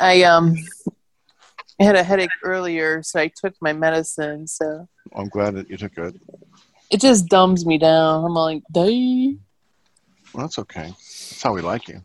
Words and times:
I 0.00 0.22
um 0.22 0.56
had 1.78 1.94
a 1.96 2.02
headache 2.02 2.30
earlier, 2.42 3.02
so 3.02 3.20
I 3.20 3.30
took 3.34 3.54
my 3.60 3.72
medicine. 3.72 4.46
So 4.46 4.88
I'm 5.14 5.28
glad 5.28 5.54
that 5.54 5.68
you 5.70 5.76
took 5.76 5.96
it. 5.98 6.14
it 6.90 7.00
just 7.00 7.26
dumbs 7.28 7.66
me 7.66 7.78
down. 7.78 8.24
I'm 8.24 8.32
like, 8.34 8.62
"Day, 8.72 9.36
Well, 10.34 10.44
that's 10.46 10.58
okay. 10.58 10.88
That's 10.88 11.42
how 11.42 11.52
we 11.54 11.60
like 11.62 11.88
you. 11.88 12.02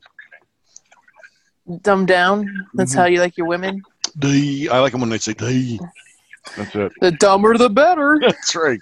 dumb 1.82 2.06
down." 2.06 2.68
That's 2.74 2.92
Mm-hmm. 2.92 3.00
how 3.02 3.08
you 3.08 3.20
like 3.20 3.38
your 3.38 3.48
women. 3.48 3.82
Day. 4.20 4.68
I 4.70 4.80
like 4.80 4.92
them 4.92 5.02
when 5.02 5.10
they 5.10 5.18
say 5.18 5.34
day. 5.34 5.80
That's 6.58 6.76
it. 6.76 6.92
The 7.02 7.12
dumber, 7.12 7.58
the 7.58 7.70
better. 7.70 8.18
That's 8.22 8.56
right. 8.56 8.80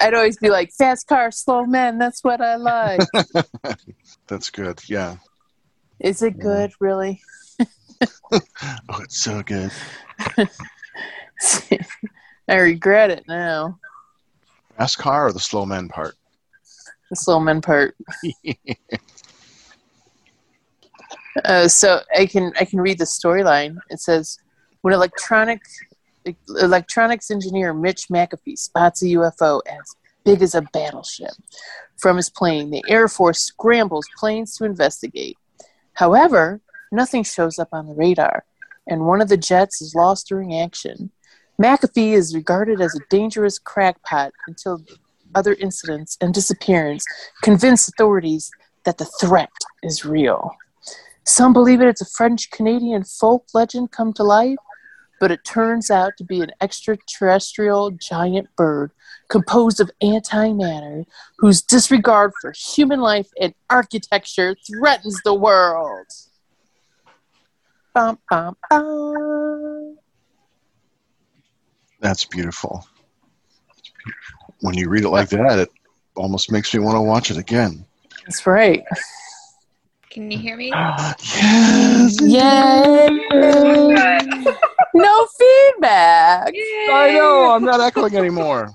I'd 0.00 0.14
always 0.14 0.36
be 0.38 0.50
like, 0.50 0.70
"Fast 0.76 1.06
car, 1.06 1.30
slow 1.30 1.64
man. 1.66 1.98
That's 1.98 2.22
what 2.22 2.40
I 2.40 2.56
like. 2.56 3.00
That's 4.28 4.50
good. 4.50 4.80
Yeah. 4.88 5.16
Is 5.98 6.22
it 6.22 6.38
good, 6.38 6.72
really? 6.80 7.20
Oh, 8.32 9.00
it's 9.00 9.22
so 9.22 9.42
good. 9.42 9.70
I 12.48 12.56
regret 12.56 13.10
it 13.10 13.24
now. 13.28 13.78
Fast 14.76 14.98
car 14.98 15.26
or 15.26 15.32
the 15.32 15.40
slow 15.40 15.66
man 15.66 15.88
part? 15.88 16.14
The 17.10 17.16
slow 17.16 17.40
men 17.40 17.60
part. 17.60 17.96
Uh, 21.44 21.68
so 21.68 22.00
I 22.16 22.26
can 22.26 22.52
I 22.58 22.64
can 22.64 22.80
read 22.80 22.98
the 22.98 23.04
storyline. 23.04 23.76
It 23.88 24.00
says 24.00 24.38
when 24.82 24.92
electronic 24.92 25.60
electronics 26.48 27.30
engineer 27.30 27.72
Mitch 27.72 28.08
McAfee 28.08 28.58
spots 28.58 29.02
a 29.02 29.06
UFO 29.06 29.60
as 29.66 29.94
big 30.24 30.42
as 30.42 30.54
a 30.54 30.62
battleship 30.72 31.30
from 31.98 32.16
his 32.16 32.30
plane, 32.30 32.70
the 32.70 32.82
Air 32.88 33.08
Force 33.08 33.40
scrambles 33.40 34.08
planes 34.18 34.56
to 34.56 34.64
investigate. 34.64 35.36
However, 35.92 36.60
nothing 36.90 37.22
shows 37.22 37.58
up 37.58 37.68
on 37.72 37.86
the 37.86 37.94
radar, 37.94 38.44
and 38.86 39.06
one 39.06 39.20
of 39.20 39.28
the 39.28 39.36
jets 39.36 39.80
is 39.80 39.94
lost 39.94 40.28
during 40.28 40.54
action. 40.54 41.10
McAfee 41.60 42.12
is 42.12 42.34
regarded 42.34 42.80
as 42.80 42.94
a 42.94 43.04
dangerous 43.10 43.58
crackpot 43.58 44.32
until 44.46 44.82
other 45.34 45.54
incidents 45.54 46.16
and 46.20 46.34
disappearance 46.34 47.04
convince 47.42 47.88
authorities 47.88 48.50
that 48.84 48.98
the 48.98 49.04
threat 49.20 49.50
is 49.82 50.04
real. 50.04 50.50
Some 51.24 51.52
believe 51.52 51.80
it's 51.80 52.00
a 52.00 52.06
French 52.06 52.50
Canadian 52.50 53.04
folk 53.04 53.44
legend 53.52 53.92
come 53.92 54.12
to 54.14 54.24
life, 54.24 54.56
but 55.20 55.30
it 55.30 55.44
turns 55.44 55.90
out 55.90 56.14
to 56.16 56.24
be 56.24 56.40
an 56.40 56.50
extraterrestrial 56.62 57.90
giant 57.90 58.48
bird 58.56 58.90
composed 59.28 59.80
of 59.80 59.90
antimatter 60.02 61.04
whose 61.38 61.62
disregard 61.62 62.32
for 62.40 62.52
human 62.52 63.00
life 63.00 63.28
and 63.40 63.54
architecture 63.68 64.56
threatens 64.66 65.20
the 65.22 65.34
world. 65.34 66.06
Bum, 67.94 68.18
bum, 68.28 68.56
bum. 68.68 69.96
That's 72.00 72.24
beautiful. 72.24 72.86
When 74.60 74.76
you 74.76 74.88
read 74.88 75.04
it 75.04 75.08
like 75.10 75.28
that, 75.30 75.58
it 75.58 75.70
almost 76.16 76.52
makes 76.52 76.72
me 76.72 76.80
want 76.80 76.96
to 76.96 77.00
watch 77.02 77.30
it 77.30 77.36
again. 77.36 77.84
That's 78.24 78.46
right. 78.46 78.84
Can 80.10 80.30
you 80.30 80.38
hear 80.38 80.56
me? 80.56 80.68
yes. 80.74 82.20
Yay! 82.20 83.08
no 84.94 85.26
feedback. 85.38 86.52
I 86.54 87.12
know. 87.14 87.50
I'm 87.50 87.64
not 87.64 87.80
echoing 87.80 88.16
anymore. 88.16 88.70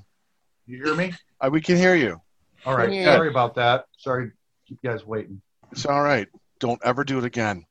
You 0.65 0.83
hear 0.83 0.95
me? 0.95 1.13
Uh, 1.39 1.49
we 1.51 1.61
can 1.61 1.77
hear 1.77 1.95
you. 1.95 2.19
All 2.65 2.75
right. 2.75 2.91
Yeah. 2.91 3.15
Sorry 3.15 3.29
about 3.29 3.55
that. 3.55 3.85
Sorry 3.97 4.29
to 4.29 4.31
keep 4.67 4.79
you 4.81 4.89
guys 4.89 5.05
waiting. 5.05 5.41
It's 5.71 5.85
all 5.85 6.01
right. 6.01 6.27
Don't 6.59 6.79
ever 6.83 7.03
do 7.03 7.17
it 7.17 7.25
again. 7.25 7.65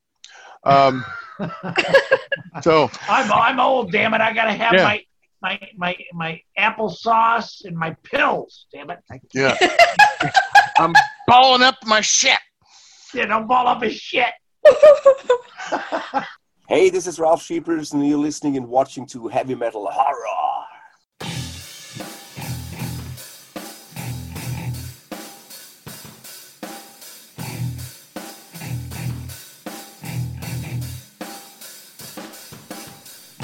Um, 0.64 1.04
so 2.62 2.90
I'm 3.08 3.30
I'm 3.32 3.60
old, 3.60 3.92
damn 3.92 4.14
it. 4.14 4.20
I 4.20 4.32
gotta 4.32 4.52
have 4.52 4.72
Yeah. 4.74 4.84
my 4.84 5.02
my 5.42 5.60
my 5.76 5.96
my 6.12 6.40
applesauce 6.58 7.64
and 7.64 7.76
my 7.76 7.94
pills. 8.02 8.66
Damn 8.72 8.90
it. 8.90 8.98
I, 9.10 9.20
yeah, 9.34 9.56
I'm 10.78 10.94
balling 11.26 11.62
up 11.62 11.76
my 11.84 12.00
shit. 12.00 12.38
yeah, 13.12 13.26
don't 13.26 13.46
fall 13.46 13.66
up 13.68 13.82
his 13.82 13.94
shit. 13.94 14.32
Hey, 16.66 16.88
this 16.88 17.06
is 17.06 17.18
Ralph 17.18 17.42
Sheepers, 17.42 17.92
and 17.92 18.08
you're 18.08 18.16
listening 18.16 18.56
and 18.56 18.66
watching 18.66 19.04
to 19.08 19.28
Heavy 19.28 19.54
Metal 19.54 19.86
Horror. 19.86 20.53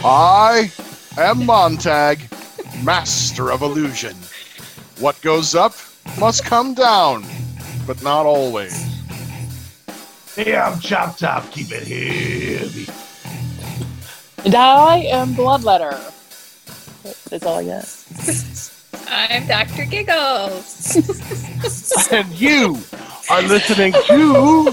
I 0.03 0.73
am 1.19 1.45
Montag, 1.45 2.21
master 2.83 3.53
of 3.53 3.61
illusion. 3.61 4.17
What 4.99 5.21
goes 5.21 5.55
up 5.55 5.75
must 6.19 6.45
come 6.45 6.73
down, 6.73 7.25
but 7.87 8.03
not 8.03 8.25
always. 8.25 8.73
Hey, 10.35 10.57
I'm 10.57 10.81
Chop 10.81 11.19
Top. 11.19 11.51
Keep 11.51 11.73
it 11.73 11.87
heavy. 11.87 12.87
And 14.45 14.55
I 14.55 14.99
am 15.11 15.35
Bloodletter. 15.35 15.99
That's 17.29 17.45
all 17.45 17.59
I 17.59 17.65
got. 17.65 17.87
I'm 19.07 19.47
Dr. 19.47 19.85
Giggles. 19.85 20.97
And 22.13 22.29
you 22.41 22.79
are 23.31 23.43
listening 23.43 23.93
to 23.93 24.73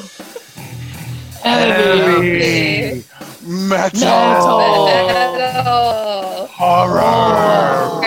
Heavy. 1.43 3.03
Metal, 3.47 4.02
Metal. 4.02 4.85
Metal. 5.08 6.47
Horror. 6.47 8.03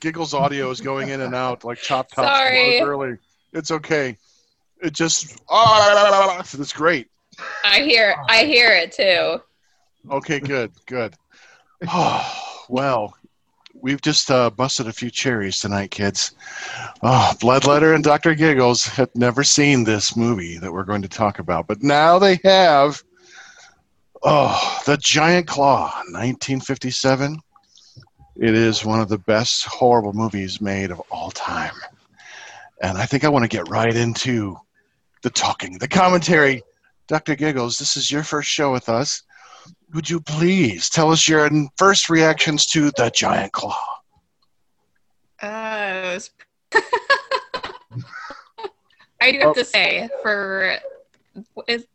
Giggles 0.00 0.34
audio 0.34 0.70
is 0.70 0.80
going 0.80 1.10
in 1.10 1.20
and 1.20 1.32
out 1.34 1.62
like 1.64 1.78
Chop 1.78 2.10
Top 2.10 2.26
Sorry. 2.26 2.80
early. 2.80 3.18
It's 3.52 3.70
okay. 3.70 4.18
It 4.82 4.92
just 4.92 5.40
ah, 5.48 6.40
it's 6.40 6.72
great. 6.72 7.06
I 7.62 7.82
hear 7.82 8.16
I 8.28 8.44
hear 8.44 8.72
it 8.72 8.90
too. 8.90 9.40
Okay, 10.10 10.40
good, 10.40 10.72
good. 10.86 11.14
Oh, 11.86 12.64
well, 12.68 13.16
we've 13.84 14.00
just 14.00 14.30
uh, 14.30 14.48
busted 14.48 14.88
a 14.88 14.92
few 14.92 15.10
cherries 15.10 15.60
tonight, 15.60 15.90
kids. 15.90 16.34
Oh, 17.02 17.34
Bloodletter 17.38 17.94
and 17.94 18.02
Dr. 18.02 18.34
Giggles 18.34 18.86
had 18.86 19.10
never 19.14 19.44
seen 19.44 19.84
this 19.84 20.16
movie 20.16 20.56
that 20.58 20.72
we're 20.72 20.84
going 20.84 21.02
to 21.02 21.08
talk 21.08 21.38
about, 21.38 21.66
but 21.66 21.82
now 21.82 22.18
they 22.18 22.40
have. 22.44 23.02
Oh, 24.22 24.80
The 24.86 24.96
Giant 24.96 25.46
Claw, 25.46 25.90
1957. 26.06 27.38
It 28.36 28.54
is 28.54 28.86
one 28.86 29.00
of 29.00 29.10
the 29.10 29.18
best 29.18 29.66
horrible 29.66 30.14
movies 30.14 30.62
made 30.62 30.90
of 30.90 31.00
all 31.10 31.30
time. 31.30 31.74
And 32.80 32.96
I 32.96 33.04
think 33.04 33.22
I 33.22 33.28
want 33.28 33.44
to 33.44 33.54
get 33.54 33.68
right 33.68 33.94
into 33.94 34.56
the 35.22 35.30
talking, 35.30 35.76
the 35.76 35.88
commentary. 35.88 36.62
Dr. 37.06 37.34
Giggles, 37.34 37.76
this 37.76 37.98
is 37.98 38.10
your 38.10 38.22
first 38.22 38.48
show 38.48 38.72
with 38.72 38.88
us. 38.88 39.23
Would 39.94 40.10
you 40.10 40.20
please 40.20 40.90
tell 40.90 41.12
us 41.12 41.28
your 41.28 41.48
first 41.78 42.10
reactions 42.10 42.66
to 42.66 42.90
The 42.96 43.10
Giant 43.14 43.52
Claw? 43.52 43.78
Uh, 45.40 46.00
was- 46.14 46.30
I 49.20 49.30
do 49.30 49.38
have 49.38 49.54
to 49.54 49.64
say, 49.64 50.08
for 50.20 50.78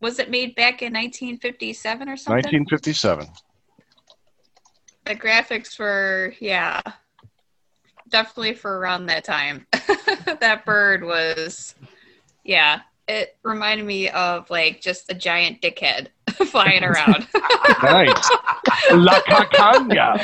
was 0.02 0.20
it 0.20 0.30
made 0.32 0.56
back 0.56 0.82
in 0.82 0.94
1957 0.94 2.10
or 2.10 2.16
something? 2.16 2.36
1957. 2.36 3.28
The 5.06 5.16
graphics 5.16 5.78
were, 5.78 6.34
yeah, 6.40 6.82
definitely 8.08 8.54
for 8.54 8.80
around 8.80 9.08
that 9.08 9.26
time. 9.26 9.68
that 10.40 10.64
bird 10.66 11.04
was, 11.04 11.76
yeah, 12.44 12.82
it 13.10 13.38
reminded 13.44 13.86
me 13.86 14.08
of 14.10 14.50
like 14.52 14.82
just 14.82 15.12
a 15.12 15.16
giant 15.16 15.62
dickhead 15.62 16.10
flying 16.48 16.84
around. 16.84 17.28
Nice. 17.82 18.30
La 18.92 19.20
Cacagna. 19.22 20.24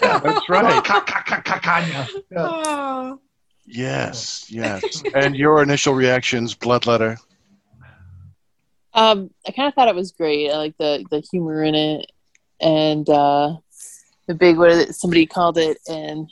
That's 0.00 0.48
right. 0.48 0.84
Ca-ca-ca-ca-ca. 0.84 2.08
Oh. 2.36 3.20
Yes, 3.66 4.46
yes. 4.48 5.02
And 5.14 5.34
your 5.34 5.62
initial 5.62 5.92
reactions, 5.92 6.54
Bloodletter. 6.54 7.18
Um, 8.94 9.30
I 9.46 9.50
kind 9.50 9.68
of 9.68 9.74
thought 9.74 9.88
it 9.88 9.94
was 9.94 10.12
great. 10.12 10.50
I 10.50 10.56
like 10.56 10.76
the 10.78 11.04
the 11.10 11.20
humor 11.20 11.62
in 11.62 11.76
it, 11.76 12.10
and 12.60 13.08
uh, 13.08 13.56
the 14.26 14.34
big 14.34 14.58
what 14.58 14.70
is 14.70 14.78
it, 14.78 14.94
somebody 14.94 15.26
called 15.26 15.58
it 15.58 15.78
an 15.88 16.26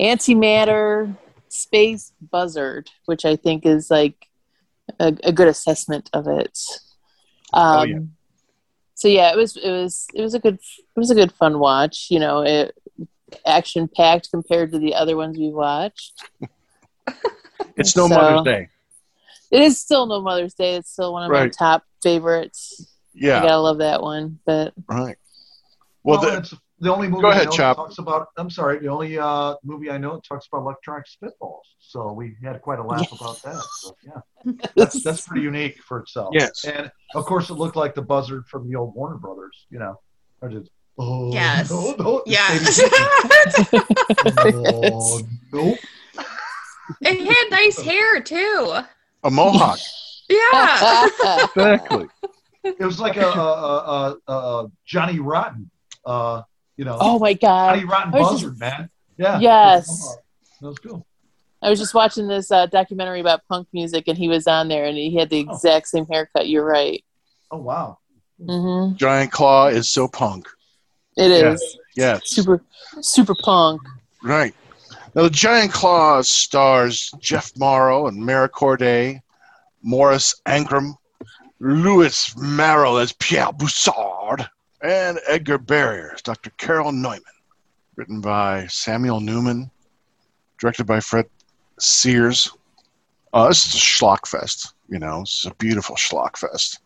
antimatter 0.00 1.14
space 1.48 2.12
buzzard, 2.30 2.88
which 3.04 3.26
I 3.26 3.36
think 3.36 3.66
is 3.66 3.90
like 3.90 4.29
a, 5.00 5.16
a 5.24 5.32
good 5.32 5.48
assessment 5.48 6.08
of 6.12 6.28
it. 6.28 6.56
Um, 7.52 7.78
Oh, 7.78 7.82
yeah. 7.82 7.98
So 8.94 9.08
yeah, 9.08 9.32
it 9.32 9.36
was 9.36 9.56
it 9.56 9.70
was 9.70 10.06
it 10.14 10.20
was 10.22 10.34
a 10.34 10.38
good 10.38 10.54
it 10.56 10.98
was 10.98 11.10
a 11.10 11.14
good 11.14 11.32
fun 11.32 11.58
watch. 11.58 12.08
You 12.10 12.20
know, 12.20 12.42
it 12.42 12.74
action 13.46 13.88
packed 13.88 14.30
compared 14.30 14.72
to 14.72 14.78
the 14.78 14.94
other 14.94 15.16
ones 15.16 15.36
we 15.38 15.50
watched. 15.50 16.12
It's 17.76 17.96
no 17.96 18.08
So- 18.08 18.14
Mother's 18.14 18.44
Day. 18.44 18.68
It 19.50 19.62
is 19.62 19.78
still 19.80 20.06
no 20.06 20.20
Mother's 20.20 20.54
Day. 20.54 20.76
It's 20.76 20.90
still 20.92 21.12
one 21.12 21.24
of 21.24 21.30
my 21.30 21.48
top 21.48 21.82
favorites. 22.02 22.86
Yeah, 23.14 23.38
I 23.38 23.42
gotta 23.42 23.56
love 23.58 23.78
that 23.78 24.02
one. 24.02 24.38
But 24.46 24.72
right. 24.86 25.16
Well, 26.04 26.20
Well, 26.20 26.30
the, 26.30 26.36
it's 26.38 26.54
the 26.80 26.92
only 26.92 27.08
movie 27.08 27.22
Go 27.22 27.30
ahead, 27.30 27.42
I 27.42 27.50
know 27.50 27.50
Chop. 27.56 27.76
talks 27.76 27.98
about. 27.98 28.28
I'm 28.36 28.50
sorry, 28.50 28.78
the 28.78 28.88
only 28.88 29.18
uh, 29.18 29.54
movie 29.62 29.90
I 29.90 29.98
know 29.98 30.20
talks 30.26 30.46
about 30.50 30.62
electronic 30.62 31.04
spitballs. 31.06 31.60
So 31.78 32.12
we 32.12 32.36
had 32.42 32.60
quite 32.62 32.78
a 32.78 32.82
laugh 32.82 33.08
Yes. 33.10 33.20
about 33.20 33.42
that. 33.42 33.62
So, 33.80 33.96
yeah, 34.04 34.52
that's 34.76 35.02
that's 35.02 35.26
pretty 35.26 35.42
unique 35.42 35.78
for 35.86 35.98
itself. 36.00 36.30
Yes. 36.32 36.64
and 36.64 36.90
of 37.14 37.24
course 37.26 37.50
it 37.50 37.54
looked 37.54 37.76
like 37.76 37.94
the 37.94 38.02
buzzard 38.02 38.46
from 38.48 38.68
the 38.68 38.76
old 38.76 38.94
Warner 38.94 39.16
Brothers. 39.16 39.66
You 39.70 39.78
know, 39.80 40.00
or 40.40 40.48
just 40.48 40.70
oh 40.98 41.32
Yes. 41.32 41.70
no, 41.70 41.94
no, 41.98 42.22
Yes. 42.26 42.80
baby 42.80 43.78
Piggy. 44.42 44.56
oh 44.56 45.20
nope. 45.52 45.78
it 47.02 47.26
had 47.26 47.50
nice 47.50 47.80
hair 47.80 48.20
too. 48.22 48.74
a 49.24 49.30
mohawk. 49.30 49.78
Yeah. 50.30 51.08
exactly. 51.56 52.06
It 52.62 52.78
was 52.84 53.00
like 53.00 53.16
a, 53.16 53.26
a, 53.26 53.32
a, 53.32 54.16
a, 54.28 54.32
a 54.32 54.70
Johnny 54.86 55.18
Rotten. 55.18 55.68
Uh, 56.06 56.42
you 56.80 56.86
know, 56.86 56.96
oh 56.98 57.18
my 57.18 57.34
Johnny 57.34 57.82
god! 57.82 57.90
Rotten 57.90 58.14
I 58.14 58.18
was 58.20 58.28
buzzard, 58.30 58.58
man. 58.58 58.88
Yeah. 59.18 59.38
Yes. 59.38 60.16
That 60.62 60.68
was 60.68 60.78
cool. 60.78 61.06
I 61.60 61.68
was 61.68 61.78
just 61.78 61.92
watching 61.92 62.26
this 62.26 62.50
uh, 62.50 62.64
documentary 62.66 63.20
about 63.20 63.46
punk 63.48 63.68
music, 63.74 64.04
and 64.08 64.16
he 64.16 64.28
was 64.28 64.46
on 64.46 64.68
there, 64.68 64.86
and 64.86 64.96
he 64.96 65.14
had 65.14 65.28
the 65.28 65.46
Oh. 65.46 65.52
exact 65.52 65.88
same 65.88 66.06
haircut. 66.06 66.48
You're 66.48 66.64
right. 66.64 67.04
Oh 67.50 67.58
wow. 67.58 67.98
Mm-hmm. 68.40 68.96
Giant 68.96 69.30
Claw 69.30 69.66
is 69.68 69.90
so 69.90 70.08
punk. 70.08 70.48
It 71.18 71.30
is 71.30 71.60
Yes. 71.60 71.76
Yes. 71.96 72.20
super, 72.30 72.62
super 73.02 73.34
punk. 73.44 73.82
Right. 74.22 74.54
Now, 75.14 75.24
the 75.24 75.30
Giant 75.30 75.72
Claw 75.72 76.22
stars 76.22 77.10
Jeff 77.18 77.52
Morrow 77.58 78.06
and 78.06 78.16
Mara 78.24 78.48
Corday, 78.48 79.20
Morris 79.82 80.34
Ankrum, 80.46 80.94
Louis 81.58 82.34
Merrill 82.38 82.96
as 82.96 83.12
Pierre 83.12 83.52
Broussard, 83.52 84.48
and 84.82 85.18
Edgar 85.26 85.58
Barriers, 85.58 86.22
Dr. 86.22 86.50
Karol 86.58 86.92
Noymann. 86.92 87.22
Written 87.96 88.20
by 88.20 88.66
Samuel 88.68 89.20
Newman, 89.20 89.70
directed 90.58 90.84
by 90.84 91.00
Fred 91.00 91.26
Sears. 91.78 92.50
Uh, 93.32 93.48
this 93.48 93.66
is 93.66 93.74
a 93.74 93.78
schlock 93.78 94.26
fest, 94.26 94.74
you 94.88 94.98
know. 94.98 95.22
It's 95.22 95.44
a 95.44 95.54
beautiful 95.54 95.96
schlock 95.96 96.38
fest. 96.38 96.80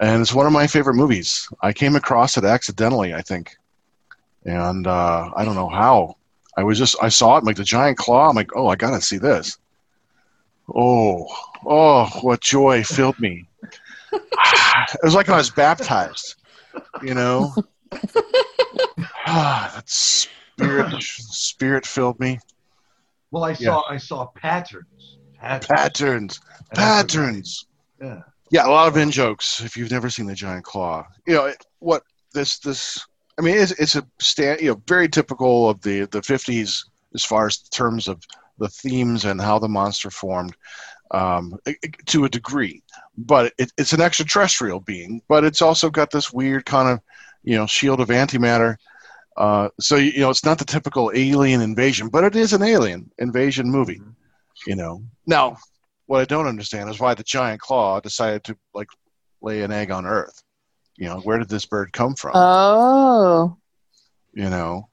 And 0.00 0.22
it's 0.22 0.32
one 0.32 0.46
of 0.46 0.52
my 0.52 0.66
favorite 0.66 0.94
movies. 0.94 1.48
I 1.60 1.72
came 1.72 1.96
across 1.96 2.36
it 2.36 2.44
accidentally, 2.44 3.14
I 3.14 3.22
think. 3.22 3.56
And 4.44 4.86
uh, 4.86 5.30
I 5.34 5.44
don't 5.44 5.56
know 5.56 5.68
how. 5.68 6.16
I 6.56 6.62
was 6.62 6.78
just 6.78 6.96
I 7.02 7.08
saw 7.08 7.36
it 7.36 7.44
like 7.44 7.56
the 7.56 7.64
giant 7.64 7.98
claw. 7.98 8.28
I'm 8.28 8.36
like, 8.36 8.54
oh, 8.54 8.68
I 8.68 8.76
gotta 8.76 9.00
see 9.00 9.18
this. 9.18 9.58
Oh, 10.74 11.26
oh, 11.64 12.06
what 12.22 12.40
joy 12.40 12.84
filled 12.84 13.18
me. 13.18 13.46
it 14.12 15.00
was 15.02 15.14
like 15.14 15.28
I 15.28 15.36
was 15.36 15.50
baptized, 15.50 16.36
you 17.02 17.14
know. 17.14 17.52
ah, 19.26 19.72
that 19.76 19.88
spirit 19.88 21.02
spirit 21.02 21.86
filled 21.86 22.18
me. 22.20 22.38
Well, 23.30 23.44
I 23.44 23.52
saw 23.52 23.82
I 23.88 23.96
saw 23.98 24.26
patterns. 24.26 25.18
Patterns. 25.38 25.66
Patterns, 25.68 26.40
And 26.70 26.78
I 26.80 27.02
forgot- 27.02 27.08
patterns. 27.08 27.66
Yeah. 28.00 28.20
Yeah, 28.50 28.66
a 28.66 28.70
lot 28.70 28.88
of 28.88 28.96
in 28.96 29.10
jokes. 29.10 29.60
If 29.60 29.76
you've 29.76 29.90
never 29.90 30.08
seen 30.08 30.24
the 30.26 30.34
giant 30.34 30.64
claw, 30.64 31.06
you 31.26 31.34
know 31.34 31.44
it, 31.46 31.64
what 31.80 32.02
this 32.32 32.58
this. 32.58 33.04
I 33.38 33.42
mean, 33.42 33.56
it's, 33.58 33.72
it's 33.72 33.94
a 33.94 34.04
stand, 34.20 34.60
you 34.62 34.70
know, 34.70 34.82
very 34.88 35.06
typical 35.08 35.68
of 35.68 35.80
the 35.82 36.06
the 36.06 36.22
fifties 36.22 36.86
as 37.14 37.22
far 37.24 37.46
as 37.46 37.58
terms 37.58 38.08
of 38.08 38.22
the 38.58 38.68
themes 38.68 39.26
and 39.26 39.38
how 39.40 39.58
the 39.58 39.68
monster 39.68 40.10
formed, 40.10 40.56
um, 41.10 41.58
i- 41.66 41.76
i- 41.84 41.90
to 42.06 42.24
a 42.24 42.28
degree. 42.28 42.82
But 43.16 43.52
it, 43.58 43.72
it's 43.78 43.92
an 43.92 44.00
extraterrestrial 44.00 44.80
being, 44.80 45.22
but 45.28 45.44
it's 45.44 45.62
also 45.62 45.90
got 45.90 46.10
this 46.10 46.32
weird 46.32 46.64
kind 46.66 46.88
of, 46.88 47.00
you 47.42 47.56
know, 47.56 47.66
shield 47.66 48.00
of 48.00 48.08
antimatter. 48.08 48.76
Uh, 49.36 49.68
so 49.80 49.96
you 49.96 50.10
you 50.12 50.20
know, 50.20 50.30
it's 50.30 50.44
not 50.44 50.58
the 50.58 50.64
typical 50.64 51.10
alien 51.14 51.60
invasion, 51.60 52.08
but 52.08 52.24
it 52.24 52.34
is 52.36 52.52
an 52.52 52.62
alien 52.62 53.10
invasion 53.18 53.70
movie. 53.70 54.00
You 54.66 54.74
know, 54.76 55.02
now 55.26 55.56
what 56.06 56.20
I 56.20 56.24
don't 56.24 56.46
understand 56.48 56.90
is 56.90 56.98
why 56.98 57.14
the 57.14 57.22
giant 57.22 57.60
claw 57.60 58.00
decided 58.00 58.42
to 58.44 58.56
like 58.74 58.88
lay 59.40 59.62
an 59.62 59.70
egg 59.72 59.90
on 59.90 60.06
Earth. 60.06 60.42
You 60.96 61.06
know, 61.08 61.20
where 61.20 61.38
did 61.38 61.48
this 61.48 61.64
bird 61.66 61.92
come 61.92 62.14
from? 62.16 62.32
Oh, 62.34 63.56
you 64.32 64.50
know, 64.50 64.88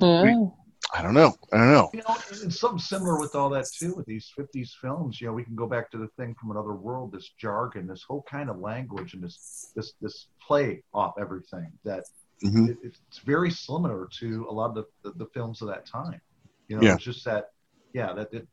yeah. 0.00 0.50
I 0.94 1.02
don't 1.02 1.14
know. 1.14 1.34
I 1.52 1.58
don't 1.58 1.72
know. 1.72 1.92
You 1.92 2.02
know, 2.08 2.16
it's 2.30 2.60
something 2.60 2.78
similar 2.78 3.18
with 3.18 3.34
all 3.34 3.50
that 3.50 3.72
too. 3.72 3.94
With 3.94 4.06
these 4.06 4.30
'50s 4.36 4.70
films, 4.80 5.20
you 5.20 5.26
know, 5.26 5.32
we 5.32 5.44
can 5.44 5.56
go 5.56 5.66
back 5.66 5.90
to 5.90 5.98
the 5.98 6.08
thing 6.16 6.34
from 6.40 6.52
another 6.52 6.74
world. 6.74 7.12
This 7.12 7.30
jargon, 7.38 7.86
this 7.88 8.04
whole 8.06 8.22
kind 8.30 8.48
of 8.48 8.58
language, 8.58 9.14
and 9.14 9.22
this 9.22 9.40
this 9.74 9.94
this 10.00 10.28
play 10.46 10.82
off 10.94 11.14
everything. 11.18 11.72
That 11.84 12.04
hmm 12.42 12.66
it, 12.66 12.78
it's 12.82 13.00
very 13.24 13.50
similar 13.50 14.08
to 14.20 14.46
a 14.48 14.52
lot 14.52 14.70
of 14.70 14.74
the, 14.76 14.84
the, 15.10 15.24
the 15.24 15.30
films 15.34 15.62
of 15.62 15.68
that 15.68 15.86
time. 15.86 16.20
You 16.68 16.76
know, 16.76 16.82
Yeah. 16.84 16.94
it's 16.94 17.02
just 17.02 17.24
that, 17.24 17.46
yeah, 17.92 18.12
that 18.14 18.32
it, 18.32 18.46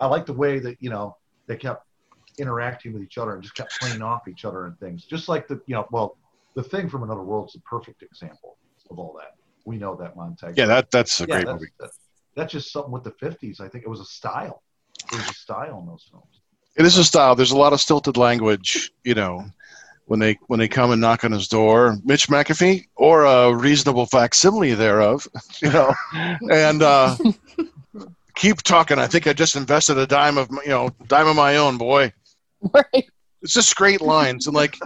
I 0.00 0.06
like 0.06 0.26
the 0.26 0.32
way 0.32 0.58
that 0.58 0.76
you 0.80 0.90
know 0.90 1.16
they 1.46 1.56
kept 1.56 1.84
interacting 2.38 2.92
with 2.92 3.02
each 3.02 3.18
other 3.18 3.34
and 3.34 3.42
just 3.42 3.54
kept 3.56 3.78
playing 3.78 4.02
off 4.02 4.26
each 4.28 4.44
other 4.44 4.66
and 4.66 4.78
things. 4.80 5.04
Just 5.06 5.28
like 5.28 5.46
the 5.46 5.60
you 5.66 5.74
know, 5.74 5.86
well, 5.92 6.18
the 6.56 6.62
thing 6.64 6.88
from 6.88 7.04
another 7.04 7.22
world 7.22 7.48
is 7.50 7.54
a 7.56 7.60
perfect 7.68 8.02
example 8.02 8.58
of 8.90 8.98
all 8.98 9.14
that. 9.18 9.32
We 9.64 9.76
know 9.76 9.94
that 9.96 10.16
Montag. 10.16 10.56
Yeah, 10.56 10.66
that 10.66 10.90
that's 10.90 11.20
a 11.20 11.24
yeah, 11.24 11.34
great 11.34 11.46
that's, 11.46 11.60
movie. 11.60 11.72
that- 11.80 11.90
that's 12.36 12.52
just 12.52 12.72
something 12.72 12.92
with 12.92 13.02
the 13.04 13.10
'50s. 13.10 13.60
I 13.60 13.68
think 13.68 13.84
it 13.84 13.88
was 13.90 14.00
a 14.00 14.04
style. 14.04 14.62
It 15.12 15.16
was 15.18 15.28
a 15.30 15.34
style 15.34 15.80
in 15.80 15.86
those 15.86 16.06
films. 16.10 16.40
It 16.76 16.86
is 16.86 16.96
a 16.96 17.04
style. 17.04 17.34
There's 17.34 17.50
a 17.50 17.56
lot 17.58 17.72
of 17.72 17.80
stilted 17.80 18.16
language. 18.16 18.92
You 19.04 19.14
know, 19.14 19.44
when 20.06 20.20
they 20.20 20.38
when 20.46 20.60
they 20.60 20.68
come 20.68 20.92
and 20.92 21.00
knock 21.00 21.24
on 21.24 21.32
his 21.32 21.48
door, 21.48 21.96
Mitch 22.04 22.28
McAfee 22.28 22.86
or 22.94 23.24
a 23.24 23.54
reasonable 23.54 24.06
facsimile 24.06 24.74
thereof. 24.74 25.26
You 25.60 25.70
know, 25.72 25.92
and 26.50 26.82
uh, 26.82 27.16
keep 28.36 28.62
talking. 28.62 28.98
I 28.98 29.06
think 29.08 29.26
I 29.26 29.32
just 29.32 29.56
invested 29.56 29.98
a 29.98 30.06
dime 30.06 30.38
of 30.38 30.50
my- 30.50 30.62
you 30.62 30.70
know 30.70 30.90
dime 31.08 31.26
of 31.26 31.36
my 31.36 31.56
own, 31.56 31.76
boy. 31.78 32.12
Right. 32.72 33.08
It's 33.42 33.54
just 33.54 33.74
great 33.76 34.00
lines 34.00 34.46
and 34.46 34.54
like. 34.54 34.76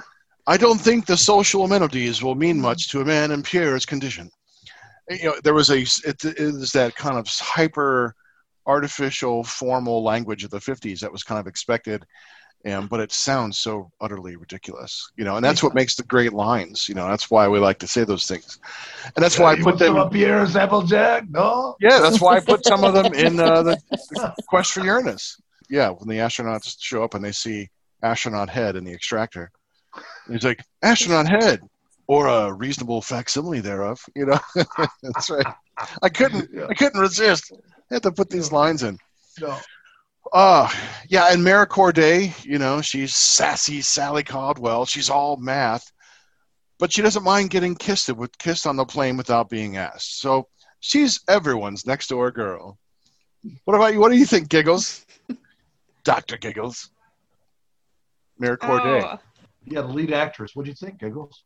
I 0.47 0.59
don't 0.59 0.79
think 0.79 1.06
the 1.06 1.17
social 1.17 1.65
amenities 1.65 2.23
will 2.23 2.35
mean 2.35 2.61
much 2.61 2.91
to 2.91 3.00
a 3.00 3.05
man 3.05 3.31
in 3.31 3.43
Pierre's 3.43 3.87
condition. 3.87 4.31
You 5.11 5.25
know, 5.25 5.35
there 5.43 5.55
was 5.55 5.71
a 5.71 5.81
it, 5.81 6.25
it 6.25 6.39
is 6.39 6.73
that 6.73 6.95
kind 6.97 7.19
of 7.19 7.27
hyper 7.29 8.15
artificial 8.67 9.45
formal 9.45 10.03
language 10.03 10.45
of 10.45 10.51
the 10.51 10.59
50s 10.59 11.01
that 11.01 11.12
was 11.12 11.23
kind 11.23 11.39
of 11.39 11.47
expected 11.47 12.05
and 12.65 12.89
but 12.89 13.01
it 13.01 13.12
sounds 13.12 13.59
so 13.59 13.91
utterly 14.01 14.37
ridiculous 14.37 15.11
you 15.17 15.25
know 15.25 15.37
and 15.37 15.45
that's 15.45 15.62
what 15.62 15.75
makes 15.75 15.95
the 15.95 16.03
great 16.05 16.33
lines 16.33 16.89
you 16.89 16.94
know 16.94 17.06
that's 17.06 17.31
why 17.31 17.46
we 17.46 17.58
like 17.58 17.79
to 17.79 17.87
say 17.87 18.05
those 18.05 18.27
things 18.27 18.58
and 19.05 19.23
that's 19.23 19.39
why 19.39 19.53
i 19.53 19.56
put 19.56 19.65
want 19.67 19.79
some 19.79 19.94
them 19.94 20.03
of 20.03 20.13
Pierre's 20.13 20.56
Applejack? 20.56 21.29
No. 21.29 21.77
yeah 21.81 22.01
that's 22.01 22.20
why 22.20 22.37
i 22.37 22.41
put 22.41 22.65
some 22.65 22.84
of 22.84 22.94
them 22.94 23.13
in 23.15 23.39
uh, 23.39 23.63
the, 23.63 23.79
the 23.91 24.34
quest 24.49 24.73
for 24.73 24.81
uranus 24.81 25.41
yeah 25.69 25.91
when 25.91 26.08
the 26.08 26.23
astronauts 26.23 26.77
show 26.81 27.05
up 27.05 27.15
and 27.15 27.25
they 27.25 27.32
see 27.32 27.69
astronaut 28.03 28.49
head 28.49 28.77
in 28.77 28.84
the 28.84 28.93
extractor 28.93 29.51
he's 30.31 30.44
like 30.44 30.65
astronaut 30.82 31.29
head 31.29 31.61
or 32.06 32.27
a 32.27 32.53
reasonable 32.53 33.01
facsimile 33.01 33.61
thereof 33.61 34.01
you 34.15 34.27
know 34.27 34.39
that's 35.03 35.31
right 35.31 35.46
i 36.03 36.08
couldn't 36.08 36.49
Yeah. 36.53 36.67
i 36.70 36.75
couldn't 36.75 37.01
resist 37.01 37.53
i 37.91 37.94
had 37.94 38.03
to 38.03 38.13
put 38.13 38.29
these 38.31 38.53
lines 38.53 38.82
in 38.82 38.99
No. 39.41 39.56
uh 40.32 40.69
yeah 41.08 41.32
and 41.32 41.43
Mara 41.44 41.67
Corday, 41.67 42.34
you 42.43 42.58
know, 42.58 42.81
she's 42.81 43.15
sassy 43.15 43.81
Sally 43.82 44.23
Caldwell. 44.23 44.84
She's 44.87 45.11
all 45.11 45.37
math, 45.37 45.84
but 46.79 46.93
she 46.93 47.03
doesn't 47.03 47.23
mind 47.25 47.51
getting 47.51 47.75
kissed 47.75 48.11
with 48.13 48.37
kissed 48.39 48.67
on 48.67 48.77
the 48.77 48.84
plane 48.87 49.17
without 49.17 49.49
being 49.51 49.77
asked. 49.77 50.20
So 50.20 50.49
she's 50.81 51.20
everyone's 51.29 51.87
next 51.87 52.08
door 52.08 52.31
girl. 52.31 52.79
What 53.65 53.75
about 53.75 53.93
you? 53.93 54.01
What 54.01 54.11
do 54.11 54.17
you 54.19 54.25
think, 54.27 54.49
Giggles? 54.49 55.05
Doctor 56.05 56.37
Giggles. 56.39 56.91
Mara 58.39 58.56
Corday. 58.56 59.03
Oh, 59.05 59.19
Yeah, 59.67 59.82
the 59.82 59.89
lead 59.89 60.13
actress. 60.13 60.53
What 60.56 60.65
do 60.65 60.70
you 60.70 60.77
think, 60.77 60.99
Giggles? 60.99 61.44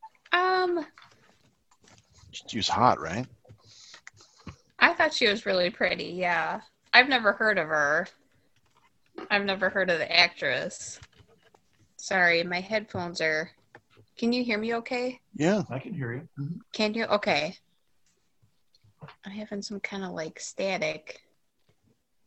Um, 0.59 0.87
She's 2.31 2.69
hot, 2.69 3.01
right? 3.01 3.27
I 4.79 4.95
thought 4.95 5.15
she 5.15 5.29
was 5.29 5.47
really 5.47 5.71
pretty. 5.71 6.05
Yeah, 6.05 6.61
I've 6.93 7.09
never 7.09 7.33
heard 7.33 7.59
of 7.59 7.69
her. 7.69 8.07
I've 9.31 9.45
never 9.45 9.69
heard 9.69 9.91
of 9.91 9.99
the 9.99 10.17
actress. 10.17 11.01
Sorry, 11.97 12.45
my 12.45 12.61
headphones 12.61 13.21
are. 13.21 13.51
Can 14.17 14.33
you 14.33 14.45
hear 14.45 14.59
me? 14.59 14.75
Okay. 14.75 15.21
Yeah. 15.35 15.63
I 15.71 15.79
can 15.79 15.95
hear 15.95 16.13
you. 16.13 16.29
Mhm. 16.39 16.61
Can 16.73 16.95
you? 16.95 17.05
Okay. 17.07 17.57
I'm 19.25 19.33
having 19.33 19.63
some 19.63 19.81
kind 19.81 20.05
of 20.05 20.13
like 20.13 20.39
static. 20.41 21.21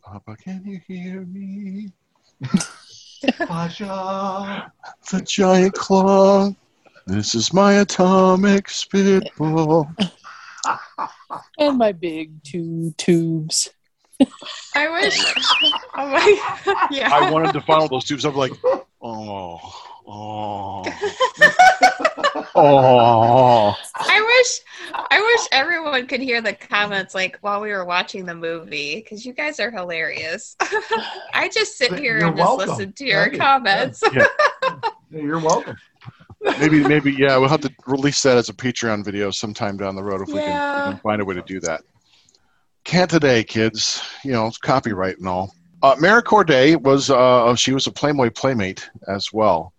Papa, 0.04 0.36
can 0.38 0.64
you 0.66 0.80
hear 0.88 1.22
me? 1.22 1.92
Pasha. 3.48 4.72
The 5.12 5.22
giant 5.22 5.74
claw. 5.74 6.52
This 7.08 7.36
is 7.36 7.54
my 7.54 7.74
atomic 7.74 8.70
spitball. 8.70 9.90
And 11.58 11.78
my 11.78 11.92
big 11.92 12.44
two 12.44 12.94
tubes. 12.98 13.70
I 14.76 14.90
wish. 14.90 15.20
Oh 15.96 16.08
my. 16.76 16.88
Yeah. 16.92 17.10
I 17.12 17.32
wanted 17.32 17.54
to 17.54 17.62
follow 17.62 17.88
those 17.88 18.06
tubes. 18.06 18.24
I'm 18.24 18.36
like, 18.36 18.52
oh, 18.64 18.86
oh, 19.02 20.86
oh. 22.56 23.76
I 23.96 24.22
wish 24.22 24.60
I 24.94 25.20
wish 25.20 25.48
everyone 25.52 26.06
could 26.06 26.22
hear 26.22 26.42
the 26.42 26.54
comments 26.54 27.16
like 27.16 27.40
while 27.42 27.62
we 27.62 27.72
were 27.72 27.86
watching 27.86 28.26
the 28.26 28.36
movie 28.36 28.98
because 28.98 29.26
you 29.26 29.34
guys 29.34 29.60
are 29.60 29.72
hilarious. 29.72 30.56
I 31.34 31.50
just 31.52 31.78
sit 31.78 31.98
here 31.98 32.20
You're 32.20 32.28
and 32.28 32.38
just 32.38 32.48
welcome. 32.48 32.70
listen 32.70 32.94
to 32.94 33.06
your 33.06 33.22
Thank 33.24 33.34
you. 33.34 33.40
comments. 33.40 34.04
Yeah, 34.14 34.28
You're 35.12 35.40
welcome. 35.40 35.78
Maybe, 36.60 36.84
maybe, 36.84 37.12
yeah. 37.12 37.38
We'll 37.38 37.50
have 37.50 37.62
to 37.62 37.74
release 37.86 38.24
that 38.24 38.38
as 38.38 38.50
a 38.50 38.54
Patreon 38.54 39.06
video 39.06 39.32
sometime 39.32 39.78
down 39.78 39.96
the 39.96 40.04
road 40.04 40.22
if 40.22 40.28
we, 40.30 40.40
can, 40.40 40.88
we 40.88 40.94
can 40.94 41.02
find 41.02 41.22
a 41.22 41.26
way 41.26 41.36
to 41.36 41.42
do 41.44 41.60
that. 41.62 41.82
Can't 42.84 43.10
today, 43.10 43.44
kids. 43.44 44.04
You 44.24 44.32
know, 44.32 44.48
it's 44.48 44.58
copyright 44.58 45.20
and 45.20 45.28
all. 45.28 45.54
Uh, 45.84 45.96
Mara 46.00 46.22
Corday 46.22 46.76
was 46.76 47.10
uh, 47.10 47.56
she 47.56 47.74
was 47.74 47.88
a 47.88 47.92
Playboy 47.92 48.30
playmate 48.32 48.90
as 49.08 49.34
well, 49.34 49.74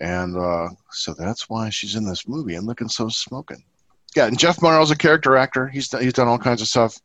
and 0.00 0.36
uh, 0.36 0.68
so 0.90 1.14
that's 1.14 1.48
why 1.48 1.70
she's 1.70 1.96
in 1.96 2.04
this 2.04 2.28
movie 2.28 2.54
and 2.54 2.66
looking 2.66 2.88
so 2.88 3.08
smoking. 3.08 3.62
Yeah, 4.14 4.26
and 4.26 4.38
Jeff 4.38 4.60
Morrow's 4.62 4.90
a 4.90 4.96
character 4.96 5.36
actor. 5.36 5.66
He's 5.66 5.90
he's 5.98 6.12
done 6.12 6.28
all 6.28 6.38
kinds 6.38 6.60
of 6.60 6.68
stuff, 6.68 6.98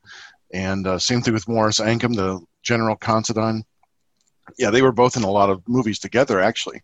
and 0.53 0.85
uh, 0.87 0.99
same 0.99 1.21
thing 1.21 1.33
with 1.33 1.47
Morris 1.47 1.79
Ankrum, 1.79 2.15
the 2.15 2.45
General 2.61 2.95
Considine. 2.95 3.63
Yeah, 4.57 4.69
they 4.69 4.81
were 4.81 4.91
both 4.91 5.15
in 5.15 5.23
a 5.23 5.31
lot 5.31 5.49
of 5.49 5.61
movies 5.67 5.99
together, 5.99 6.41
actually. 6.41 6.81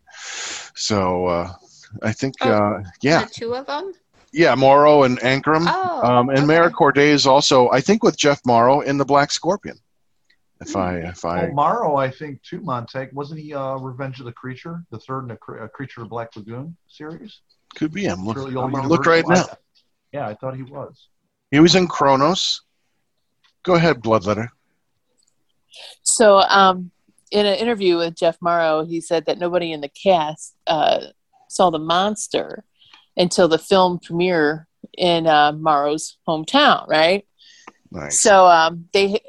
So 0.75 1.25
uh, 1.25 1.53
I 2.01 2.11
think, 2.11 2.35
Oh. 2.41 2.49
uh, 2.51 2.83
yeah, 3.01 3.23
The 3.25 3.29
two 3.29 3.55
of 3.55 3.65
them. 3.67 3.93
yeah, 4.33 4.55
Morrow 4.55 5.03
and 5.03 5.19
Ankrum. 5.19 5.65
Oh. 5.67 6.01
Um, 6.03 6.29
and 6.29 6.39
okay. 6.39 6.47
Mara 6.47 6.71
Corday 6.71 7.09
is 7.09 7.25
also, 7.27 7.69
I 7.69 7.81
think, 7.81 8.03
with 8.03 8.17
Jeff 8.17 8.41
Morrow 8.45 8.81
in 8.81 8.97
the 8.97 9.05
Black 9.05 9.31
Scorpion. 9.31 9.77
If 10.59 10.75
I, 10.75 10.97
if 10.97 11.23
I, 11.23 11.43
Well, 11.45 11.53
Morrow, 11.53 11.95
I 11.97 12.09
think, 12.09 12.41
too, 12.41 12.61
Montag, 12.61 13.13
wasn't 13.13 13.39
he 13.41 13.53
uh, 13.53 13.75
Revenge 13.77 14.19
of 14.19 14.25
the 14.25 14.31
Creature, 14.31 14.83
the 14.89 14.97
third 14.99 15.21
in 15.23 15.27
the 15.27 15.35
Cre- 15.35 15.59
uh, 15.61 15.67
Creature 15.67 16.01
of 16.03 16.09
Black 16.09 16.35
Lagoon 16.35 16.75
series? 16.87 17.41
could 17.75 17.93
be 17.93 18.05
him. 18.05 18.25
Look, 18.25 18.37
Really 18.37 18.51
I'm 18.51 18.57
old 18.57 18.71
gonna 18.73 18.87
look 18.87 19.05
right 19.05 19.27
now. 19.27 19.43
I- 19.43 19.55
yeah, 20.13 20.27
I 20.27 20.33
thought 20.35 20.55
he 20.55 20.63
was. 20.63 21.09
He 21.51 21.59
was 21.59 21.75
in 21.75 21.87
Kronos. 21.87 22.61
Go 23.63 23.75
ahead, 23.75 24.01
Bloodletter. 24.01 24.47
So, 26.01 26.39
um, 26.39 26.91
in 27.31 27.45
an 27.45 27.55
interview 27.55 27.97
with 27.97 28.15
Jeff 28.15 28.37
Morrow, 28.41 28.85
he 28.85 29.01
said 29.01 29.25
that 29.25 29.37
nobody 29.37 29.71
in 29.73 29.81
the 29.81 29.89
cast 29.89 30.55
uh, 30.65 31.07
saw 31.49 31.69
the 31.69 31.79
monster 31.79 32.63
until 33.15 33.47
the 33.47 33.57
film 33.57 33.99
premiere 33.99 34.67
in 34.97 35.27
uh, 35.27 35.51
Morrow's 35.51 36.17
hometown, 36.27 36.87
right? 36.87 37.25
Nice. 37.91 38.19
So, 38.19 38.47
um, 38.47 38.87
they, 38.93 39.19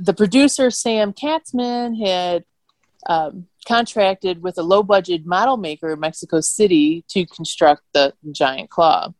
the 0.00 0.14
producer 0.14 0.70
Sam 0.70 1.12
Katzman 1.12 2.04
had 2.04 2.44
um, 3.06 3.46
contracted 3.66 4.42
with 4.42 4.58
a 4.58 4.62
low-budget 4.62 5.24
model 5.24 5.56
maker 5.56 5.92
in 5.92 6.00
Mexico 6.00 6.40
City 6.40 7.04
to 7.08 7.26
construct 7.26 7.82
the 7.92 8.12
giant 8.32 8.70
claw, 8.70 9.12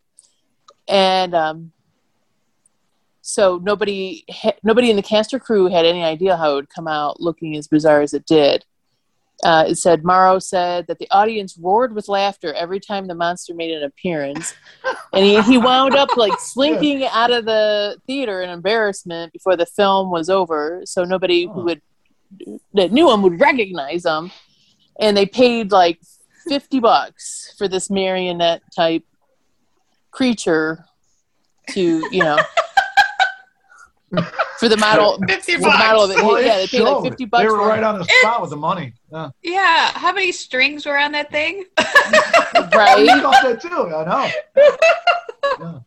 and 0.88 1.34
um, 1.34 1.72
so 3.22 3.60
nobody 3.62 4.24
ha- 4.30 4.56
nobody 4.62 4.90
in 4.90 4.96
the 4.96 5.02
cast 5.02 5.34
or 5.34 5.38
crew 5.38 5.68
had 5.68 5.84
any 5.84 6.02
idea 6.02 6.36
how 6.36 6.52
it 6.52 6.54
would 6.54 6.70
come 6.70 6.88
out 6.88 7.20
looking 7.20 7.56
as 7.56 7.68
bizarre 7.68 8.00
as 8.00 8.14
it 8.14 8.24
did. 8.26 8.64
Uh, 9.45 9.66
it 9.68 9.76
said 9.76 10.02
Morrow 10.04 10.40
said 10.40 10.87
that 10.88 10.99
the 10.99 11.07
audience 11.12 11.57
roared 11.57 11.95
with 11.95 12.09
laughter 12.09 12.52
every 12.54 12.80
time 12.80 13.07
the 13.07 13.14
monster 13.14 13.54
made 13.54 13.71
an 13.71 13.85
appearance, 13.85 14.52
and 15.12 15.25
he, 15.25 15.40
he 15.42 15.59
wound 15.59 15.95
up 15.95 16.16
like 16.16 16.33
slinking 16.40 17.04
out 17.04 17.30
of 17.30 17.45
the 17.45 17.97
theater 18.07 18.42
in 18.42 18.50
embarrassment 18.50 19.33
before 19.33 19.57
the 19.57 19.64
film 19.66 20.11
was 20.11 20.28
over, 20.28 20.83
so 20.85 21.04
nobody 21.04 21.45
who 21.47 21.61
Oh. 21.61 21.64
would 21.64 21.83
that 22.75 22.90
knew 22.92 23.11
him 23.12 23.23
would 23.23 23.40
recognize 23.40 24.04
him, 24.04 24.30
and 24.99 25.16
they 25.16 25.25
paid 25.25 25.71
like 25.71 26.00
fifty 26.49 26.80
bucks 26.80 27.54
for 27.57 27.68
this 27.68 27.88
marionette 27.90 28.62
type 28.75 29.04
creature 30.11 30.85
to 31.71 32.09
you 32.11 32.25
know 32.25 32.38
for 34.58 34.68
the 34.68 34.76
model 34.76 35.18
50 35.28 35.54
for 35.54 35.60
the 35.60 35.68
model 35.68 36.04
of 36.04 36.10
it. 36.10 36.16
Well, 36.16 36.42
yeah, 36.42 36.58
it 36.58 36.70
they 36.70 36.78
paid 36.78 36.84
like 36.84 37.04
fifty 37.04 37.24
bucks. 37.24 37.42
They 37.42 37.48
were 37.48 37.58
right 37.58 37.82
on 37.82 37.98
the 37.98 38.04
spot 38.04 38.40
with 38.40 38.50
the 38.50 38.56
money. 38.56 38.94
Yeah. 39.12 39.30
Yeah. 39.42 39.90
How 39.92 40.12
many 40.12 40.32
strings 40.32 40.86
were 40.86 40.98
on 40.98 41.12
that 41.12 41.30
thing? 41.30 41.64
I 41.76 42.68
right. 42.74 43.22
thought 43.22 43.42
that 43.42 43.60
too. 43.60 43.68
I 43.94 44.04
know. 44.04 44.30
Yeah. 45.60 45.78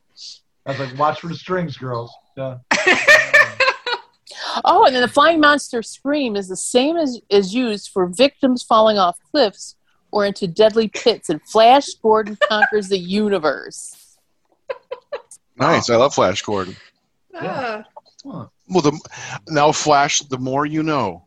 I 0.65 0.69
was 0.71 0.79
like, 0.79 0.97
watch 0.99 1.19
for 1.21 1.27
the 1.27 1.35
strings, 1.35 1.77
girls. 1.77 2.13
Yeah. 2.37 2.57
Oh, 4.65 4.85
and 4.85 4.93
then 4.93 5.01
the 5.01 5.07
flying 5.07 5.39
monster 5.39 5.81
scream 5.81 6.35
is 6.35 6.49
the 6.49 6.57
same 6.57 6.97
as 6.97 7.19
is 7.29 7.53
used 7.53 7.89
for 7.89 8.07
victims 8.07 8.61
falling 8.61 8.97
off 8.97 9.17
cliffs 9.31 9.75
or 10.11 10.25
into 10.25 10.45
deadly 10.47 10.89
pits. 10.89 11.29
And 11.29 11.41
Flash 11.41 11.93
Gordon 12.01 12.37
conquers 12.49 12.89
the 12.89 12.97
universe. 12.97 14.17
nice. 15.55 15.89
I 15.89 15.95
love 15.95 16.13
Flash 16.13 16.41
Gordon. 16.41 16.75
Ah. 17.33 17.85
Huh. 18.25 18.47
Well, 18.69 18.81
the 18.81 18.99
now 19.49 19.71
Flash, 19.71 20.19
the 20.19 20.37
more 20.37 20.65
you 20.65 20.83
know. 20.83 21.25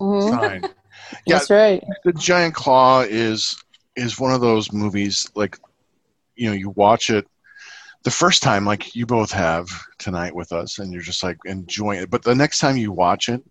Mhm. 0.00 0.70
Yeah. 1.26 1.36
That's 1.38 1.50
right. 1.50 1.82
the 2.04 2.12
Giant 2.14 2.54
Claw 2.54 3.02
is 3.02 3.62
is 3.94 4.18
one 4.18 4.32
of 4.32 4.40
those 4.40 4.72
movies 4.72 5.30
like 5.34 5.58
you 6.34 6.48
know 6.48 6.54
you 6.56 6.70
watch 6.70 7.10
it 7.10 7.26
the 8.04 8.10
first 8.10 8.42
time 8.42 8.64
like 8.64 8.94
you 8.96 9.04
both 9.04 9.30
have 9.30 9.68
tonight 9.98 10.34
with 10.34 10.50
us 10.52 10.78
and 10.78 10.92
you're 10.92 11.02
just 11.02 11.22
like 11.22 11.36
enjoying 11.44 12.00
it 12.00 12.10
but 12.10 12.22
the 12.22 12.34
next 12.34 12.58
time 12.58 12.76
you 12.78 12.90
watch 12.90 13.28
it 13.28 13.44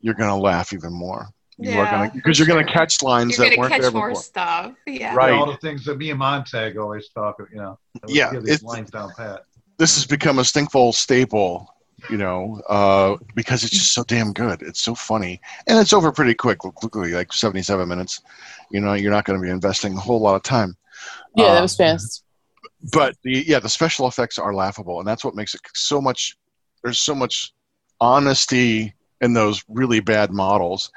you're 0.00 0.14
gonna 0.14 0.36
laugh 0.36 0.72
even 0.72 0.92
more 0.92 1.28
you 1.58 1.70
are 1.70 1.84
Yeah, 1.84 1.90
gonna 1.92 2.10
because 2.12 2.38
you're 2.38 2.48
gonna 2.48 2.64
catch 2.64 3.02
lines 3.02 3.38
You're 3.38 3.46
that 3.48 3.50
gonna 3.56 3.60
weren't 3.60 3.72
catch 3.72 3.82
there 3.82 3.90
more 3.92 4.08
before 4.10 4.22
stuff. 4.22 4.72
Yeah. 4.86 5.14
Right. 5.14 5.32
All 5.32 5.46
the 5.46 5.56
things 5.58 5.84
that 5.84 5.96
me 5.96 6.10
and 6.10 6.18
Montag 6.18 6.76
always 6.76 7.08
talk, 7.10 7.36
you 7.52 7.56
know. 7.58 7.78
Yeah, 8.08 8.30
these 8.32 8.42
it's- 8.42 8.62
lines 8.62 8.90
down 8.90 9.12
pat. 9.16 9.44
this 9.78 9.94
has 9.94 10.06
become 10.06 10.38
a 10.40 10.44
stinkful 10.44 10.92
staple 10.92 11.72
you 12.10 12.16
know 12.16 12.60
uh, 12.68 13.16
because 13.34 13.64
it's 13.64 13.72
just 13.72 13.92
so 13.94 14.04
damn 14.04 14.32
good. 14.32 14.62
It's 14.62 14.82
so 14.82 14.94
funny. 14.94 15.40
And 15.66 15.78
it's 15.78 15.92
over 15.92 16.12
pretty 16.12 16.34
quick 16.34 16.58
quickly 16.58 17.12
like 17.12 17.32
77 17.32 17.88
minutes. 17.88 18.22
You 18.70 18.80
know 18.80 18.94
you're 18.94 19.12
not 19.12 19.24
going 19.24 19.38
to 19.38 19.44
be 19.44 19.50
investing 19.50 19.96
a 19.96 20.00
whole 20.00 20.20
lot 20.20 20.36
of 20.36 20.42
time. 20.42 20.76
Yeah, 21.34 21.52
that 21.52 21.58
Uh, 21.58 21.62
was 21.62 21.76
fast. 21.76 22.24
but 22.92 23.16
the 23.22 23.44
yeah 23.46 23.58
the 23.58 23.68
special 23.68 24.06
effects 24.06 24.38
are 24.38 24.54
laughable 24.54 24.98
and 24.98 25.08
that's 25.08 25.24
what 25.24 25.34
makes 25.34 25.54
it 25.54 25.60
so 25.74 26.00
much 26.00 26.36
there's 26.82 26.98
so 26.98 27.14
much 27.14 27.52
honesty 28.00 28.94
in 29.22 29.32
those 29.32 29.64
really 29.68 30.00
bad 30.00 30.30
models. 30.30 30.90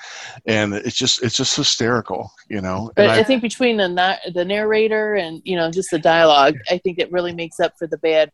And 0.46 0.74
it's 0.74 0.96
just 0.96 1.24
it's 1.24 1.38
just 1.38 1.56
hysterical 1.56 2.32
you 2.50 2.62
know? 2.62 2.91
But 2.96 3.10
I, 3.10 3.20
I, 3.20 3.24
think 3.24 3.41
between 3.41 3.77
the 3.77 3.88
na- 3.88 4.18
the 4.34 4.44
narrator 4.44 5.15
and 5.15 5.41
you 5.46 5.56
know 5.56 5.72
just 5.72 5.91
the 5.91 6.00
dialogue, 6.00 6.56
I 6.70 6.77
think 6.79 7.00
it 7.00 7.12
really 7.12 7.34
makes 7.34 7.60
up 7.60 7.77
for 7.77 7.88
the 7.88 7.98
bad 7.98 8.32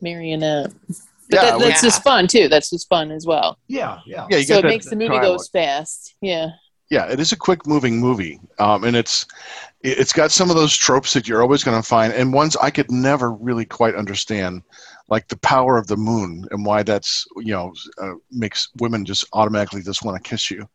marionette. 0.00 0.72
But 1.30 1.36
Yeah, 1.36 1.50
that, 1.50 1.58
we- 1.58 1.64
that's 1.64 1.82
just 1.82 2.02
fun 2.02 2.26
too. 2.26 2.48
That's 2.48 2.70
just 2.70 2.88
fun 2.88 3.10
as 3.10 3.26
well. 3.26 3.58
Yeah, 3.68 3.98
yeah. 4.06 4.26
yeah 4.30 4.38
you 4.38 4.44
so 4.44 4.58
it 4.58 4.62
that 4.62 4.68
makes 4.68 4.86
the 4.86 4.96
movie 4.96 5.08
dialogue. 5.08 5.38
goes 5.38 5.48
fast. 5.48 6.14
Yeah. 6.22 6.48
yeah 6.90 7.06
it 7.12 7.20
is 7.20 7.32
a 7.32 7.36
quick 7.36 7.66
moving 7.66 8.00
movie 8.00 8.40
um, 8.58 8.84
and 8.84 8.96
it's 8.96 9.26
it- 9.82 9.98
it's 9.98 10.12
got 10.12 10.30
some 10.32 10.48
of 10.50 10.56
those 10.56 10.74
tropes 10.74 11.12
that 11.12 11.28
you're 11.28 11.42
always 11.42 11.62
going 11.62 11.80
to 11.80 11.86
find 11.86 12.12
and 12.14 12.32
ones 12.32 12.56
i 12.62 12.70
could 12.70 12.90
never 12.90 13.32
really 13.32 13.66
quite 13.66 13.94
understand 13.94 14.62
like 15.10 15.28
the 15.28 15.36
power 15.38 15.76
of 15.76 15.86
the 15.86 15.96
moon 15.96 16.46
and 16.50 16.64
why 16.64 16.82
that's 16.82 17.26
you 17.36 17.52
know 17.52 17.72
uh, 18.02 18.14
makes 18.30 18.70
women 18.80 19.04
just 19.04 19.26
automatically 19.34 19.82
just 19.82 20.02
want 20.02 20.16
to 20.22 20.28
kiss 20.30 20.50
you 20.50 20.66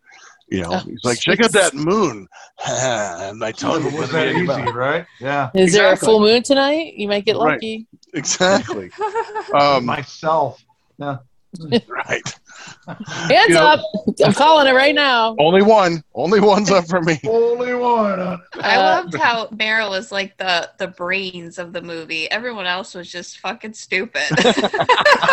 you 0.53 0.62
know 0.62 0.69
Oh, 0.74 0.77
he's 0.79 1.03
like 1.03 1.19
check 1.19 1.39
out 1.41 1.51
that 1.51 1.74
moon 1.74 2.27
and 2.67 3.43
i 3.43 3.51
told 3.51 3.81
you 3.83 3.89
It 3.89 3.93
was 3.93 4.03
it's 4.03 4.12
that 4.13 4.27
easy, 4.36 4.43
about- 4.45 4.75
right? 4.75 5.05
Yeah. 5.19 5.50
Is 5.55 5.74
there 5.74 5.91
a 5.91 5.98
full 5.98 6.19
moon 6.19 6.43
tonight? 6.43 6.93
You 6.95 7.07
might 7.07 7.25
get 7.25 7.36
Right. 7.38 7.53
lucky. 7.55 7.88
exactly 8.13 8.91
um, 9.60 9.86
Myself. 9.86 10.63
Yeah. 10.98 11.17
right 11.88 12.39
Hands 12.88 13.48
You 13.50 13.55
know- 13.55 13.65
up! 13.65 13.79
I'm 14.25 14.33
calling 14.33 14.67
it 14.67 14.74
right 14.74 14.93
now. 14.95 15.36
only 15.39 15.62
one 15.62 16.03
only 16.15 16.39
one's 16.39 16.69
up 16.72 16.88
for 16.88 17.01
me 17.01 17.19
Only 17.27 17.74
one. 17.74 18.19
on 18.19 18.33
it. 18.33 18.39
I 18.63 18.75
Uh, 18.75 18.81
loved 18.81 19.15
how 19.15 19.48
Meryl 19.48 19.89
was 19.91 20.12
like 20.12 20.38
the 20.38 20.69
the 20.79 20.88
brains 20.88 21.57
of 21.60 21.72
the 21.74 21.81
movie. 21.81 22.29
Everyone 22.31 22.65
else 22.65 22.93
was 22.95 23.10
just 23.12 23.39
fucking 23.39 23.74
stupid. 23.74 24.24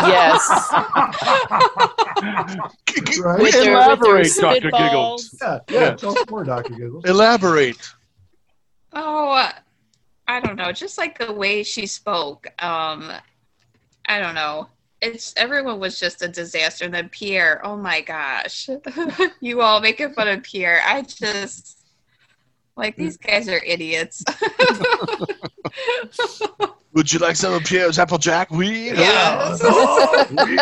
Yes. 0.02 0.48
Right? 2.22 2.56
With 3.02 3.16
their- 3.22 3.38
with 3.42 3.52
their 3.54 3.72
elaborate 3.74 4.32
dr 4.34 4.70
spitballs. 4.70 4.78
giggles 4.78 5.38
Yeah, 5.40 5.58
yeah. 5.70 5.90
Tell 5.94 6.18
us 6.18 6.24
more, 6.30 6.44
Dr. 6.44 6.74
Giggles. 6.74 7.04
elaborate 7.06 7.76
oh, 8.92 9.48
I 10.28 10.40
don't 10.40 10.56
know. 10.56 10.72
Just 10.72 10.98
like 10.98 11.18
the 11.18 11.32
way 11.32 11.62
she 11.62 11.86
spoke. 11.86 12.46
Um, 12.62 13.10
I 14.06 14.18
don't 14.20 14.34
know. 14.34 14.68
It's 15.02 15.32
everyone 15.36 15.80
was 15.80 15.98
just 15.98 16.22
a 16.22 16.28
disaster. 16.28 16.84
And 16.84 16.92
then 16.94 17.08
Pierre. 17.08 17.60
Oh 17.64 17.76
my 17.76 18.00
gosh, 18.02 18.68
you 19.40 19.62
all 19.62 19.80
making 19.80 20.12
fun 20.14 20.28
of 20.28 20.42
Pierre. 20.42 20.80
I 20.84 21.02
just 21.02 21.78
like 22.76 22.96
these 22.96 23.16
guys 23.16 23.48
are 23.48 23.62
idiots. 23.64 24.22
would 26.92 27.12
you 27.12 27.18
like 27.20 27.36
some 27.36 27.52
of 27.54 27.62
pierre's 27.64 27.98
applejack 27.98 28.50
weed 28.50 28.94
Yeah. 28.96 29.56
Oh, 29.62 30.26
we- 30.46 30.56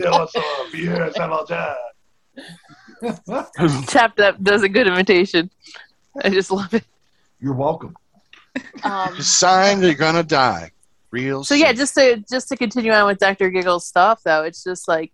Yeah, 0.00 0.10
what's 0.10 0.34
up? 0.34 0.44
Yes, 0.74 1.16
how 1.16 1.26
about 1.26 1.48
that? 1.48 1.76
Chap 3.88 4.16
that 4.16 4.42
does 4.42 4.62
a 4.62 4.68
good 4.68 4.86
imitation. 4.86 5.50
I 6.22 6.30
just 6.30 6.50
love 6.50 6.72
it. 6.74 6.84
You're 7.40 7.54
welcome. 7.54 7.94
Um, 8.84 9.20
sign 9.20 9.82
you're 9.82 9.94
gonna 9.94 10.22
die. 10.22 10.70
Real. 11.12 11.44
so 11.44 11.54
yeah, 11.54 11.72
just 11.74 11.94
to 11.94 12.24
just 12.30 12.48
to 12.48 12.56
continue 12.56 12.90
on 12.92 13.06
with 13.06 13.18
Dr. 13.18 13.50
Giggle's 13.50 13.86
stuff 13.86 14.22
though, 14.24 14.42
it's 14.44 14.64
just 14.64 14.88
like, 14.88 15.12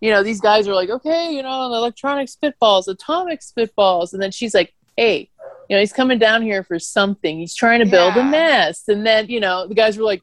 you 0.00 0.10
know, 0.10 0.22
these 0.22 0.40
guys 0.40 0.68
are 0.68 0.74
like, 0.74 0.88
okay, 0.88 1.32
you 1.34 1.42
know, 1.42 1.64
electronic 1.74 2.28
spitballs, 2.28 2.86
atomic 2.88 3.40
spitballs, 3.40 4.12
and 4.12 4.22
then 4.22 4.30
she's 4.30 4.54
like, 4.54 4.72
hey, 4.96 5.28
you 5.68 5.76
know, 5.76 5.80
he's 5.80 5.92
coming 5.92 6.18
down 6.18 6.42
here 6.42 6.62
for 6.62 6.78
something. 6.78 7.38
He's 7.38 7.54
trying 7.54 7.80
to 7.80 7.86
build 7.86 8.16
a 8.16 8.22
nest, 8.24 8.88
and 8.88 9.04
then 9.04 9.28
you 9.28 9.40
know, 9.40 9.66
the 9.66 9.74
guys 9.74 9.98
were 9.98 10.04
like, 10.04 10.22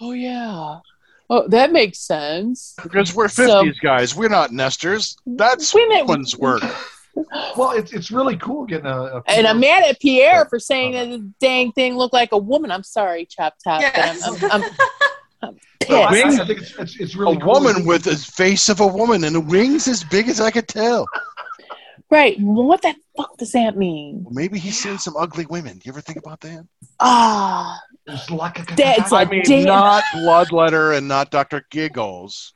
oh 0.00 0.12
yeah, 0.12 0.78
oh 1.30 1.46
that 1.48 1.70
makes 1.72 1.98
sense. 2.00 2.74
because 2.82 3.14
we're 3.14 3.28
So- 3.28 3.62
fifties 3.62 3.78
guys, 3.80 4.14
we're 4.16 4.28
not 4.28 4.52
nesters. 4.52 5.16
That's 5.24 5.72
Wait 5.72 5.84
a 5.86 5.88
minute. 5.88 6.06
women's 6.08 6.36
work. 6.36 6.62
Well, 7.56 7.72
it's 7.72 7.92
it's 7.92 8.10
really 8.10 8.36
cool 8.36 8.64
getting 8.64 8.86
a. 8.86 9.02
a 9.18 9.22
And 9.26 9.46
I'm 9.46 9.58
mad 9.60 9.84
at 9.84 10.00
Pierre 10.00 10.44
for 10.46 10.58
saying 10.60 10.92
that 10.92 11.08
the 11.10 11.32
dang 11.40 11.72
thing 11.72 11.96
looked 11.96 12.14
like 12.14 12.30
a 12.32 12.38
woman. 12.38 12.70
I'm 12.70 12.84
sorry, 12.84 13.26
Chop 13.26 13.54
Top, 13.64 13.80
Yes. 13.80 14.22
but 14.40 14.52
I'm, 14.52 14.62
I'm, 14.62 14.62
I'm, 14.62 14.70
I'm 15.42 15.56
No, 15.90 16.02
I. 16.02 16.08
I 16.10 16.30
think 16.46 16.60
it's 16.60 16.74
it's, 16.78 17.00
it's 17.00 17.14
A 17.14 17.18
cool 17.18 17.36
woman 17.38 17.84
with 17.86 18.04
the 18.04 18.14
face 18.16 18.68
of 18.68 18.80
a 18.80 18.86
woman 18.86 19.24
and 19.24 19.34
the 19.34 19.40
wings 19.40 19.88
as 19.88 20.04
big 20.04 20.28
as 20.28 20.40
I 20.40 20.50
could 20.50 20.68
tell. 20.68 21.06
Right. 22.10 22.38
What 22.40 22.82
the 22.82 22.94
fuck 23.16 23.36
does 23.36 23.52
that 23.52 23.76
mean? 23.76 24.22
Well, 24.24 24.32
maybe 24.34 24.58
he's 24.58 24.78
seen 24.78 24.98
some 24.98 25.16
ugly 25.16 25.44
women. 25.46 25.74
Do 25.74 25.82
you 25.84 25.92
ever 25.92 26.00
think 26.00 26.18
about 26.18 26.40
that? 26.40 26.66
Ah, 27.00 27.78
It's 28.06 28.30
like 28.30 28.58
a- 28.70 28.74
That's 28.76 29.12
I 29.12 29.16
like- 29.20 29.30
mean, 29.30 29.42
damn. 29.44 29.64
not 29.64 30.04
Bloodletter 30.14 30.96
and 30.96 31.06
not 31.08 31.30
Dr. 31.30 31.66
Giggles. 31.70 32.54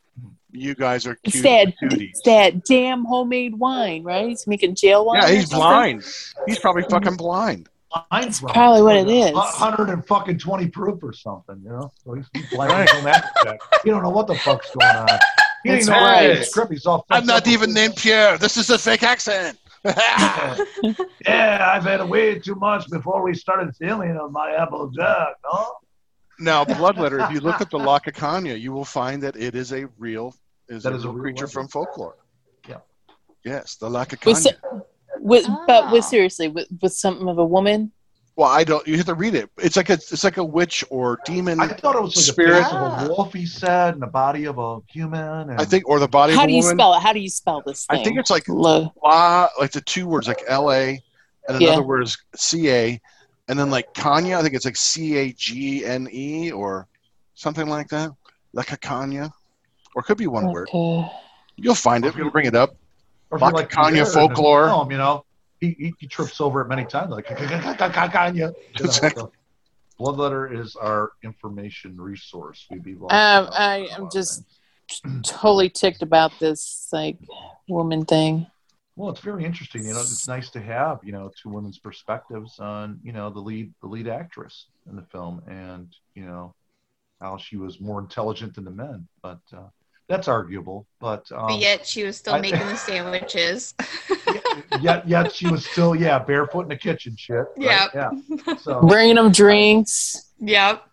You 0.53 0.75
guys 0.75 1.07
are 1.07 1.17
it's 1.25 1.33
cute 1.41 1.45
that, 1.45 1.75
cuties. 1.83 2.11
it's 2.11 2.23
that 2.23 2.65
damn 2.65 3.05
homemade 3.05 3.55
wine, 3.55 4.03
right? 4.03 4.29
He's 4.29 4.47
making 4.47 4.75
jail 4.75 5.05
wine. 5.07 5.23
Yeah, 5.23 5.31
he's 5.31 5.51
blind. 5.51 6.05
He's 6.47 6.59
probably 6.59 6.83
fucking 6.91 7.17
blind. 7.17 7.69
That's 8.11 8.41
probably 8.41 8.83
what 8.83 8.97
it 8.97 9.09
is. 9.09 9.33
Hundred 9.35 9.91
and 9.91 10.05
fucking 10.07 10.39
twenty 10.39 10.69
proof 10.69 11.03
or 11.03 11.13
something, 11.13 11.61
you 11.63 11.71
know. 11.71 11.93
So 12.05 12.15
he's, 12.15 12.27
he's 12.33 12.49
blind 12.51 12.73
Right. 12.73 12.89
from 12.91 13.05
that 13.05 13.25
aspect. 13.37 13.65
You 13.85 13.93
don't 13.93 14.03
know 14.03 14.11
what 14.11 14.27
the 14.27 14.35
fuck's 14.37 14.71
going 14.75 14.97
on. 14.97 15.09
He 15.63 15.71
That's 15.71 15.87
didn't 15.87 16.01
know 16.01 16.05
right. 16.07 16.29
right. 16.31 16.39
the 16.39 16.45
script. 16.45 16.73
He's 16.73 16.87
all. 16.87 17.05
I'm 17.11 17.27
not 17.27 17.43
up. 17.43 17.49
even 17.49 17.73
named 17.73 17.97
Pierre. 17.97 18.37
This 18.39 18.57
is 18.57 18.69
a 18.71 18.79
fake 18.79 19.03
accent. 19.03 19.59
Yeah, 21.27 21.73
I've 21.75 21.85
had 21.85 22.03
way 22.09 22.39
too 22.39 22.55
much 22.57 22.89
before 22.91 23.23
we 23.23 23.35
started 23.35 23.75
filming 23.77 24.17
on 24.17 24.33
my 24.33 24.53
apple 24.53 24.89
duck, 24.89 25.37
no? 25.45 25.75
now, 26.41 26.65
Bloodletter, 26.65 27.25
if 27.27 27.33
you 27.33 27.41
look 27.41 27.61
at 27.61 27.71
the 27.71 27.79
Lakakanya, 27.79 28.59
you 28.61 28.73
will 28.73 28.85
find 28.85 29.23
that 29.23 29.37
it 29.37 29.55
is 29.55 29.73
a 29.73 29.87
real 29.99 30.35
is 30.69 30.83
That 30.85 30.93
a 30.93 30.97
is 30.97 31.05
a 31.05 31.09
real 31.09 31.15
real 31.15 31.23
creature 31.23 31.45
legend. 31.47 31.53
from 31.53 31.69
folklore. 31.69 32.17
Yeah. 32.69 32.79
Yes, 33.45 33.77
the 33.77 33.87
With, 33.87 33.95
Lakakanya. 33.95 34.37
se- 34.37 34.57
with 35.21 35.47
but 35.67 35.91
with 35.93 36.05
Ah. 36.05 36.09
seriously, 36.09 36.49
with, 36.49 36.69
with 36.81 36.93
something 36.93 37.29
of 37.29 37.39
a 37.39 37.45
woman. 37.45 37.93
Well, 38.35 38.49
I 38.49 38.65
don't. 38.65 38.87
You 38.87 38.97
have 38.97 39.05
to 39.07 39.15
read 39.15 39.35
it. 39.35 39.51
It's 39.59 39.77
like 39.77 39.91
a 39.91 39.95
it's 39.95 40.25
like 40.25 40.39
a 40.39 40.45
witch 40.45 40.83
or 40.89 41.19
demon. 41.27 41.61
I 41.61 41.69
thought 41.69 41.97
it 41.97 42.01
was 42.03 42.17
like 42.17 42.25
Spirit. 42.25 42.61
a 42.61 42.65
face 42.65 42.73
of 42.73 43.03
a 43.03 43.09
wolf. 43.11 43.33
He 43.35 43.45
said, 43.45 43.93
and 43.93 44.03
the 44.03 44.07
body 44.07 44.47
of 44.47 44.59
a 44.59 44.79
human. 44.91 45.51
And 45.51 45.61
I 45.61 45.67
think, 45.67 45.87
or 45.87 45.99
the 45.99 46.09
body 46.09 46.33
How 46.33 46.45
of 46.45 46.49
do 46.49 46.55
a 46.55 46.57
you 46.57 46.63
woman. 46.63 46.79
spell 46.79 46.95
it? 46.95 47.01
How 47.03 47.13
do 47.13 47.21
you 47.21 47.29
spell 47.29 47.63
this 47.67 47.85
thing? 47.85 48.01
I 48.01 48.03
think 48.03 48.19
it's 48.19 48.31
like 48.31 48.49
Lo- 48.49 48.91
La, 49.05 49.49
like 49.61 49.73
the 49.73 49.83
two 49.83 50.07
words, 50.09 50.29
like 50.29 50.43
L 50.49 50.73
A, 50.73 50.99
and 51.49 51.61
Yeah. 51.61 51.69
another 51.73 51.83
word 51.83 52.05
is 52.05 52.17
C 52.35 52.71
A, 52.71 52.99
and 53.49 53.59
then 53.59 53.71
like 53.71 53.93
Kanya. 53.93 54.39
I 54.39 54.43
think 54.43 54.55
it's 54.55 54.65
like 54.65 54.77
C 54.79 55.15
A 55.19 55.33
G 55.35 55.85
N 55.85 56.09
E 56.11 56.51
or 56.53 56.89
something 57.35 57.69
like 57.69 57.89
that. 57.89 58.13
Like 58.55 58.73
a 58.73 58.79
Kanya, 58.79 59.31
or 59.95 60.01
it 60.03 60.05
could 60.05 60.19
be 60.19 60.27
one 60.27 60.51
word. 60.53 60.69
You'll 61.57 61.75
find 61.75 62.05
it. 62.05 62.15
We'll 62.17 62.31
bring 62.31 62.47
it 62.47 62.55
up. 62.55 62.75
or 63.31 63.39
like 63.39 63.71
Kanye 63.71 63.93
Pierre 63.93 64.05
in 64.05 64.05
the 64.05 64.11
folklore. 64.11 64.69
film, 64.69 64.91
you 64.91 64.99
know, 64.99 65.25
he, 65.61 65.77
he, 65.79 65.95
he 65.99 66.07
trips 66.07 66.41
over 66.41 66.61
it 66.63 66.69
many 66.69 66.85
times. 66.85 67.11
Like 67.11 67.27
Kanye. 67.27 68.35
You 68.37 68.43
know, 68.47 68.55
Exactly. 68.79 69.21
so 69.23 69.33
Bloodletter 69.99 70.59
is 70.59 70.75
our 70.77 71.13
information 71.23 72.01
resource. 72.01 72.67
We'd 72.71 72.83
be 72.83 72.93
Um, 72.95 73.01
without 73.01 73.53
I'm 73.59 74.11
just 74.11 74.45
totally 75.23 75.69
ticked 75.71 76.03
about 76.03 76.33
this 76.41 76.89
like 76.93 77.19
woman 77.69 78.05
thing. 78.05 78.47
Well, 78.97 79.11
it's 79.11 79.21
very 79.21 79.45
interesting. 79.45 79.85
You 79.87 79.95
know, 79.95 80.01
it's 80.01 80.29
nice 80.29 80.51
to 80.51 80.61
have 80.61 81.01
you 81.03 81.13
know 81.13 81.31
two 81.41 81.49
women's 81.51 81.79
perspectives 81.79 82.59
on 82.59 83.01
you 83.03 83.13
know 83.13 83.31
the 83.31 83.41
lead 83.41 83.73
the 83.81 83.87
lead 83.87 84.09
actress 84.09 84.67
in 84.89 84.97
the 84.97 85.03
film, 85.03 85.43
and 85.47 85.95
you 86.15 86.25
know 86.27 86.55
how 87.21 87.37
she 87.39 87.57
was 87.57 87.81
more 87.81 88.01
intelligent 88.01 88.55
than 88.55 88.65
the 88.65 88.71
men, 88.71 89.07
but 89.23 89.39
uh, 89.57 89.69
that's 90.09 90.29
arguable. 90.29 90.87
But, 91.01 91.31
um, 91.33 91.47
but 91.49 91.59
yet 91.59 91.87
she 91.87 92.05
was 92.05 92.17
still 92.17 92.35
I- 92.35 92.41
making 92.41 92.61
the 92.67 92.77
sandwiches. 92.89 93.75
yet 94.81 95.07
yet 95.09 95.33
she 95.33 95.49
was 95.49 95.65
still 95.67 95.95
yeah 95.95 96.19
barefoot 96.19 96.63
in 96.63 96.69
the 96.69 96.77
kitchen 96.77 97.17
shit. 97.17 97.37
right? 97.57 97.89
Yep. 97.95 97.95
Yeah. 97.95 98.55
So 98.61 98.81
Bringing 98.83 99.17
them 99.17 99.33
drinks. 99.33 100.33
yep. 100.41 100.85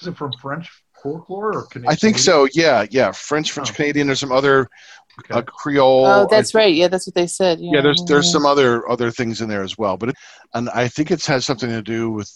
is 0.00 0.06
it 0.06 0.16
from 0.16 0.32
French 0.40 0.68
folklore 1.02 1.54
or 1.56 1.62
Canadian? 1.66 1.92
I 1.92 1.96
think 1.96 2.18
so. 2.18 2.48
Yeah, 2.54 2.86
yeah. 2.90 3.12
French, 3.12 3.52
French 3.52 3.70
Oh. 3.70 3.74
Canadian. 3.74 4.06
There's 4.08 4.20
some 4.20 4.32
other 4.32 4.68
uh, 5.30 5.42
Creole. 5.42 6.06
Oh, 6.06 6.28
that's 6.30 6.54
right. 6.54 6.72
Yeah, 6.74 6.88
that's 6.88 7.06
what 7.06 7.14
they 7.14 7.26
said. 7.26 7.58
Yeah, 7.60 7.72
yeah 7.74 7.80
there's 7.80 8.02
there's 8.06 8.30
some 8.30 8.46
other 8.46 8.88
other 8.88 9.10
things 9.10 9.40
in 9.40 9.48
there 9.48 9.62
as 9.62 9.76
well 9.76 9.96
but 9.96 10.10
it, 10.10 10.14
and 10.54 10.68
i 10.70 10.86
think 10.86 11.10
it 11.10 11.24
has 11.26 11.44
something 11.44 11.68
to 11.70 11.82
do 11.82 12.08
with 12.10 12.30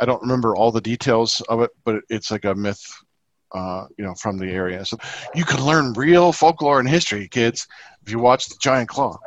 i 0.00 0.04
don't 0.04 0.20
remember 0.20 0.56
all 0.56 0.72
the 0.72 0.80
details 0.80 1.40
of 1.48 1.60
it 1.60 1.70
but 1.84 2.02
it's 2.10 2.30
like 2.32 2.44
a 2.44 2.54
myth 2.54 2.82
uh, 3.54 3.86
you 3.96 4.04
know 4.04 4.14
from 4.14 4.38
the 4.38 4.50
area. 4.50 4.84
So 4.84 4.98
you 5.34 5.44
can 5.44 5.64
learn 5.64 5.92
real 5.94 6.32
folklore 6.32 6.80
and 6.80 6.88
history 6.88 7.28
kids 7.28 7.66
if 8.02 8.10
you 8.10 8.18
watch 8.18 8.48
the 8.48 8.56
giant 8.60 8.88
claw. 8.88 9.18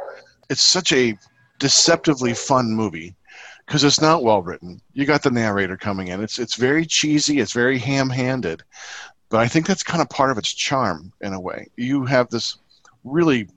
It's 0.49 0.61
such 0.61 0.91
a 0.93 1.17
deceptively 1.59 2.33
fun 2.33 2.71
movie 2.71 3.15
because 3.65 3.83
it's 3.83 4.01
not 4.01 4.23
well 4.23 4.41
written. 4.41 4.81
You 4.93 5.05
got 5.05 5.23
the 5.23 5.31
narrator 5.31 5.77
coming 5.77 6.09
in. 6.09 6.21
It's 6.21 6.39
it's 6.39 6.55
very 6.55 6.85
cheesy 6.85 7.39
it's 7.39 7.53
very 7.53 7.77
ham-handed 7.79 8.63
but 9.29 9.39
i 9.39 9.47
think 9.47 9.65
that's 9.65 9.83
kind 9.83 10.01
of 10.01 10.09
part 10.09 10.31
of 10.31 10.37
its 10.37 10.53
charm 10.53 11.11
in 11.21 11.33
a 11.33 11.39
way. 11.39 11.67
You 11.75 12.05
have 12.05 12.29
this 12.29 12.57
really 13.03 13.47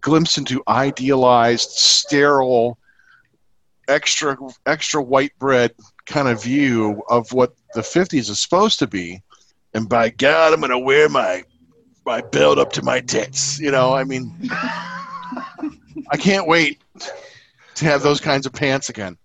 glimpse 0.00 0.38
into 0.38 0.62
idealized, 0.68 1.70
sterile, 1.70 2.78
extra 3.88 4.36
extra 4.66 5.02
white 5.02 5.32
bread 5.38 5.72
kind 6.06 6.28
of 6.28 6.42
view 6.42 7.02
of 7.08 7.32
what 7.32 7.54
the 7.74 7.80
50s 7.80 8.30
is 8.30 8.40
supposed 8.40 8.78
to 8.80 8.86
be. 8.86 9.22
And 9.76 9.90
by 9.90 10.08
God, 10.08 10.54
I'm 10.54 10.60
going 10.60 10.70
to 10.70 10.78
wear 10.78 11.06
my 11.10 11.44
my 12.06 12.22
belt 12.22 12.56
up 12.56 12.72
to 12.72 12.82
my 12.82 13.00
tits. 13.00 13.60
You 13.60 13.70
know, 13.70 13.92
I 13.92 14.04
mean, 14.04 14.34
I 14.50 16.16
can't 16.18 16.48
wait 16.48 16.80
to 17.74 17.84
have 17.84 18.02
those 18.02 18.18
kinds 18.18 18.46
of 18.46 18.54
pants 18.54 18.88
again. 18.88 19.18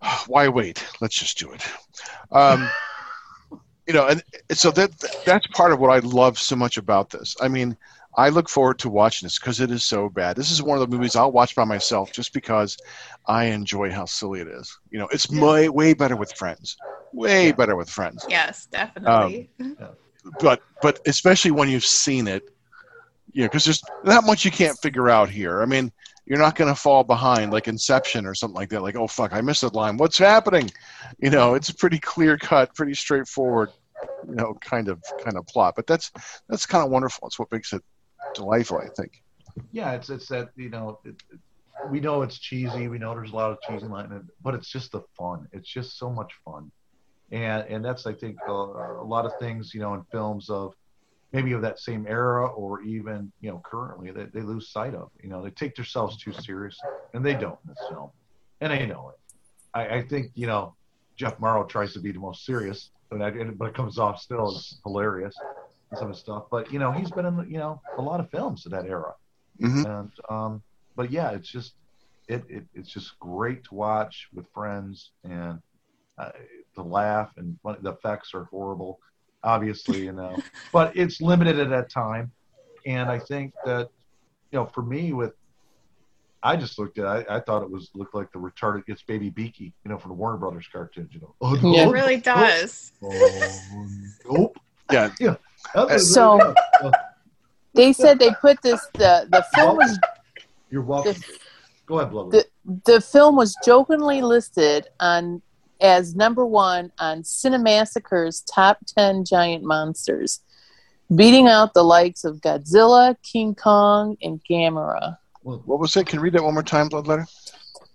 Why 0.28 0.48
wait? 0.48 0.82
Let's 1.02 1.18
just 1.18 1.38
do 1.38 1.52
it. 1.52 1.62
Um, 2.32 2.66
you 3.86 3.92
know, 3.92 4.06
and 4.06 4.22
so 4.50 4.70
that 4.70 4.98
that's 5.26 5.46
part 5.48 5.72
of 5.72 5.78
what 5.78 5.90
I 5.90 5.98
love 5.98 6.38
so 6.38 6.56
much 6.56 6.78
about 6.78 7.10
this. 7.10 7.36
I 7.42 7.48
mean, 7.48 7.76
I 8.16 8.30
look 8.30 8.48
forward 8.48 8.78
to 8.80 8.88
watching 8.88 9.26
this 9.26 9.38
because 9.38 9.60
it 9.60 9.70
is 9.70 9.84
so 9.84 10.08
bad. 10.08 10.36
This 10.36 10.50
is 10.50 10.62
one 10.62 10.80
of 10.80 10.88
the 10.88 10.96
movies 10.96 11.16
I'll 11.16 11.32
watch 11.32 11.54
by 11.54 11.64
myself 11.64 12.12
just 12.12 12.32
because 12.32 12.76
I 13.26 13.46
enjoy 13.46 13.90
how 13.90 14.06
silly 14.06 14.40
it 14.40 14.48
is. 14.48 14.78
You 14.90 14.98
know, 14.98 15.08
it's 15.12 15.28
way 15.28 15.68
way 15.68 15.92
better 15.92 16.16
with 16.16 16.32
friends, 16.32 16.76
way 17.12 17.52
better 17.52 17.76
with 17.76 17.90
friends. 17.90 18.24
Yes, 18.28 18.66
definitely. 18.66 19.50
Um, 19.60 19.76
but 20.40 20.62
but 20.80 21.00
especially 21.06 21.50
when 21.50 21.68
you've 21.68 21.84
seen 21.84 22.26
it, 22.26 22.48
you 23.32 23.42
know, 23.42 23.48
because 23.48 23.66
there's 23.66 23.82
not 24.04 24.24
much 24.24 24.46
you 24.46 24.50
can't 24.50 24.78
figure 24.78 25.10
out 25.10 25.28
here. 25.28 25.60
I 25.60 25.66
mean, 25.66 25.92
you're 26.24 26.38
not 26.38 26.56
going 26.56 26.74
to 26.74 26.80
fall 26.80 27.04
behind 27.04 27.52
like 27.52 27.68
Inception 27.68 28.24
or 28.24 28.34
something 28.34 28.56
like 28.56 28.70
that. 28.70 28.80
Like, 28.82 28.96
oh 28.96 29.06
fuck, 29.06 29.34
I 29.34 29.42
missed 29.42 29.60
that 29.60 29.74
line. 29.74 29.98
What's 29.98 30.16
happening? 30.16 30.70
You 31.18 31.30
know, 31.30 31.54
it's 31.54 31.68
a 31.68 31.74
pretty 31.74 31.98
clear 31.98 32.38
cut, 32.38 32.74
pretty 32.74 32.94
straightforward, 32.94 33.70
you 34.26 34.34
know, 34.34 34.54
kind 34.62 34.88
of 34.88 35.02
kind 35.22 35.36
of 35.36 35.46
plot. 35.46 35.74
But 35.76 35.86
that's 35.86 36.10
that's 36.48 36.64
kind 36.64 36.82
of 36.82 36.90
wonderful. 36.90 37.28
It's 37.28 37.38
what 37.38 37.52
makes 37.52 37.74
it 37.74 37.82
delightful, 38.36 38.78
I 38.78 38.88
think. 38.96 39.22
yeah, 39.72 39.92
it's 39.92 40.10
it's 40.10 40.28
that 40.28 40.50
you 40.56 40.70
know, 40.70 40.98
it, 41.04 41.16
it, 41.32 41.40
we 41.90 42.00
know 42.00 42.22
it's 42.22 42.38
cheesy. 42.38 42.88
We 42.88 42.98
know 42.98 43.14
there's 43.14 43.32
a 43.32 43.36
lot 43.36 43.50
of 43.50 43.58
cheesy 43.62 43.86
line, 43.86 44.28
but 44.42 44.54
it's 44.54 44.70
just 44.70 44.92
the 44.92 45.02
fun. 45.18 45.46
It's 45.52 45.68
just 45.68 45.98
so 45.98 46.10
much 46.10 46.32
fun, 46.44 46.70
and 47.32 47.66
and 47.68 47.84
that's 47.84 48.06
I 48.06 48.14
think 48.14 48.36
a 48.46 48.52
lot 48.52 49.26
of 49.26 49.32
things 49.40 49.74
you 49.74 49.80
know 49.80 49.94
in 49.94 50.02
films 50.12 50.50
of 50.50 50.74
maybe 51.32 51.52
of 51.52 51.62
that 51.62 51.78
same 51.78 52.06
era 52.06 52.46
or 52.46 52.82
even 52.82 53.32
you 53.40 53.50
know 53.50 53.60
currently 53.64 54.10
that 54.12 54.32
they 54.32 54.42
lose 54.42 54.70
sight 54.70 54.94
of. 54.94 55.10
You 55.22 55.28
know, 55.28 55.42
they 55.42 55.50
take 55.50 55.74
themselves 55.74 56.16
too 56.16 56.32
seriously, 56.32 56.88
and 57.14 57.24
they 57.24 57.34
don't 57.34 57.58
in 57.64 57.70
this 57.70 57.88
film, 57.88 58.10
and 58.60 58.72
they 58.72 58.86
know 58.86 59.10
it. 59.10 59.36
I, 59.74 59.98
I 59.98 60.02
think 60.02 60.30
you 60.34 60.46
know 60.46 60.74
Jeff 61.16 61.38
Morrow 61.38 61.64
tries 61.64 61.92
to 61.94 62.00
be 62.00 62.12
the 62.12 62.20
most 62.20 62.44
serious, 62.44 62.90
but 63.10 63.22
I, 63.22 63.30
but 63.30 63.68
it 63.68 63.74
comes 63.74 63.98
off 63.98 64.20
still 64.20 64.48
as 64.48 64.78
hilarious 64.84 65.34
some 65.94 66.08
of 66.10 66.14
the 66.14 66.20
stuff. 66.20 66.44
But 66.50 66.72
you 66.72 66.78
know, 66.78 66.92
he's 66.92 67.10
been 67.10 67.26
in 67.26 67.46
you 67.50 67.58
know 67.58 67.80
a 67.98 68.02
lot 68.02 68.20
of 68.20 68.30
films 68.30 68.66
of 68.66 68.72
that 68.72 68.86
era 68.86 69.12
hmm 69.60 69.84
and 69.86 70.10
um 70.28 70.62
but 70.96 71.10
yeah 71.10 71.30
it's 71.30 71.48
just 71.48 71.72
it, 72.28 72.44
it 72.50 72.64
it's 72.74 72.90
just 72.90 73.18
great 73.20 73.64
to 73.64 73.74
watch 73.74 74.28
with 74.34 74.44
friends 74.52 75.12
and 75.24 75.58
uh, 76.18 76.30
to 76.74 76.82
laugh 76.82 77.30
and 77.38 77.58
when- 77.62 77.80
the 77.82 77.90
effects 77.92 78.34
are 78.34 78.44
horrible 78.44 78.98
obviously 79.42 80.02
you 80.04 80.12
know 80.12 80.36
but 80.72 80.94
it's 80.94 81.22
limited 81.22 81.58
at 81.58 81.70
that 81.70 81.90
time 81.90 82.30
and 82.84 83.08
I 83.10 83.18
think 83.18 83.54
that 83.64 83.88
you 84.52 84.58
know, 84.60 84.66
for 84.66 84.82
me, 84.82 85.12
with 85.12 85.32
I 86.42 86.54
just 86.56 86.78
looked 86.78 86.98
at, 86.98 87.04
it, 87.04 87.26
I, 87.28 87.36
I 87.36 87.40
thought 87.40 87.62
it 87.62 87.70
was 87.70 87.90
looked 87.94 88.14
like 88.14 88.30
the 88.32 88.38
retarded 88.38 88.86
gets 88.86 89.02
baby 89.02 89.28
Beaky, 89.30 89.74
you 89.84 89.90
know, 89.90 89.98
from 89.98 90.10
the 90.10 90.14
Warner 90.14 90.36
Brothers 90.38 90.68
cartoons. 90.72 91.12
You 91.12 91.20
know, 91.20 91.34
oh, 91.40 91.56
Yeah. 91.74 91.88
It 91.88 91.90
really 91.90 92.18
does. 92.18 92.92
Oh, 93.02 93.88
nope. 94.24 94.56
Yeah. 94.92 95.10
That's 95.20 95.30
what- 95.30 95.40
So- 95.98 96.54
They 97.74 97.92
said 97.92 98.18
they 98.18 98.30
put 98.40 98.60
this 98.62 98.80
the 98.94 99.26
the 99.30 99.44
film 99.54 99.76
was 99.76 99.98
you're 100.70 100.82
welcome. 100.82 101.14
Go 101.86 101.98
ahead, 101.98 102.10
Blubber. 102.10 102.30
the 102.30 102.46
the 102.86 103.00
film 103.00 103.36
was 103.36 103.54
jokingly 103.64 104.22
listed 104.22 104.88
on 104.98 105.42
as 105.80 106.14
number 106.16 106.46
one 106.46 106.90
on 106.98 107.22
Cinemassacre's 107.22 108.40
top 108.42 108.78
ten 108.86 109.24
giant 109.26 109.62
monsters, 109.62 110.40
beating 111.14 111.48
out 111.48 111.74
the 111.74 111.82
likes 111.84 112.24
of 112.24 112.36
Godzilla, 112.36 113.14
King 113.22 113.54
Kong, 113.54 114.16
and 114.22 114.40
Gamera. 114.50 115.18
What 115.42 115.78
was 115.78 115.94
it? 115.96 116.06
Can 116.06 116.18
you 116.18 116.22
read 116.22 116.32
that 116.32 116.42
one 116.42 116.54
more 116.54 116.62
time, 116.62 116.88
Bloodletter? 116.88 117.26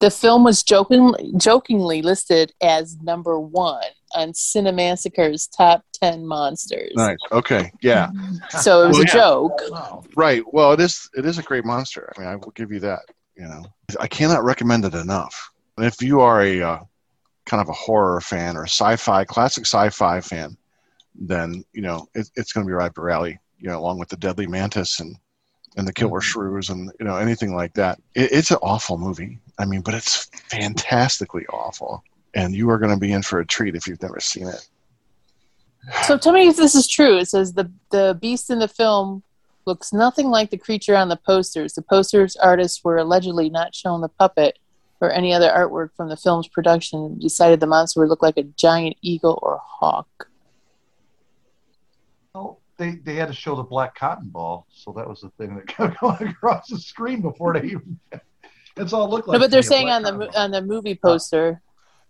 The 0.01 0.11
film 0.11 0.43
was 0.43 0.63
jokingly, 0.63 1.31
jokingly 1.37 2.01
listed 2.01 2.53
as 2.61 2.97
number 3.01 3.39
one 3.39 3.83
on 4.15 4.33
Cinemassacre's 4.33 5.47
top 5.47 5.85
10 6.01 6.25
monsters. 6.25 6.91
Nice. 6.95 7.17
Okay. 7.31 7.71
Yeah. 7.81 8.09
So 8.49 8.83
it 8.83 8.87
was 8.87 8.97
Well, 8.97 9.03
a 9.03 9.05
yeah. 9.05 9.13
joke. 9.13 9.61
wow. 9.69 10.03
Right. 10.15 10.43
Well, 10.51 10.73
it 10.73 10.79
is. 10.81 11.09
It 11.15 11.25
is 11.25 11.37
a 11.37 11.43
great 11.43 11.63
monster. 11.63 12.11
I 12.15 12.19
mean, 12.19 12.27
I 12.29 12.35
will 12.35 12.51
give 12.51 12.71
you 12.71 12.79
that. 12.81 12.99
You 13.37 13.47
know, 13.47 13.63
I 13.99 14.07
cannot 14.07 14.43
recommend 14.43 14.83
it 14.85 14.93
enough. 14.93 15.51
And 15.77 15.85
if 15.85 16.01
you 16.01 16.19
are 16.19 16.41
a 16.41 16.61
uh, 16.61 16.79
kind 17.45 17.61
of 17.61 17.69
a 17.69 17.73
horror 17.73 18.19
fan 18.21 18.57
or 18.57 18.63
a 18.63 18.67
sci-fi, 18.69 19.23
classic 19.23 19.65
sci-fi 19.65 20.19
fan, 20.19 20.57
then 21.15 21.63
you 21.73 21.81
know 21.81 22.07
it, 22.13 22.29
it's 22.35 22.51
going 22.53 22.65
to 22.65 22.69
be 22.69 22.73
right 22.73 22.91
your 22.97 23.09
alley. 23.09 23.39
You 23.59 23.69
know, 23.69 23.79
along 23.79 23.99
with 23.99 24.09
the 24.09 24.17
Deadly 24.17 24.47
Mantis 24.47 24.99
and 24.99 25.15
and 25.77 25.87
the 25.87 25.93
Killer 25.93 26.19
mm-hmm. 26.19 26.39
Shrews 26.39 26.69
and 26.69 26.91
you 26.99 27.05
know 27.05 27.17
anything 27.17 27.55
like 27.55 27.73
that. 27.73 27.99
It, 28.15 28.31
it's 28.31 28.51
an 28.51 28.57
awful 28.61 28.97
movie. 28.97 29.39
I 29.57 29.65
mean, 29.65 29.81
but 29.81 29.93
it's 29.93 30.25
fantastically 30.49 31.45
awful, 31.47 32.03
and 32.33 32.55
you 32.55 32.69
are 32.69 32.77
going 32.77 32.93
to 32.93 32.99
be 32.99 33.11
in 33.11 33.21
for 33.21 33.39
a 33.39 33.45
treat 33.45 33.75
if 33.75 33.87
you've 33.87 34.01
never 34.01 34.19
seen 34.19 34.47
it. 34.47 34.67
So 36.03 36.17
tell 36.17 36.33
me 36.33 36.47
if 36.47 36.57
this 36.57 36.75
is 36.75 36.87
true. 36.87 37.17
It 37.17 37.27
says 37.27 37.53
the, 37.53 37.71
the 37.89 38.17
beast 38.21 38.49
in 38.49 38.59
the 38.59 38.67
film 38.67 39.23
looks 39.65 39.93
nothing 39.93 40.27
like 40.27 40.49
the 40.49 40.57
creature 40.57 40.95
on 40.95 41.09
the 41.09 41.17
posters. 41.17 41.73
The 41.73 41.81
posters 41.81 42.35
artists 42.35 42.83
were 42.83 42.97
allegedly 42.97 43.49
not 43.49 43.75
shown 43.75 44.01
the 44.01 44.09
puppet 44.09 44.59
or 44.99 45.11
any 45.11 45.33
other 45.33 45.49
artwork 45.49 45.89
from 45.95 46.09
the 46.09 46.17
film's 46.17 46.47
production 46.47 46.99
and 46.99 47.19
decided 47.19 47.59
the 47.59 47.67
monster 47.67 47.99
would 47.99 48.09
look 48.09 48.21
like 48.21 48.37
a 48.37 48.43
giant 48.43 48.95
eagle 49.01 49.39
or 49.41 49.59
hawk. 49.63 50.27
Well, 52.81 52.89
they 52.91 52.97
they 52.97 53.15
had 53.15 53.27
to 53.27 53.33
show 53.33 53.55
the 53.55 53.63
black 53.63 53.95
cotton 53.95 54.29
ball, 54.29 54.65
so 54.71 54.91
that 54.97 55.07
was 55.07 55.21
the 55.21 55.29
thing 55.37 55.55
that 55.55 55.67
kept 55.75 55.99
going 55.99 56.27
across 56.27 56.67
the 56.69 56.77
screen 56.77 57.21
before 57.21 57.53
they 57.53 57.67
even. 57.67 57.99
That's 58.75 58.93
all 58.93 59.05
it 59.05 59.09
looked 59.09 59.27
like. 59.27 59.33
no, 59.35 59.39
but 59.39 59.51
they're 59.51 59.61
saying 59.61 59.89
on 59.89 60.01
the 60.01 60.13
mo- 60.13 60.29
on 60.35 60.51
the 60.51 60.61
movie 60.61 60.95
poster 60.95 61.61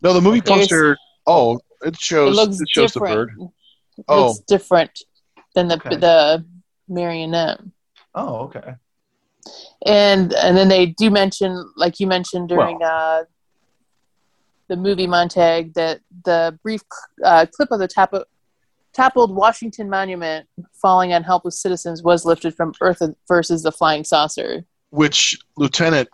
No, 0.01 0.13
the 0.13 0.21
movie 0.21 0.41
poster. 0.41 0.95
Oh, 1.25 1.55
it 1.81 1.89
it 1.89 1.99
shows. 1.99 2.35
looks 2.35 2.59
It 2.61 2.69
shows 2.69 2.93
the 2.93 2.99
different. 2.99 3.31
bird. 3.37 3.49
It 3.97 4.05
Oh. 4.07 4.27
looks 4.27 4.39
different 4.47 4.91
than 5.55 5.67
the 5.67 5.75
Okay. 5.75 5.95
the 5.95 6.45
marionette. 6.87 7.59
Oh, 8.13 8.35
okay. 8.45 8.75
and 9.87 10.33
and 10.33 10.55
then 10.55 10.67
they 10.69 10.85
do 10.85 11.09
mention 11.09 11.51
like 11.75 11.99
you 11.99 12.05
mentioned 12.07 12.49
during 12.49 12.81
uh, 12.83 13.23
the 14.67 14.75
movie 14.75 15.07
Montag 15.07 15.73
that 15.73 16.01
the 16.25 16.57
brief 16.63 16.81
uh, 17.25 17.45
clip 17.55 17.71
of 17.71 17.79
the 17.79 17.87
top 17.87 18.13
toppled 18.93 19.33
Washington 19.35 19.89
Monument 19.89 20.47
falling 20.73 21.13
on 21.13 21.23
helpless 21.23 21.61
citizens 21.61 22.03
was 22.03 22.25
lifted 22.25 22.55
from 22.55 22.73
Earth 22.81 23.01
versus 23.27 23.63
the 23.63 23.71
Flying 23.71 24.03
Saucer. 24.03 24.65
which 24.89 25.37
lieutenant 25.57 26.09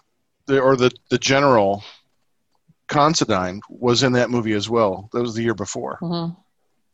the, 0.45 0.59
or 0.59 0.75
the, 0.75 0.91
the 1.09 1.17
general 1.17 1.83
considine 2.87 3.59
was 3.69 4.03
in 4.03 4.13
that 4.13 4.29
movie 4.29 4.53
as 4.53 4.69
well. 4.69 5.09
That 5.11 5.21
was 5.21 5.35
the 5.35 5.43
year 5.43 5.53
before. 5.55 5.97
Hmm 5.99 6.29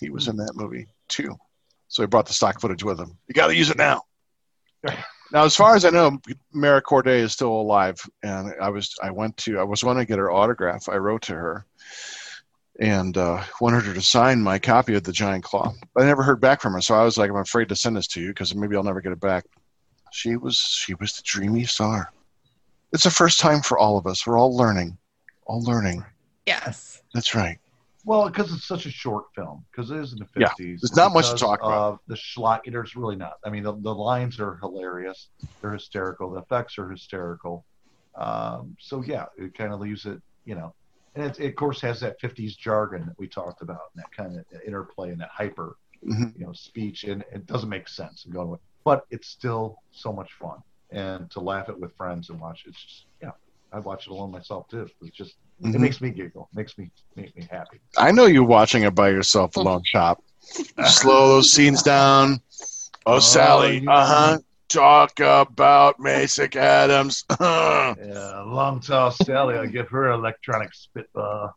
he 0.03 0.09
was 0.09 0.27
in 0.27 0.37
that 0.37 0.55
movie 0.55 0.87
too. 1.07 1.35
So 1.87 2.03
he 2.03 2.07
brought 2.07 2.25
the 2.25 2.33
stock 2.33 2.59
footage 2.59 2.83
with 2.83 2.99
him. 2.99 3.17
You 3.27 3.33
got 3.33 3.47
to 3.47 3.55
use 3.55 3.69
it 3.69 3.77
now. 3.77 4.03
Now 5.31 5.45
as 5.45 5.55
far 5.55 5.75
as 5.75 5.83
i 5.83 5.89
know 5.89 6.19
mara 6.51 6.79
corday 6.79 7.19
is 7.21 7.33
still 7.33 7.49
alive 7.49 7.99
and 8.21 8.53
i 8.61 8.69
was 8.69 8.93
i 9.01 9.09
went 9.09 9.35
to 9.37 9.57
i 9.57 9.63
was 9.63 9.81
going 9.81 9.97
to 9.97 10.05
get 10.05 10.19
her 10.19 10.31
autograph. 10.31 10.87
I 10.87 10.97
wrote 10.97 11.23
to 11.23 11.33
her 11.33 11.65
and 12.79 13.17
uh, 13.17 13.43
wanted 13.61 13.83
her 13.83 13.93
to 13.93 14.01
sign 14.01 14.41
my 14.41 14.57
copy 14.57 14.95
of 14.95 15.03
the 15.03 15.11
giant 15.11 15.43
claw 15.43 15.73
i 15.97 16.03
never 16.03 16.23
heard 16.23 16.41
back 16.41 16.61
from 16.61 16.73
her 16.73 16.81
so 16.81 16.95
i 16.95 17.03
was 17.03 17.17
like 17.17 17.29
i'm 17.29 17.35
afraid 17.37 17.69
to 17.69 17.75
send 17.75 17.95
this 17.95 18.07
to 18.07 18.19
you 18.21 18.29
because 18.29 18.53
maybe 18.55 18.75
i'll 18.75 18.83
never 18.83 19.01
get 19.01 19.11
it 19.11 19.19
back 19.19 19.45
she 20.11 20.35
was 20.35 20.57
she 20.57 20.93
was 20.95 21.13
the 21.13 21.21
dreamy 21.23 21.65
star 21.65 22.11
it's 22.91 23.03
the 23.03 23.11
first 23.11 23.39
time 23.39 23.61
for 23.61 23.77
all 23.77 23.97
of 23.97 24.07
us 24.07 24.25
we're 24.25 24.39
all 24.39 24.55
learning 24.55 24.97
all 25.45 25.61
learning 25.63 26.03
Yes. 26.45 27.01
that's 27.13 27.33
right 27.35 27.57
Well, 28.05 28.27
because 28.27 28.53
it's 28.53 28.65
such 28.67 28.85
a 28.85 28.91
short 28.91 29.25
film, 29.33 29.63
because 29.71 29.89
it 29.91 29.97
is 29.97 30.11
in 30.11 30.19
the 30.19 30.25
fifties. 30.25 30.41
Yeah, 30.41 30.49
fifties. 30.49 30.81
there's 30.81 30.95
not 30.97 31.13
much 31.13 31.29
to 31.29 31.37
talk 31.37 31.59
about. 31.63 31.93
Of 31.93 31.99
the 32.07 32.15
schlock, 32.15 32.59
there's 32.69 32.97
really 32.97 33.15
not. 33.15 33.35
I 33.45 33.49
mean, 33.49 33.63
the, 33.63 33.71
the 33.79 33.95
lines 33.95 34.41
are 34.41 34.57
hilarious. 34.61 35.29
They're 35.61 35.71
hysterical. 35.71 36.31
The 36.31 36.41
effects 36.41 36.77
are 36.77 36.89
hysterical. 36.89 37.63
Um, 38.15 38.75
so 38.77 39.01
yeah, 39.03 39.27
it 39.37 39.53
kind 39.57 39.71
of 39.73 39.79
leaves 39.79 40.05
it, 40.05 40.21
you 40.43 40.53
know, 40.55 40.75
and 41.15 41.25
it, 41.25 41.39
it 41.39 41.47
of 41.49 41.55
course 41.55 41.79
has 41.81 41.99
that 42.01 42.19
'50s 42.19 42.55
jargon 42.57 43.05
that 43.07 43.17
we 43.17 43.27
talked 43.27 43.61
about, 43.61 43.81
and 43.95 44.03
that 44.03 44.11
kind 44.15 44.37
of 44.39 44.45
interplay 44.65 45.11
and 45.11 45.21
that 45.21 45.29
hyper, 45.29 45.75
Mhm. 46.05 46.37
you 46.37 46.45
know, 46.45 46.53
speech, 46.53 47.03
and 47.05 47.23
it 47.31 47.45
doesn't 47.45 47.69
make 47.69 47.87
sense 47.87 48.25
and 48.25 48.33
going 48.33 48.47
away, 48.49 48.59
but 48.83 49.05
it's 49.09 49.27
still 49.27 49.77
so 49.91 50.11
much 50.11 50.31
fun, 50.33 50.59
and 50.91 51.29
to 51.31 51.39
laugh 51.39 51.69
it 51.69 51.79
with 51.79 51.95
friends 51.95 52.29
and 52.29 52.39
watch 52.39 52.63
it's 52.65 52.81
just, 52.83 53.05
yeah, 53.21 53.31
I'd 53.71 53.83
watch 53.85 54.07
it 54.07 54.11
alone 54.11 54.31
myself 54.31 54.67
too. 54.69 54.87
It's 55.01 55.15
just, 55.15 55.35
it 55.61 55.67
Mhm. 55.67 55.79
makes 55.79 56.01
me 56.01 56.09
giggle, 56.09 56.49
makes 56.53 56.77
me 56.77 56.91
make 57.15 57.35
me 57.35 57.47
happy. 57.49 57.79
i 57.97 58.11
know 58.11 58.25
you're 58.25 58.43
watching 58.43 58.83
it 58.83 58.95
by 58.95 59.09
yourself 59.09 59.55
alone 59.55 59.83
shop 59.85 60.21
slow 60.85 61.27
those 61.29 61.53
scenes 61.53 61.81
down 61.83 62.41
oh, 63.05 63.15
Oh, 63.15 63.19
sally 63.19 63.85
uh-huh 63.87 64.37
talk 64.73 65.19
about 65.19 65.99
Mason 65.99 66.49
Adams. 66.57 67.25
Yeah, 67.39 68.43
long 68.45 68.79
tall 68.79 69.11
Sally. 69.11 69.55
I'll 69.55 69.67
give 69.67 69.89
her 69.89 70.11
electronic 70.11 70.73
spitball. 70.73 71.55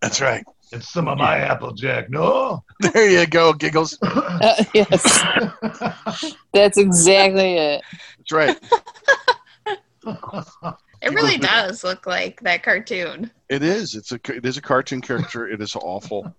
That's 0.00 0.20
right. 0.20 0.44
And 0.72 0.82
some 0.82 1.08
of 1.08 1.18
my 1.18 1.38
Applejack. 1.38 2.08
No. 2.10 2.64
There 2.80 3.08
you 3.10 3.26
go, 3.26 3.52
giggles. 3.52 3.98
Uh, 4.00 4.64
yes, 4.74 5.22
that's 6.52 6.78
exactly 6.78 7.54
it. 7.56 7.82
That's 8.18 8.32
right. 8.32 8.58
It 11.00 11.10
really 11.14 11.38
does 11.38 11.84
look 11.84 12.06
like 12.06 12.40
that 12.42 12.62
cartoon. 12.62 13.30
It 13.48 13.62
is. 13.62 13.94
It's 13.94 14.12
a. 14.12 14.20
It 14.32 14.44
is 14.44 14.56
a 14.56 14.62
cartoon 14.62 15.00
character. 15.00 15.48
It 15.48 15.60
is 15.60 15.74
awful. 15.76 16.32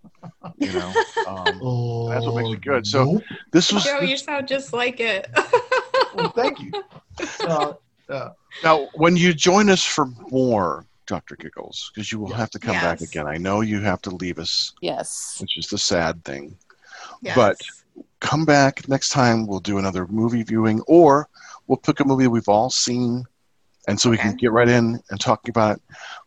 You 0.58 0.74
know. 0.74 0.93
Um, 1.28 1.60
oh, 1.62 2.10
That's 2.10 2.26
what 2.26 2.36
makes 2.43 2.58
it 2.58 2.62
good. 2.62 2.88
So- 2.88 3.06
nope. 3.13 3.24
this 3.52 3.72
was 3.72 3.84
Joe, 3.84 4.00
you 4.02 4.17
sound 4.17 4.48
just 4.48 4.74
like 4.74 5.00
it. 5.00 5.30
Well, 6.15 6.30
thank 6.30 6.60
you. 6.60 6.72
Uh, 7.41 7.74
uh, 8.08 8.30
now 8.63 8.88
when 8.95 9.17
you 9.17 9.34
join 9.34 9.69
us 9.69 9.84
for 9.84 10.06
more, 10.32 10.86
Doctor 11.06 11.36
Giggles, 11.36 11.91
because 11.93 12.13
you 12.13 12.17
will 12.19 12.32
have 12.32 12.50
to 12.52 12.60
come 12.60 12.76
back 12.76 13.02
again. 13.02 13.28
I 13.28 13.36
know 13.36 13.60
you 13.60 13.82
have 13.82 14.02
to 14.04 14.10
leave 14.12 14.39
us, 14.39 14.72
Yes. 14.80 15.38
which 15.41 15.58
is 15.58 15.67
the 15.67 15.78
sad 15.78 16.24
thing. 16.24 16.56
Yes. 17.22 17.36
But- 17.36 17.60
come 18.22 18.45
back 18.45 18.88
next 18.88 19.10
time 19.10 19.48
we'll 19.48 19.60
do 19.62 19.78
another 19.80 20.06
movie 20.08 20.43
viewing 20.43 20.82
or 20.88 21.28
we'll 21.67 21.78
pick 21.78 22.00
a 22.02 22.06
movie 22.06 22.28
we've 22.28 22.50
all 22.50 22.69
seen 22.69 23.24
and 23.88 24.00
so 24.00 24.10
we 24.10 24.17
can 24.17 24.36
get 24.36 24.52
right 24.52 24.67
in 24.69 25.02
and 25.10 25.19
talk 25.22 25.48
about 25.48 25.78
it 25.78 25.82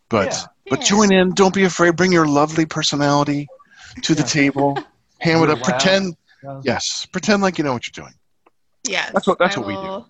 but 0.09 0.27
Yeah. 0.33 0.41
but 0.71 0.79
Yeah. 0.81 0.85
join 0.87 1.13
in 1.13 1.33
don't 1.35 1.55
be 1.55 1.65
afraid 1.65 1.97
bring 1.97 2.11
your 2.13 2.27
lovely 2.27 2.65
personality 2.65 3.47
to 4.03 4.15
the 4.15 4.23
Yeah. 4.23 4.27
table 4.27 4.79
ham 5.21 5.43
it 5.43 5.51
up 5.51 5.59
laugh. 5.59 5.69
pretend 5.69 6.17
yeah. 6.43 6.61
yes 6.65 7.07
pretend 7.13 7.43
like 7.43 7.59
you 7.59 7.65
know 7.65 7.75
what 7.75 7.87
you're 7.87 8.05
doing 8.05 8.15
yes, 8.85 9.11
That's 9.13 9.27
what- 9.27 9.39
that's 9.39 9.57
I 9.57 9.61
what 9.61 9.67
we 9.69 9.75
do. 9.75 9.81
will- 9.81 10.09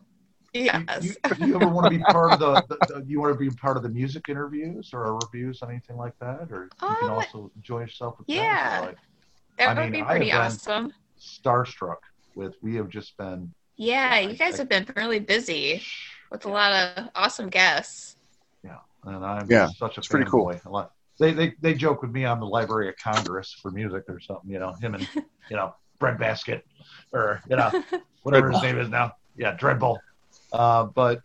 Yes. 0.55 1.03
You, 1.03 1.15
you, 1.39 1.47
you 1.47 1.55
ever 1.57 1.67
want 1.69 1.91
to 1.91 1.99
be 1.99 2.05
part 2.05 2.31
of 2.35 2.39
the, 2.39 2.53
the, 2.69 2.77
the? 3.01 3.05
You 3.07 3.23
want 3.23 3.33
to 3.33 3.39
be 3.39 3.49
part 3.49 3.79
of 3.79 3.83
the 3.83 3.89
music 3.89 4.29
interviews 4.29 4.91
or 4.93 5.15
reviews, 5.19 5.63
or 5.63 5.71
anything 5.71 5.97
like 5.97 6.13
that, 6.19 6.53
or 6.53 6.65
you 6.65 6.97
can 7.01 7.09
Uh, 7.09 7.15
also 7.15 7.51
enjoy 7.57 7.81
yourself 7.81 8.19
with 8.19 8.29
yeah. 8.29 8.81
that. 8.83 8.87
Like 8.89 8.99
that 9.57 9.69
I 9.79 9.81
would 9.85 9.93
mean, 9.93 9.93
be 9.93 10.07
I 10.07 10.11
pretty 10.11 10.29
have 10.29 10.43
been- 10.43 10.47
awesome. 10.53 10.93
starstruck 11.19 11.97
with. 12.35 12.55
We 12.61 12.75
have 12.75 12.91
just 12.91 13.17
been. 13.17 13.55
Yeah, 13.77 14.19
you 14.19 14.37
guys 14.37 14.59
have 14.59 14.69
been 14.69 14.87
really 14.95 15.21
busy 15.21 15.81
with 16.31 16.45
a 16.45 16.51
lot 16.51 16.71
of 16.99 17.09
awesome 17.15 17.49
guests. 17.49 18.17
Yeah. 18.63 18.77
And 19.05 19.25
I'm 19.25 19.47
Yeah, 19.51 19.69
such 19.69 19.97
a 19.97 20.01
it's 20.01 20.09
pretty 20.09 20.29
cool. 20.31 20.49
fanboy. 20.49 20.67
A 20.67 20.71
lot- 20.71 20.93
They, 21.19 21.33
they 21.33 21.55
they 21.63 21.73
joke 21.73 22.03
with 22.03 22.11
me. 22.11 22.27
I'm 22.27 22.41
the 22.41 22.47
Library 22.47 22.91
of 22.91 22.97
Congress 23.03 23.53
for 23.55 23.71
music 23.71 24.05
or 24.09 24.21
something. 24.21 24.51
You 24.51 24.59
know, 24.59 24.75
him 24.75 24.95
and 24.97 25.09
you 25.51 25.57
know 25.57 25.75
Breadbasket 26.03 26.67
or 27.13 27.41
you 27.49 27.57
know 27.57 27.71
whatever 28.25 28.51
his 28.51 28.61
name 28.63 28.79
is 28.79 28.89
now. 28.89 29.13
Yeah, 29.37 29.57
Dreadbull. 29.57 29.97
Uh, 30.53 30.85
but 30.85 31.23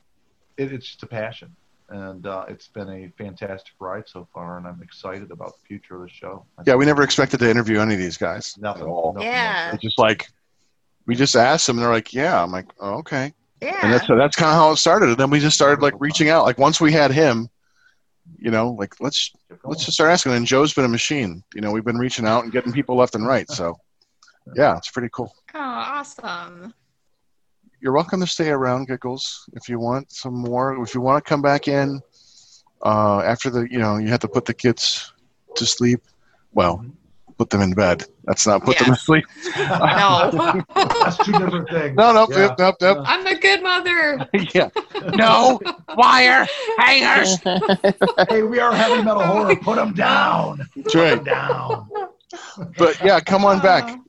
it, 0.57 0.71
it's 0.71 0.85
just 0.85 1.01
a 1.03 1.07
passion, 1.07 1.53
and 1.89 2.25
uh, 2.27 2.45
it's 2.47 2.67
been 2.67 2.87
a 2.89 3.11
fantastic 3.17 3.73
ride 3.79 4.03
so 4.07 4.27
far, 4.33 4.57
and 4.57 4.67
I'm 4.67 4.81
excited 4.83 5.31
about 5.31 5.53
the 5.59 5.65
future 5.67 5.95
of 5.95 6.03
the 6.03 6.09
show. 6.09 6.45
I 6.59 6.63
yeah 6.67 6.75
we 6.75 6.85
never 6.85 7.01
expected 7.03 7.39
to 7.39 7.49
interview 7.49 7.79
any 7.79 7.95
of 7.95 7.99
these 7.99 8.17
guys 8.17 8.55
nothing. 8.59 8.83
at 8.83 8.87
all 8.87 9.13
nothing 9.13 9.27
Yeah. 9.27 9.65
like 9.65 9.73
it's 9.75 9.83
just 9.83 9.97
like 9.99 10.27
we 11.07 11.15
just 11.15 11.35
asked 11.35 11.65
them 11.67 11.77
and 11.77 11.83
they're 11.85 11.91
like 11.93 12.13
yeah 12.13 12.41
i'm 12.43 12.51
like 12.51 12.67
oh, 12.79 12.95
okay 12.99 13.33
Yeah. 13.61 13.79
and 13.81 13.91
that's 13.93 14.07
that's 14.07 14.35
kind 14.35 14.51
of 14.51 14.57
how 14.57 14.71
it 14.71 14.77
started. 14.77 15.09
And 15.09 15.17
then 15.17 15.29
we 15.31 15.39
just 15.39 15.55
started 15.55 15.81
like 15.81 15.95
reaching 15.99 16.29
out. 16.29 16.45
Like 16.45 16.57
once 16.59 16.79
we 16.79 16.91
had 16.91 17.11
him, 17.11 17.49
you 18.37 18.51
know, 18.51 18.71
like 18.71 18.93
let's 18.99 19.31
let's 19.63 19.83
just 19.85 19.95
start 19.95 20.11
asking. 20.11 20.33
And 20.33 20.45
Joe's 20.45 20.73
been 20.73 20.85
a 20.85 20.89
machine. 20.99 21.43
You 21.55 21.61
know, 21.61 21.71
we've 21.71 21.83
been 21.85 21.97
reaching 21.97 22.27
out 22.27 22.43
and 22.43 22.51
getting 22.53 22.71
people 22.71 22.95
left 22.97 23.15
and 23.15 23.25
right. 23.25 23.49
So 23.49 23.75
yeah, 24.55 24.77
it's 24.77 24.89
pretty 24.89 25.09
cool. 25.11 25.33
oh, 25.53 25.59
awesome. 25.59 26.73
You're 27.79 27.93
welcome 27.93 28.19
to 28.21 28.27
stay 28.27 28.49
around, 28.49 28.87
Giggles, 28.87 29.47
if 29.53 29.69
you 29.69 29.79
want 29.79 30.11
some 30.11 30.33
more. 30.33 30.81
If 30.83 30.95
you 30.95 31.01
want 31.01 31.23
to 31.23 31.29
come 31.29 31.41
back 31.43 31.67
in 31.67 32.01
uh, 32.83 33.19
after 33.19 33.49
the, 33.51 33.67
you 33.71 33.77
know, 33.77 33.97
you 33.97 34.07
have 34.07 34.19
to 34.21 34.27
put 34.27 34.45
the 34.45 34.53
kids 34.53 35.13
to 35.55 35.65
sleep. 35.65 36.01
Well, 36.53 36.83
put 37.37 37.51
them 37.51 37.61
in 37.61 37.73
bed. 37.73 38.03
That's 38.23 38.47
not 38.47 38.63
put 38.63 38.79
them 38.79 38.87
Yeah. 38.87 38.93
to 38.95 38.99
sleep. 38.99 39.25
No. 39.55 40.63
That's 40.75 41.17
two 41.23 41.33
different 41.33 41.69
things. 41.69 41.95
No, 41.95 42.11
no, 42.13 42.27
Yeah. 42.31 42.47
nope, 42.47 42.55
nope, 42.57 42.75
nope. 42.81 42.97
I'm 43.07 43.27
a 43.27 43.35
good 43.37 43.61
mother. 43.61 44.27
yeah. 44.55 44.69
No 45.15 45.59
wire 45.95 46.47
hangers. 46.79 47.37
Hey, 48.29 48.41
we 48.41 48.59
are 48.59 48.73
heavy 48.73 49.03
metal 49.03 49.21
horror. 49.23 49.55
Put 49.55 49.75
them 49.75 49.93
down. 49.93 50.67
That's 50.75 50.93
Put 50.93 50.95
'em 50.95 51.17
right. 51.19 51.23
down. 51.23 51.89
But 52.77 52.99
yeah, 53.03 53.19
come 53.19 53.45
on 53.45 53.59
back. 53.61 53.99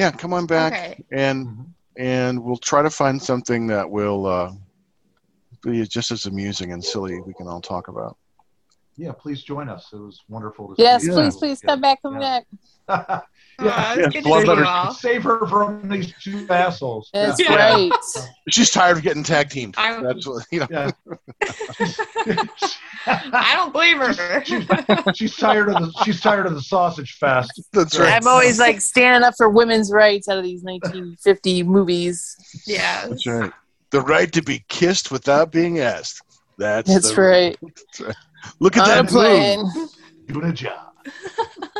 Yeah, 0.00 0.10
come 0.12 0.32
on 0.32 0.46
back, 0.46 0.72
Okay. 0.72 1.04
and 1.12 1.46
Mhm. 1.46 1.66
and 1.98 2.42
we'll 2.42 2.56
try 2.56 2.80
to 2.80 2.88
find 2.88 3.22
something 3.22 3.66
that 3.66 3.90
will 3.90 4.24
uh, 4.24 4.52
be 5.62 5.86
just 5.86 6.10
as 6.10 6.24
amusing 6.24 6.72
and 6.72 6.82
silly 6.82 7.20
we 7.20 7.34
can 7.34 7.46
all 7.46 7.60
talk 7.60 7.88
about. 7.88 8.16
Yeah, 8.96 9.12
please 9.12 9.42
join 9.42 9.68
us. 9.68 9.92
It 9.92 9.96
was 9.98 10.18
wonderful 10.26 10.74
to 10.74 10.82
yes, 10.82 11.02
see 11.02 11.08
you. 11.08 11.12
please, 11.14 11.36
please 11.36 11.60
come 11.60 11.82
back, 11.82 12.00
come 12.00 12.18
Yeah. 12.18 12.40
back. 12.88 13.24
Yeah. 13.62 13.92
it's 13.94 14.00
Yes, 14.00 14.12
good 14.12 14.24
blood 14.24 14.40
to 14.40 14.42
see 14.42 14.48
letter- 14.48 14.60
you 14.62 14.66
all. 14.66 14.92
Save 14.94 15.22
her 15.24 15.46
from 15.46 15.88
these 15.88 16.12
two 16.22 16.46
assholes. 16.50 17.10
That's 17.12 17.40
Yeah. 17.40 17.54
right. 17.54 17.92
She's 18.48 18.70
tired 18.70 18.96
of 18.98 19.02
getting 19.02 19.22
tag 19.22 19.50
teamed. 19.50 19.74
I'm- 19.78 20.02
That's 20.02 20.26
what 20.26 20.44
you 20.50 20.60
know. 20.60 20.66
Yeah. 20.70 20.90
I 23.06 23.54
don't 23.56 23.72
believe 23.72 23.96
her. 23.98 24.44
she's 25.14 25.36
tired 25.36 25.68
of 25.70 25.74
the 25.74 25.92
she's 26.04 26.20
tired 26.20 26.46
of 26.46 26.54
the 26.54 26.60
sausage 26.62 27.14
fest. 27.14 27.60
That's 27.72 27.98
right. 27.98 28.12
I'm 28.12 28.26
always 28.28 28.58
like 28.58 28.80
standing 28.80 29.26
up 29.26 29.34
for 29.36 29.48
women's 29.48 29.90
rights 29.90 30.28
out 30.28 30.36
of 30.38 30.44
these 30.44 30.62
1950 30.62 31.62
movies. 31.62 32.36
yeah. 32.66 33.06
That's 33.08 33.26
right. 33.26 33.52
The 33.90 34.00
right 34.02 34.30
to 34.32 34.42
be 34.42 34.64
kissed 34.68 35.10
without 35.10 35.50
being 35.50 35.80
asked. 35.80 36.22
That's 36.58 36.92
That's 36.92 37.12
the- 37.14 37.20
right. 37.22 37.58
Look 38.60 38.76
at 38.76 38.82
On 38.82 38.88
that 38.88 39.02
move. 39.04 39.10
plane. 39.12 39.88
Doing 40.26 40.46
a 40.50 40.52
job. 40.52 40.89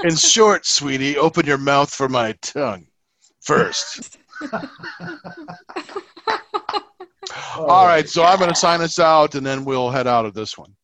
In 0.05 0.17
short, 0.17 0.67
sweetie, 0.67 1.19
open 1.19 1.47
your 1.47 1.59
mouth 1.59 1.93
for 1.93 2.09
my 2.09 2.33
tongue 2.41 2.87
first. 3.41 4.19
All 7.57 7.87
right, 7.87 8.09
so 8.09 8.25
I'm 8.25 8.39
going 8.39 8.51
to 8.51 8.57
sign 8.57 8.81
us 8.81 8.99
out, 8.99 9.35
and 9.35 9.45
then 9.45 9.65
we'll 9.65 9.91
head 9.91 10.07
out 10.07 10.25
of 10.25 10.35
this 10.35 10.57
one. 10.57 10.75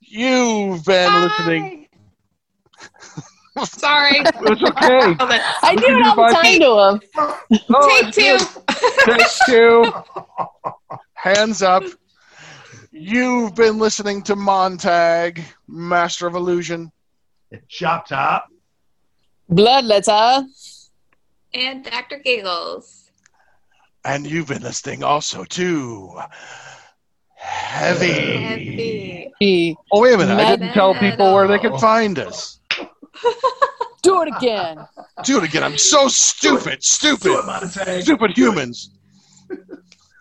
You've 0.00 0.84
been 0.84 1.22
listening. 1.22 1.88
Sorry. 3.64 4.20
It's 4.20 4.62
okay. 4.62 5.16
Oh, 5.20 5.26
I 5.62 5.74
do 5.76 5.84
it 5.86 6.06
all 6.06 6.16
the 6.16 6.32
time 6.32 6.60
to 6.60 6.70
him. 6.88 7.60
Oh, 7.70 8.00
Take 8.02 8.14
two. 8.14 8.38
Take 9.04 9.26
two. 9.46 9.92
Hands 11.14 11.62
up. 11.62 11.82
You've 12.92 13.54
been 13.54 13.78
listening 13.78 14.22
to 14.22 14.36
Montag, 14.36 15.44
Master 15.68 16.26
of 16.26 16.34
Illusion. 16.34 16.90
Chop 17.68 18.06
top. 18.06 18.46
Bloodletter. 19.50 20.44
And 21.54 21.84
Dr. 21.84 22.18
Giggles. 22.18 23.10
And 24.04 24.26
you've 24.26 24.46
been 24.48 24.62
listening 24.62 25.02
also 25.02 25.44
to 25.44 26.20
Heavy. 27.34 28.12
Heavy. 28.12 29.32
He- 29.38 29.76
Oh, 29.92 30.00
wait 30.02 30.14
a 30.14 30.18
minute. 30.18 30.38
I 30.38 30.56
didn't 30.56 30.72
tell 30.72 30.94
people 30.94 31.34
where 31.34 31.48
they 31.48 31.58
could 31.58 31.78
find 31.80 32.18
us. 32.18 32.60
Do 34.02 34.22
it 34.22 34.28
again. 34.36 34.78
Do 35.24 35.38
it 35.38 35.44
again. 35.44 35.62
I'm 35.64 35.76
so 35.76 36.08
stupid. 36.08 36.82
Stupid. 36.82 37.32
Stupid 38.02 38.36
humans. 38.36 38.90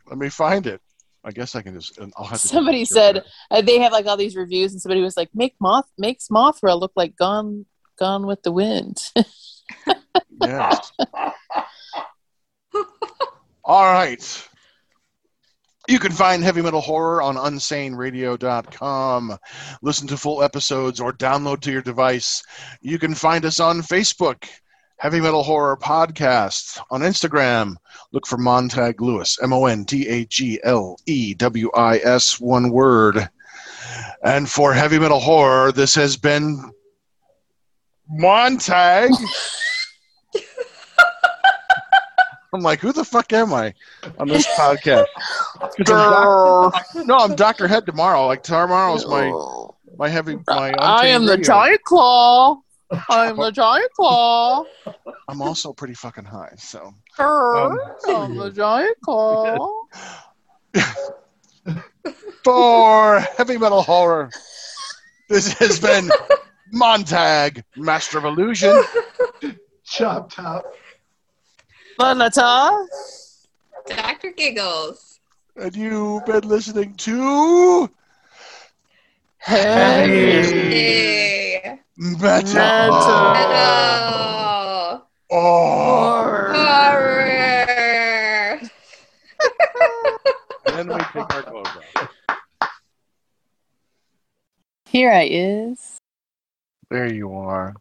Let 0.10 0.18
me 0.18 0.30
find 0.30 0.66
it. 0.68 0.82
I 1.24 1.32
guess 1.32 1.56
I 1.56 1.62
can 1.62 1.74
just. 1.74 2.00
I'll 2.18 2.26
have 2.26 2.42
to. 2.42 2.48
Somebody 2.48 2.86
said 2.86 3.24
uh, 3.52 3.62
they 3.62 3.80
have 3.80 3.92
like 3.92 4.06
all 4.06 4.18
these 4.18 4.36
reviews, 4.36 4.72
and 4.72 4.82
somebody 4.82 5.02
was 5.02 5.18
like, 5.18 5.30
"Make 5.34 5.56
moth 5.60 5.90
makes 5.98 6.30
Mothra 6.30 6.80
look 6.80 6.94
like 6.96 7.16
Gone 7.16 7.66
Gone 7.98 8.26
with 8.26 8.42
the 8.44 8.52
Wind." 8.52 8.98
All 13.64 13.84
right. 13.84 14.48
You 15.88 16.00
can 16.00 16.12
find 16.12 16.44
Heavy 16.44 16.62
Metal 16.62 16.82
Horror 16.82 17.22
on 17.22 17.36
unsaneradio.com. 17.36 19.38
Listen 19.82 20.08
to 20.08 20.18
full 20.18 20.44
episodes 20.44 21.00
or 21.00 21.12
download 21.12 21.62
to 21.62 21.72
your 21.72 21.82
device. 21.82 22.44
You 22.82 23.00
can 23.00 23.16
find 23.16 23.44
us 23.44 23.60
on 23.60 23.82
Facebook, 23.82 24.48
Heavy 25.00 25.22
Metal 25.22 25.44
Horror 25.44 25.78
Podcast. 25.78 26.78
On 26.92 27.00
Instagram, 27.00 27.76
look 28.12 28.28
for 28.28 28.38
Montag 28.38 29.02
Lewis, 29.02 29.40
M 29.42 29.54
O 29.54 29.66
N 29.66 29.86
T 29.86 30.06
A 30.10 30.26
G 30.26 30.60
L 30.64 30.98
E 31.06 31.34
W 31.36 31.72
I 31.74 32.00
S, 32.00 32.38
one 32.38 32.70
word. 32.70 33.30
And 34.24 34.50
for 34.50 34.74
Heavy 34.74 35.00
Metal 35.00 35.22
Horror, 35.22 35.72
this 35.72 35.96
has 35.96 36.18
been 36.18 36.70
Montag. 38.10 39.12
I'm 42.52 42.62
like, 42.62 42.80
who 42.80 42.92
the 42.92 43.06
fuck 43.06 43.32
am 43.32 43.54
I 43.54 43.74
on 44.18 44.28
this 44.28 44.46
podcast? 44.48 45.06
I'm 45.62 45.70
doc- 45.86 46.86
no, 47.06 47.16
I'm 47.16 47.36
Doctor 47.36 47.70
Head 47.70 47.86
tomorrow. 47.86 48.28
Like 48.28 48.44
tomorrow's 48.44 49.06
my 49.08 49.32
my 49.98 50.10
heavy 50.10 50.38
my. 50.48 50.74
I 50.78 51.08
am 51.08 51.26
the 51.26 51.38
giant 51.38 51.84
claw. 51.84 52.58
I 53.10 53.28
am 53.28 53.38
the 53.38 53.52
giant 53.52 53.92
claw. 53.94 54.64
I'm 55.28 55.42
also 55.42 55.74
pretty 55.74 55.94
fucking 55.94 56.26
high, 56.26 56.54
so 56.58 56.94
um, 57.20 57.80
I'm 58.08 58.36
the 58.36 58.52
giant 58.54 58.98
claw. 59.02 59.86
for 62.44 63.20
heavy 63.20 63.58
metal 63.58 63.82
horror, 63.84 64.30
this 65.30 65.54
has 65.60 65.80
been 65.80 66.10
Montag, 66.72 67.64
Master 67.76 68.18
of 68.18 68.26
Illusion. 68.26 68.82
Chop 69.84 70.32
top. 70.32 70.66
Bloodletter. 72.00 72.88
Dr. 73.88 74.32
Giggles. 74.32 75.20
and 75.56 75.76
you've 75.76 76.26
been 76.26 76.48
listening 76.48 76.94
to 76.96 77.90
Hey. 79.40 80.44
Yay. 81.64 81.79
Metal. 82.02 82.54
Metal. 82.54 83.34
Hello. 83.36 85.02
Oh. 85.30 86.54
Horror. 86.54 88.60
And 90.66 90.78
then 90.78 90.88
we 90.88 90.98
take 91.04 91.36
our 91.36 91.44
clothes 91.44 91.68
off. 91.68 92.10
Here 94.86 95.12
I 95.12 95.28
is. 95.30 95.98
There 96.90 97.12
you 97.14 97.34
are. 97.34 97.74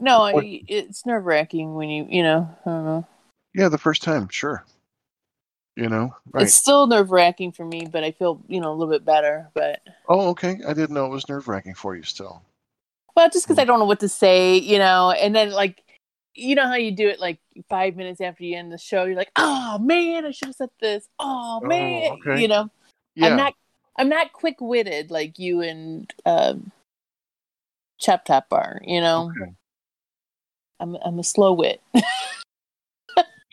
No, 0.00 0.18
What- 0.32 0.44
I, 0.44 0.62
it's 0.66 1.06
nerve 1.06 1.24
wracking 1.24 1.74
when 1.76 1.88
you, 1.88 2.06
you 2.10 2.24
know, 2.24 2.50
I 2.66 2.68
don't 2.68 2.84
know. 2.84 3.06
Yeah, 3.54 3.68
the 3.68 3.78
first 3.78 4.02
time, 4.02 4.28
sure. 4.28 4.64
You 5.76 5.88
know, 5.88 6.16
right? 6.32 6.42
It's 6.44 6.54
still 6.54 6.88
nerve 6.88 7.12
wracking 7.12 7.52
for 7.52 7.64
me, 7.64 7.86
but 7.90 8.02
I 8.02 8.10
feel, 8.10 8.42
you 8.48 8.60
know, 8.60 8.72
a 8.72 8.74
little 8.74 8.92
bit 8.92 9.04
better. 9.04 9.50
But, 9.54 9.82
Oh, 10.08 10.30
okay. 10.30 10.58
I 10.66 10.72
didn't 10.74 10.94
know 10.94 11.06
it 11.06 11.10
was 11.10 11.28
nerve 11.28 11.46
wracking 11.46 11.74
for 11.74 11.94
you 11.94 12.02
still. 12.02 12.42
Well, 13.16 13.30
just 13.30 13.46
because 13.46 13.58
I 13.58 13.64
don't 13.64 13.78
know 13.78 13.86
what 13.86 14.00
to 14.00 14.08
say, 14.08 14.58
you 14.58 14.78
know, 14.78 15.10
and 15.10 15.34
then 15.34 15.50
like, 15.50 15.82
you 16.34 16.54
know 16.54 16.66
how 16.66 16.74
you 16.74 16.92
do 16.92 17.08
it 17.08 17.18
like 17.18 17.38
five 17.68 17.96
minutes 17.96 18.20
after 18.20 18.44
you 18.44 18.56
end 18.56 18.70
the 18.70 18.78
show, 18.78 19.04
you're 19.04 19.16
like, 19.16 19.32
oh 19.36 19.78
man, 19.78 20.26
I 20.26 20.30
should 20.32 20.48
have 20.48 20.56
said 20.56 20.70
this. 20.80 21.08
Oh 21.18 21.60
Oh, 21.64 21.66
man, 21.66 22.12
okay. 22.12 22.42
you 22.42 22.48
know, 22.48 22.70
Yeah. 23.14 23.28
I'm 23.28 23.36
not, 23.36 23.54
I'm 23.96 24.08
not 24.10 24.32
quick 24.34 24.60
witted 24.60 25.10
like 25.10 25.38
you 25.38 25.62
and 25.62 26.12
um, 26.26 26.70
Chop 27.98 28.26
Top 28.26 28.46
are, 28.50 28.80
you 28.84 29.00
know. 29.00 29.30
Okay. 29.30 29.52
I'm, 30.78 30.96
I'm 31.02 31.18
a 31.18 31.24
slow 31.24 31.54
wit. 31.54 31.80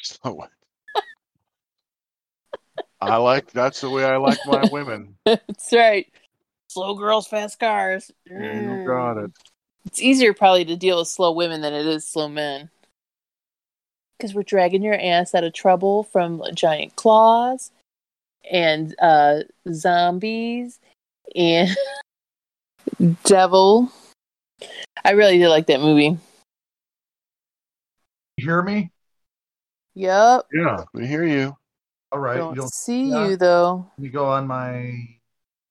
So, 0.02 0.45
I 2.99 3.15
like 3.15 3.52
that's 3.52 3.80
the 3.80 3.89
way 3.89 4.04
I 4.04 4.17
like 4.17 4.39
my 4.45 4.65
women. 4.69 5.15
That's 5.26 5.71
right. 5.71 6.12
Slow 6.67 6.95
girls, 6.95 7.28
fast 7.28 7.60
cars. 7.60 8.12
You 8.26 8.84
got 8.86 9.17
it. 9.17 9.32
It's 9.86 10.02
easier 10.02 10.34
probably 10.34 10.65
to 10.65 10.76
deal 10.76 11.00
with 11.00 11.08
slow 11.08 11.32
women 11.32 11.62
than 11.62 11.74
it 11.74 11.86
is 11.86 12.08
slow 12.08 12.28
men. 12.30 12.69
Because 14.17 14.34
we're 14.34 14.43
dragging 14.43 14.84
your 14.84 14.98
ass 15.00 15.36
out 15.36 15.43
of 15.43 15.54
trouble 15.54 16.04
from 16.04 16.41
giant 16.54 16.96
claws 16.96 17.72
and 18.50 18.96
uh, 19.00 19.41
zombies 19.72 20.80
and 21.36 21.76
devil. 23.24 23.91
I 25.04 25.12
really 25.12 25.38
did 25.38 25.50
like 25.50 25.67
that 25.67 25.82
movie. 25.82 26.17
You 28.38 28.46
hear 28.46 28.62
me? 28.62 28.91
Yep. 29.96 30.48
Yeah, 30.54 30.84
we 30.93 31.06
hear 31.06 31.26
you. 31.26 31.56
All 32.12 32.19
right. 32.19 32.38
don't 32.38 32.56
You 32.56 32.62
don't 32.62 32.74
see 32.74 33.10
yeah. 33.10 33.28
you 33.28 33.38
though. 33.38 33.88
let 33.98 34.04
me 34.04 34.10
go 34.10 34.26
on 34.26 34.48
my 34.48 35.08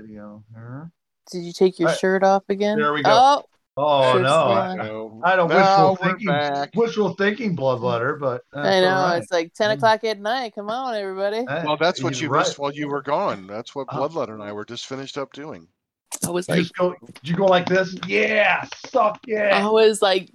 video 0.00 0.44
here. 0.54 0.90
Did 1.30 1.44
you 1.44 1.52
take 1.52 1.78
your 1.78 1.88
Alright. 1.88 2.00
shirt 2.00 2.22
off 2.22 2.44
again? 2.48 2.78
There 2.78 2.92
we 2.92 3.02
go. 3.02 3.10
Oh, 3.10 3.44
Oh 3.76 4.12
Shirt's 4.12 4.22
no. 4.24 4.28
I, 4.30 4.68
on. 4.88 5.20
I 5.24 5.34
don't 5.36 5.48
Now 5.48 5.88
wishful 5.90 6.06
thinking 6.08 6.26
back. 6.28 6.70
wishful 6.74 7.14
thinking 7.14 7.56
bloodletter, 7.56 8.20
but 8.20 8.42
I 8.52 8.80
know. 8.80 8.88
all 8.94 9.02
right. 9.08 9.22
It's 9.22 9.32
like 9.32 9.54
10 9.54 9.70
Mm. 9.70 9.74
o'clock 9.76 10.04
at 10.04 10.20
night. 10.20 10.54
Come 10.54 10.68
on, 10.68 10.94
everybody. 10.94 11.44
Well, 11.48 11.78
that's 11.78 12.02
what 12.02 12.12
he's 12.12 12.20
you 12.22 12.28
right. 12.28 12.40
missed 12.40 12.58
while 12.58 12.72
you 12.72 12.86
were 12.88 13.00
gone. 13.00 13.46
That's 13.46 13.74
what 13.74 13.86
Uh, 13.88 13.96
Bloodletter 13.98 14.34
and 14.34 14.42
I 14.42 14.52
were 14.52 14.66
just 14.66 14.86
finished 14.86 15.16
up 15.16 15.32
doing. 15.32 15.66
I 16.26 16.30
was 16.30 16.48
like, 16.50 16.58
just 16.58 16.74
go 16.76 16.94
did 17.22 17.28
you 17.28 17.34
go 17.34 17.46
like 17.46 17.66
this? 17.66 17.96
Yeah, 18.06 18.66
suck 18.90 19.18
yeah. 19.26 19.66
I 19.66 19.70
was 19.70 20.02
like, 20.02 20.28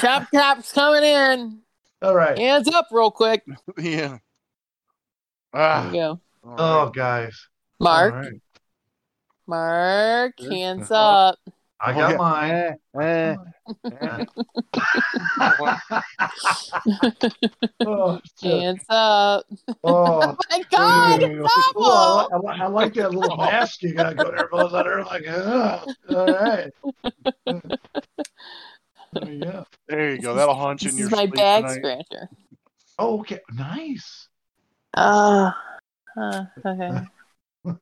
chop 0.00 0.26
chop's 0.34 0.72
coming 0.72 1.04
in. 1.04 1.58
All 2.00 2.14
right. 2.14 2.38
Hands 2.38 2.66
up 2.68 2.88
real 2.90 3.10
quick. 3.10 3.44
yeah. 3.78 4.16
There 5.52 5.62
Ah. 5.62 5.86
you 5.88 5.92
go. 5.92 6.20
all 6.44 6.56
Oh 6.86 6.88
guys. 6.90 7.48
Mark, 7.78 8.14
All 8.14 8.20
right. 8.20 8.40
Mark, 9.46 10.34
Yes. 10.38 10.50
hands 10.52 10.90
up. 10.90 11.38
I 11.80 11.92
Oh, 11.92 11.94
got 11.94 12.10
yeah. 12.10 12.16
mine. 12.16 12.50
Eh, 13.00 13.34
eh, 13.92 14.24
oh, 17.86 18.20
shit. 18.40 18.50
Hands 18.62 18.84
up. 18.88 19.44
oh. 19.84 20.36
My 20.50 20.62
God, 20.70 21.20
There 21.20 21.30
you 21.32 21.38
go. 21.38 21.44
it's 21.44 21.72
Oh. 21.76 22.28
I, 22.32 22.36
li- 22.36 22.60
I 22.62 22.66
like 22.66 22.94
that 22.94 23.14
little 23.14 23.36
mask 23.36 23.82
you 23.82 23.94
got 23.94 24.16
going 24.16 24.34
there, 24.34 24.48
Bloodletter. 24.48 25.04
Like, 25.06 25.24
oh, 25.28 25.84
all 26.10 26.32
right. 26.32 26.70
There 29.14 29.32
you 29.32 29.40
go. 29.42 29.64
There 29.88 30.10
you 30.14 30.20
go. 30.20 30.34
That'll 30.34 30.54
haunt 30.54 30.82
you 30.82 30.88
This 30.88 30.94
in 30.98 31.04
is 31.04 31.10
your 31.10 31.16
my 31.18 31.24
sleep 31.26 31.36
back 31.36 31.62
tonight. 31.62 31.78
scratcher. 31.78 32.28
Oh, 32.98 33.20
okay. 33.20 33.40
Nice. 33.54 34.28
Uh, 34.94 35.50
uh, 36.20 36.44
okay. 36.66 36.90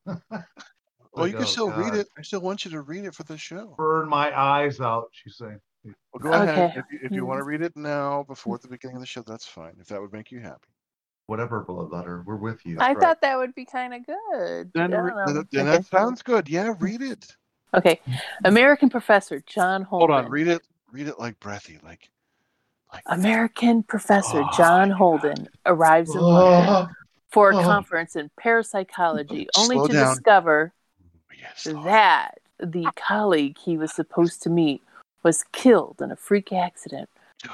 Oh, 1.16 1.20
well, 1.20 1.28
you 1.28 1.34
can 1.34 1.42
Oh, 1.44 1.46
still 1.46 1.70
read 1.70 1.94
it. 1.94 2.08
I 2.18 2.22
still 2.22 2.40
want 2.40 2.64
you 2.64 2.70
to 2.72 2.82
read 2.82 3.04
it 3.06 3.14
for 3.14 3.22
the 3.22 3.38
show. 3.38 3.74
Burn 3.78 4.08
my 4.08 4.38
eyes 4.38 4.80
out, 4.80 5.08
she's 5.12 5.36
saying. 5.36 5.60
Well, 5.84 6.20
go 6.20 6.32
ahead. 6.32 6.76
If 6.76 6.84
you, 6.90 6.98
if 7.02 7.12
you 7.12 7.20
hmm. 7.20 7.26
want 7.28 7.38
to 7.38 7.44
read 7.44 7.62
it 7.62 7.76
now 7.76 8.24
before 8.24 8.58
the 8.58 8.68
beginning 8.68 8.96
of 8.96 9.00
the 9.02 9.06
show, 9.06 9.22
that's 9.22 9.46
fine. 9.46 9.74
If 9.80 9.86
that 9.88 10.00
would 10.00 10.12
make 10.12 10.30
you 10.30 10.40
happy. 10.40 10.68
Whatever, 11.26 11.64
Bloodletter. 11.64 12.24
We're 12.24 12.36
with 12.36 12.64
you. 12.66 12.76
I 12.78 12.88
right. 12.88 12.98
thought 12.98 13.20
that 13.22 13.36
would 13.38 13.54
be 13.54 13.64
kind 13.64 13.94
of 13.94 14.06
good. 14.06 14.70
Then, 14.74 14.90
re- 14.92 15.12
then, 15.26 15.46
then 15.50 15.68
Okay. 15.68 15.76
that 15.78 15.86
sounds 15.86 16.22
good. 16.22 16.48
Yeah, 16.48 16.74
read 16.78 17.02
it. 17.02 17.34
Okay. 17.74 18.00
American 18.44 18.90
professor 18.90 19.42
John 19.46 19.82
Holden. 19.82 20.08
Hold 20.08 20.10
Holden. 20.10 20.24
on. 20.26 20.30
Read 20.30 20.48
it. 20.48 20.62
Read 20.92 21.08
it 21.08 21.18
like 21.18 21.38
breathy, 21.40 21.78
like. 21.82 22.10
like 22.92 23.02
American 23.06 23.82
professor 23.82 24.42
Oh, 24.42 24.50
John 24.56 24.90
my 24.90 24.96
Holden 24.96 25.48
arrives 25.66 26.14
in 26.14 26.20
London 26.20 26.88
Oh, 26.88 26.88
for 27.30 27.50
a 27.50 27.56
oh. 27.56 27.62
conference 27.62 28.16
in 28.16 28.30
parapsychology, 28.38 29.48
only 29.56 29.76
Slow 29.76 29.86
to 29.88 29.92
down. 29.92 30.14
discover 30.14 30.72
yes. 31.64 31.64
That 31.84 32.38
the 32.58 32.90
colleague 32.96 33.56
he 33.58 33.76
was 33.76 33.92
supposed 33.92 34.42
to 34.42 34.50
meet 34.50 34.82
was 35.22 35.44
killed 35.52 36.00
in 36.00 36.10
a 36.10 36.16
freak 36.16 36.52
accident 36.52 37.08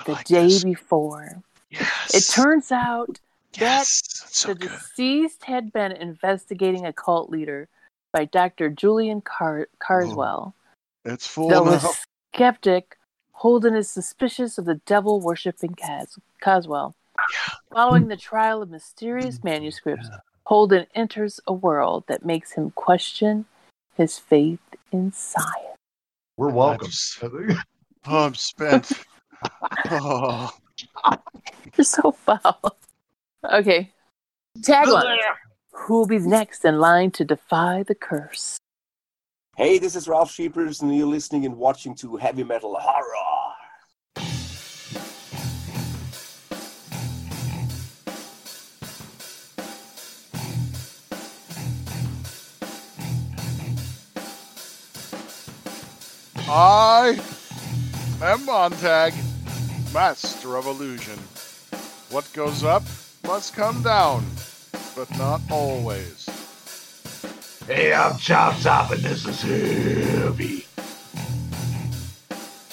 the 0.06 0.12
like 0.12 0.26
day 0.26 0.44
this. 0.48 0.64
before. 0.64 1.42
Yes. 1.70 2.14
It 2.14 2.32
turns 2.34 2.70
out 2.70 3.18
yes. 3.58 4.00
That's 4.02 4.38
so 4.38 4.48
the 4.48 4.54
good. 4.54 4.70
deceased 4.70 5.44
had 5.44 5.72
been 5.72 5.92
investigating 5.92 6.86
a 6.86 6.92
cult 6.92 7.30
leader 7.30 7.68
by 8.12 8.26
Dr. 8.26 8.68
Julian 8.68 9.20
Car- 9.22 9.68
Carswell. 9.78 10.54
Oh, 11.06 11.10
it's 11.12 11.26
full 11.26 11.48
Though 11.48 11.64
now. 11.64 11.76
a 11.76 11.94
skeptic, 12.34 12.96
Holden 13.32 13.74
is 13.74 13.90
suspicious 13.90 14.58
of 14.58 14.66
the 14.66 14.80
devil 14.86 15.20
worshipping 15.20 15.74
Cas- 15.74 16.18
Caswell. 16.40 16.94
Following 17.72 18.08
the 18.08 18.16
trial 18.16 18.62
of 18.62 18.70
mysterious 18.70 19.38
mm, 19.38 19.44
manuscripts, 19.44 20.08
Holden 20.44 20.86
enters 20.94 21.40
a 21.46 21.52
world 21.52 22.04
that 22.08 22.24
makes 22.24 22.52
him 22.52 22.70
question 22.72 23.46
his 23.96 24.18
faith 24.18 24.60
in 24.90 25.12
science. 25.12 25.78
We're 26.36 26.50
welcome. 26.50 26.90
Oh, 28.06 28.24
I'm 28.24 28.34
spent. 28.34 28.92
oh. 29.90 30.50
You're 31.76 31.84
so 31.84 32.12
foul. 32.12 32.76
Okay. 33.50 33.92
Tagline 34.60 35.18
Who 35.72 35.98
will 35.98 36.06
be 36.06 36.18
next 36.18 36.64
in 36.64 36.78
line 36.78 37.10
to 37.12 37.24
defy 37.24 37.82
the 37.82 37.94
curse? 37.94 38.58
Hey, 39.56 39.78
this 39.78 39.96
is 39.96 40.08
Ralph 40.08 40.32
Sheepers, 40.32 40.80
and 40.80 40.96
you're 40.96 41.06
listening 41.06 41.44
and 41.44 41.56
watching 41.56 41.94
to 41.96 42.16
Heavy 42.16 42.42
Metal 42.42 42.74
Horror. 42.78 43.41
I 56.54 57.18
am 58.20 58.44
Montag, 58.44 59.14
master 59.94 60.58
of 60.58 60.66
illusion. 60.66 61.18
What 62.10 62.30
goes 62.34 62.62
up 62.62 62.82
must 63.26 63.54
come 63.54 63.82
down, 63.82 64.26
but 64.94 65.08
not 65.16 65.40
always. 65.50 66.28
Hey, 67.66 67.94
I'm 67.94 68.18
Chop 68.18 68.60
Top, 68.60 68.90
and 68.90 69.00
this 69.00 69.24
is 69.24 69.40
heavy. 69.40 70.66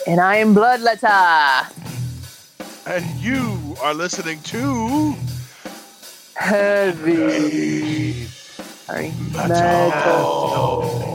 And 0.06 0.20
I 0.20 0.36
am 0.36 0.54
Bloodletter. 0.54 1.72
And 2.86 3.06
you 3.22 3.78
are 3.82 3.94
listening 3.94 4.42
to 4.42 5.16
Heavy. 6.36 8.26
Sorry. 8.26 9.14
Metal. 9.32 11.09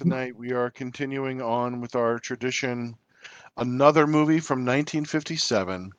Tonight 0.00 0.34
we 0.34 0.52
are 0.52 0.70
continuing 0.70 1.42
on 1.42 1.82
with 1.82 1.94
our 1.94 2.18
tradition. 2.18 2.96
Another 3.58 4.06
movie 4.06 4.40
from 4.40 4.60
1957. 4.60 5.92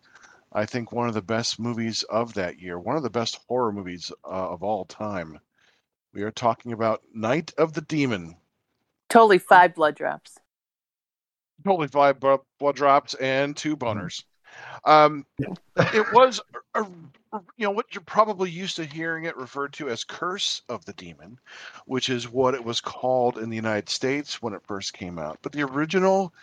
I 0.53 0.65
think 0.65 0.91
one 0.91 1.07
of 1.07 1.13
the 1.13 1.21
best 1.21 1.59
movies 1.59 2.01
of 2.01 2.33
that 2.33 2.59
year. 2.59 2.79
One 2.79 2.95
of 2.95 3.03
the 3.03 3.11
best 3.11 3.39
horror 3.47 3.71
movies 3.71 4.11
uh, 4.25 4.49
of 4.49 4.63
all 4.63 4.85
time. 4.85 5.39
We 6.15 6.23
are 6.23 6.31
talking 6.31 6.71
about 6.71 7.03
Night 7.13 7.53
of 7.59 7.73
the 7.73 7.81
Demon. 7.81 8.37
Totally 9.07 9.37
five 9.37 9.75
blood 9.75 9.95
drops. 9.95 10.39
Totally 11.63 11.89
five 11.89 12.19
blood 12.19 12.75
drops 12.75 13.13
and 13.13 13.55
two 13.55 13.77
boners. 13.77 14.23
Um, 14.85 15.25
it 15.39 16.13
was, 16.13 16.41
a, 16.75 16.85
you 17.57 17.65
know, 17.65 17.71
what 17.71 17.93
you're 17.93 18.01
probably 18.01 18.49
used 18.49 18.77
to 18.77 18.85
hearing 18.85 19.25
it 19.25 19.37
referred 19.37 19.73
to 19.73 19.89
as 19.89 20.03
Curse 20.03 20.61
of 20.69 20.85
the 20.85 20.93
Demon, 20.93 21.39
which 21.85 22.09
is 22.09 22.31
what 22.31 22.55
it 22.55 22.63
was 22.63 22.81
called 22.81 23.37
in 23.37 23.49
the 23.49 23.55
United 23.55 23.89
States 23.89 24.41
when 24.41 24.53
it 24.53 24.65
first 24.65 24.93
came 24.93 25.19
out. 25.19 25.39
But 25.41 25.51
the 25.51 25.63
original 25.63 26.33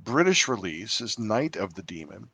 British 0.00 0.48
release 0.48 1.00
is 1.00 1.18
Night 1.18 1.56
of 1.56 1.74
the 1.74 1.82
Demon. 1.82 2.28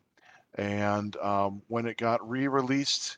And 0.57 1.17
um, 1.17 1.63
when 1.69 1.87
it 1.87 1.97
got 1.97 2.29
re 2.29 2.47
released 2.49 3.17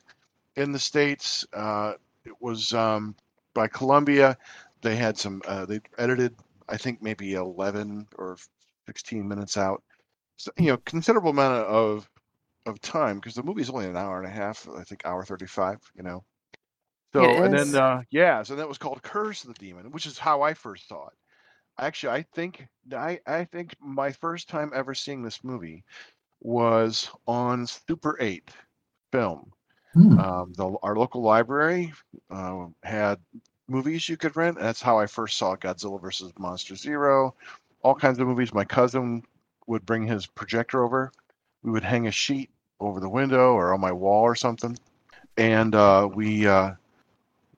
in 0.55 0.71
the 0.71 0.79
States, 0.79 1.45
uh, 1.53 1.93
it 2.23 2.41
was 2.41 2.73
um, 2.73 3.15
by 3.53 3.67
Columbia. 3.67 4.37
They 4.81 4.95
had 4.95 5.17
some, 5.17 5.41
uh, 5.45 5.65
they 5.65 5.81
edited, 5.97 6.35
I 6.69 6.77
think, 6.77 7.01
maybe 7.01 7.33
11 7.33 8.07
or 8.17 8.37
16 8.85 9.27
minutes 9.27 9.57
out. 9.57 9.83
So, 10.37 10.51
you 10.57 10.67
know, 10.67 10.77
considerable 10.85 11.31
amount 11.31 11.65
of 11.67 12.09
of 12.65 12.81
time 12.81 13.17
because 13.17 13.35
the 13.35 13.43
movie's 13.43 13.69
only 13.69 13.85
an 13.85 13.97
hour 13.97 14.17
and 14.17 14.27
a 14.27 14.35
half. 14.35 14.67
I 14.75 14.83
think 14.83 15.05
hour 15.05 15.23
35. 15.23 15.79
You 15.95 16.03
know. 16.03 16.23
So 17.13 17.43
and 17.43 17.53
then 17.53 17.75
uh, 17.75 18.01
yeah, 18.11 18.43
so 18.43 18.55
that 18.55 18.67
was 18.67 18.77
called 18.77 19.01
Curse 19.01 19.43
of 19.43 19.53
the 19.53 19.65
Demon, 19.65 19.91
which 19.91 20.05
is 20.05 20.17
how 20.17 20.41
I 20.41 20.53
first 20.53 20.87
saw 20.89 21.07
it. 21.07 21.13
Actually, 21.79 22.13
I 22.13 22.25
think 22.33 22.67
I 22.93 23.19
I 23.25 23.45
think 23.45 23.75
my 23.79 24.11
first 24.11 24.49
time 24.49 24.71
ever 24.75 24.93
seeing 24.93 25.23
this 25.23 25.43
movie 25.43 25.85
was 26.41 27.09
on 27.25 27.67
Super 27.67 28.17
8 28.19 28.49
film. 29.11 29.51
Hmm. 29.93 30.19
Um, 30.19 30.53
the, 30.57 30.75
our 30.83 30.97
local 30.97 31.21
library 31.21 31.93
uh, 32.29 32.65
had 32.83 33.19
movies 33.69 34.09
you 34.09 34.17
could 34.17 34.35
rent. 34.35 34.59
That's 34.59 34.81
how 34.81 34.99
I 34.99 35.05
first 35.05 35.37
saw 35.37 35.55
Godzilla 35.55 36.01
versus 36.01 36.33
Monster 36.37 36.75
Zero, 36.75 37.33
all 37.81 37.95
kinds 37.95 38.19
of 38.19 38.27
movies. 38.27 38.53
My 38.53 38.65
cousin 38.65 39.23
would 39.67 39.85
bring 39.85 40.05
his 40.05 40.27
projector 40.27 40.83
over. 40.83 41.11
We 41.63 41.71
would 41.71 41.83
hang 41.83 42.07
a 42.07 42.11
sheet 42.11 42.49
over 42.79 42.99
the 42.99 43.09
window 43.09 43.53
or 43.53 43.73
on 43.73 43.81
my 43.81 43.91
wall 43.91 44.21
or 44.21 44.35
something, 44.35 44.77
and 45.37 45.75
uh, 45.75 46.09
we. 46.13 46.47
Uh, 46.47 46.71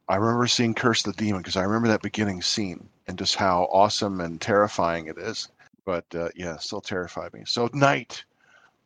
I 0.10 0.16
remember 0.16 0.48
seeing 0.48 0.74
Curse 0.74 1.04
the 1.04 1.12
Demon 1.12 1.42
because 1.42 1.58
I 1.58 1.64
remember 1.64 1.90
that 1.90 2.02
beginning 2.02 2.42
scene 2.42 2.88
and 3.08 3.18
just 3.18 3.36
how 3.36 3.64
awesome 3.74 4.22
and 4.22 4.40
terrifying 4.40 5.08
it 5.08 5.18
is. 5.18 5.50
But 5.86 6.06
uh, 6.16 6.30
yeah, 6.36 6.58
still 6.58 6.82
terrified 6.82 7.34
me. 7.34 7.44
So 7.46 7.70
Night 7.74 8.24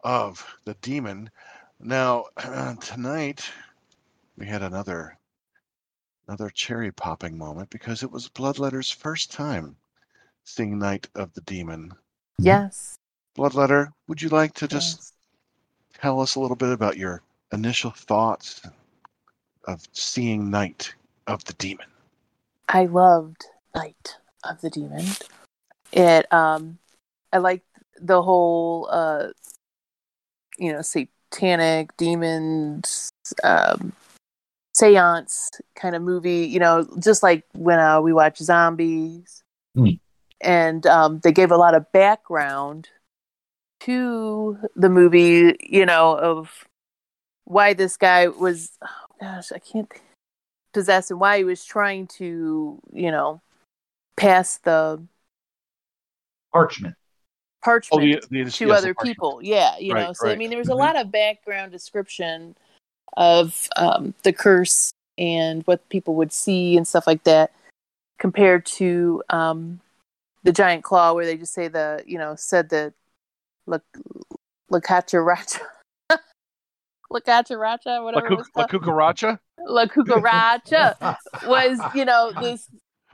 of 0.03 0.45
the 0.65 0.73
Demon. 0.81 1.29
Now 1.79 2.25
tonight 2.81 3.47
we 4.37 4.47
had 4.47 4.63
another 4.63 5.17
another 6.27 6.49
cherry 6.49 6.91
popping 6.91 7.37
moment 7.37 7.69
because 7.69 8.03
it 8.03 8.11
was 8.11 8.29
Bloodletter's 8.29 8.91
first 8.91 9.31
time 9.31 9.75
seeing 10.43 10.79
Night 10.79 11.07
of 11.15 11.33
the 11.33 11.41
Demon. 11.41 11.91
Yes. 12.37 12.95
Bloodletter, 13.37 13.91
would 14.07 14.21
you 14.21 14.29
like 14.29 14.53
to 14.55 14.67
just 14.67 14.97
yes. 14.97 15.13
Tell 16.01 16.19
us 16.19 16.35
a 16.35 16.39
little 16.39 16.55
bit 16.55 16.71
about 16.71 16.97
your 16.97 17.21
initial 17.53 17.91
thoughts 17.91 18.61
of 19.65 19.87
seeing 19.91 20.49
Night 20.49 20.93
of 21.27 21.43
the 21.45 21.53
Demon? 21.53 21.85
I 22.69 22.85
loved 22.85 23.45
Night 23.75 24.17
of 24.43 24.59
the 24.61 24.69
Demon. 24.69 25.05
It 25.91 26.31
um 26.33 26.79
I 27.31 27.37
liked 27.37 27.65
the 28.01 28.21
whole 28.21 28.87
uh 28.91 29.27
you 30.57 30.73
know, 30.73 30.81
satanic 30.81 31.95
demons 31.97 33.11
um 33.43 33.93
seance 34.73 35.51
kind 35.75 35.95
of 35.95 36.01
movie, 36.01 36.45
you 36.45 36.59
know, 36.59 36.87
just 36.99 37.21
like 37.21 37.43
when 37.53 37.77
uh, 37.77 38.01
we 38.01 38.13
watch 38.13 38.37
zombies. 38.37 39.43
Hmm. 39.75 39.91
And 40.39 40.87
um 40.87 41.19
they 41.19 41.31
gave 41.31 41.51
a 41.51 41.57
lot 41.57 41.75
of 41.75 41.91
background 41.91 42.89
to 43.85 44.57
the 44.75 44.89
movie, 44.89 45.55
you 45.59 45.85
know, 45.85 46.17
of 46.17 46.65
why 47.45 47.73
this 47.73 47.97
guy 47.97 48.27
was 48.27 48.71
oh 48.83 49.05
gosh, 49.19 49.51
I 49.51 49.59
can't 49.59 49.91
possess 50.73 51.11
and 51.11 51.19
why 51.19 51.39
he 51.39 51.43
was 51.43 51.65
trying 51.65 52.07
to, 52.07 52.79
you 52.93 53.11
know, 53.11 53.41
pass 54.15 54.57
the 54.57 55.01
Parchment. 56.53 56.95
parchment 57.63 58.03
Oh, 58.03 58.27
the, 58.29 58.43
the, 58.43 58.51
to 58.51 58.67
yes, 58.67 58.77
other 58.77 58.93
people. 58.93 59.39
Yeah, 59.41 59.77
you 59.77 59.93
Right, 59.93 60.07
know. 60.07 60.13
So 60.13 60.29
I 60.29 60.35
mean, 60.35 60.49
there 60.49 60.59
was 60.59 60.67
a 60.67 60.75
lot 60.75 60.97
of 60.99 61.11
background 61.11 61.71
description 61.71 62.55
of 63.15 63.69
um, 63.77 64.13
the 64.23 64.33
curse 64.33 64.91
and 65.17 65.63
what 65.63 65.87
people 65.89 66.15
would 66.15 66.33
see 66.33 66.75
and 66.75 66.87
stuff 66.87 67.07
like 67.07 67.23
that, 67.23 67.53
compared 68.19 68.65
to 68.65 69.23
um, 69.29 69.79
the 70.43 70.51
giant 70.51 70.83
claw, 70.83 71.13
where 71.13 71.25
they 71.25 71.37
just 71.37 71.53
say 71.53 71.67
the 71.67 72.03
you 72.05 72.17
know 72.17 72.35
said 72.35 72.69
the 72.69 72.93
look 73.67 73.83
Lakacha 74.71 75.19
Racha. 75.25 75.59
Lakacha 77.11 77.57
Racha, 77.57 78.03
whatever 78.03 78.27
it 78.27 78.31
La, 78.31 78.37
was 78.37 78.47
Cu- 78.47 78.59
La. 78.61 78.67
Cucaracha? 78.67 79.39
La 79.67 79.85
Cucaracha 79.85 81.17
was, 81.45 81.79
you 81.93 82.05
know, 82.05 82.31
this 82.41 82.67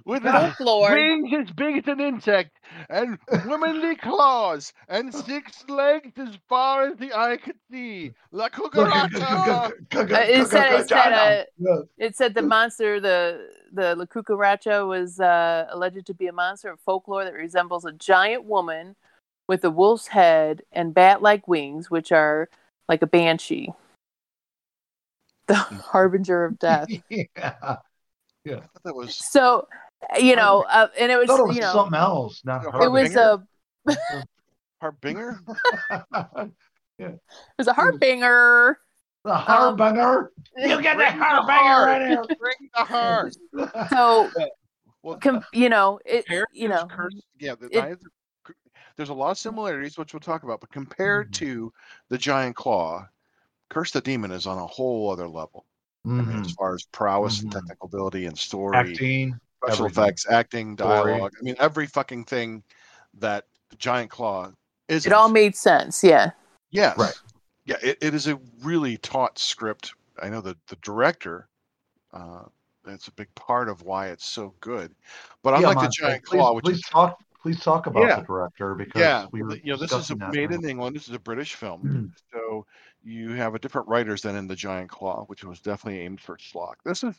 With 0.05 0.23
folklore. 0.23 0.91
wings 0.93 1.33
as 1.37 1.51
big 1.51 1.77
as 1.79 1.87
an 1.87 1.99
insect, 1.99 2.51
and 2.89 3.17
womanly 3.45 3.95
claws, 3.95 4.71
and 4.87 5.13
six 5.13 5.65
legs 5.67 6.11
as 6.17 6.37
far 6.47 6.87
as 6.87 6.97
the 6.97 7.11
eye 7.13 7.37
could 7.37 7.57
see. 7.71 8.13
La 8.31 8.47
Cucaracha! 8.49 9.19
Uh, 9.21 9.71
it 9.93 10.47
said 10.47 10.79
it 10.79 10.87
said 10.87 11.45
uh, 11.65 11.81
it 11.97 12.15
said 12.15 12.33
the 12.35 12.41
monster 12.43 12.99
the 13.01 13.49
the 13.73 13.95
La 13.95 14.05
Cucaracha 14.05 14.87
was 14.87 15.19
uh, 15.19 15.65
alleged 15.71 16.05
to 16.05 16.13
be 16.13 16.27
a 16.27 16.31
monster 16.33 16.69
of 16.69 16.79
folklore 16.81 17.25
that 17.25 17.33
resembles 17.33 17.83
a 17.83 17.91
giant 17.93 18.45
woman 18.45 18.95
with 19.47 19.63
a 19.63 19.69
wolf's 19.71 20.07
head 20.07 20.61
and 20.71 20.93
bat-like 20.93 21.47
wings, 21.47 21.89
which 21.89 22.11
are 22.11 22.49
like 22.89 23.01
a 23.01 23.07
banshee, 23.07 23.71
the 25.47 25.55
harbinger 25.55 26.45
of 26.45 26.59
death. 26.59 26.87
yeah. 27.09 27.25
I 27.35 27.77
thought 28.45 28.83
that 28.83 28.95
was 28.95 29.15
So, 29.15 29.67
you 30.19 30.35
know, 30.35 30.63
uh, 30.69 30.87
and 30.99 31.11
it 31.11 31.17
was, 31.17 31.27
thought 31.27 31.39
it 31.39 31.47
was 31.47 31.55
you 31.55 31.61
know, 31.61 31.73
something 31.73 31.97
else. 31.99 32.41
Not 32.45 32.63
It 32.65 32.83
it 32.83 32.91
was 32.91 33.15
a 33.15 33.43
Harbinger. 34.81 35.39
yeah. 36.99 37.07
it 37.07 37.19
was 37.57 37.67
a 37.67 37.73
harbinger. 37.73 38.77
the 39.23 39.33
harbinger. 39.33 40.31
You 40.55 40.81
get 40.81 40.97
the 40.97 41.03
Bring 41.03 41.17
the 41.17 41.23
harbinger 41.23 42.05
in 42.05 42.11
here. 42.11 42.23
Bring 42.39 42.69
the 42.75 42.83
heart. 42.83 43.35
So, 43.89 44.29
Well, 45.01 45.17
com- 45.17 45.43
you 45.51 45.69
know, 45.69 45.99
it, 46.05 46.25
compared 46.25 46.45
you 46.53 46.67
know, 46.67 46.85
Curse, 46.85 47.13
yeah, 47.39 47.55
the, 47.55 47.75
it- 47.75 47.83
I- 47.83 47.95
there's 48.97 49.09
a 49.09 49.13
lot 49.13 49.31
of 49.31 49.37
similarities, 49.37 49.97
which 49.97 50.13
we'll 50.13 50.19
talk 50.19 50.43
about. 50.43 50.59
But 50.59 50.71
compared 50.71 51.29
Mhm. 51.29 51.35
to 51.35 51.73
the 52.09 52.17
Giant 52.17 52.55
Claw, 52.55 53.07
Curse 53.69 53.91
the 53.91 54.01
Demon 54.01 54.31
is 54.31 54.47
on 54.47 54.57
a 54.57 54.65
whole 54.65 55.09
other 55.11 55.27
level. 55.27 55.65
I 56.05 56.09
mean, 56.09 56.39
as 56.39 56.47
Mhm. 56.53 56.55
far 56.55 56.73
as 56.73 56.85
prowess 56.85 57.41
and 57.41 57.49
Mhm. 57.51 57.55
technical 57.55 57.87
ability 57.87 58.25
and 58.25 58.37
story, 58.37 58.77
Acting. 58.77 59.39
special 59.61 59.85
everything. 59.85 60.03
effects, 60.03 60.25
acting, 60.29 60.77
Story. 60.77 61.11
dialogue. 61.13 61.33
I 61.39 61.43
mean, 61.43 61.55
every 61.59 61.85
fucking 61.85 62.23
thing 62.25 62.63
that 63.15 63.45
the 63.69 63.75
Giant 63.75 64.09
Claw 64.09 64.51
is. 64.87 65.05
it 65.05 65.11
all 65.11 65.27
made 65.29 65.55
sense. 65.55 66.03
Yeah. 66.03 66.31
Yes. 66.69 66.97
Right. 66.97 67.13
Yeah, 67.65 67.75
it, 67.83 67.97
it 68.01 68.13
is 68.13 68.27
a 68.27 68.39
really 68.61 68.97
taut 68.97 69.37
script. 69.37 69.93
I 70.21 70.29
know 70.29 70.39
that 70.41 70.65
the 70.67 70.77
director, 70.77 71.49
uh, 72.13 72.43
that's 72.85 73.09
a 73.09 73.11
big 73.11 73.33
part 73.35 73.67
of 73.67 73.81
why 73.81 74.07
it's 74.07 74.25
so 74.25 74.55
good. 74.61 74.95
But 75.43 75.51
Yeah, 75.51 75.57
unlike 75.57 75.75
the 75.75 75.81
Monte, 75.83 75.97
Giant 75.99 76.23
please, 76.23 76.37
Claw, 76.39 76.53
which 76.53 76.63
please 76.63 76.77
is 76.77 76.83
talk. 76.83 77.21
Please 77.41 77.59
talk 77.61 77.88
about 77.88 78.07
Yeah. 78.07 78.19
the 78.21 78.25
director 78.25 78.75
because 78.75 79.01
yeah, 79.01 79.25
we 79.31 79.43
were 79.43 79.55
you 79.57 79.71
know, 79.73 79.77
this 79.77 79.93
is 79.93 80.11
a, 80.11 80.15
made 80.15 80.51
in. 80.51 80.65
England. 80.67 80.95
This 80.95 81.07
is 81.07 81.13
a 81.13 81.19
British 81.19 81.53
film, 81.55 81.81
Mhm. 81.83 82.11
so 82.33 82.65
you 83.03 83.31
have 83.31 83.55
a 83.55 83.59
different 83.59 83.88
writers 83.88 84.21
than 84.21 84.35
in 84.35 84.47
the 84.47 84.55
Giant 84.55 84.89
Claw, 84.89 85.25
which 85.25 85.43
was 85.43 85.61
definitely 85.61 86.01
aimed 86.01 86.19
for 86.19 86.38
schlock. 86.38 86.75
This 86.83 87.03
is 87.03 87.15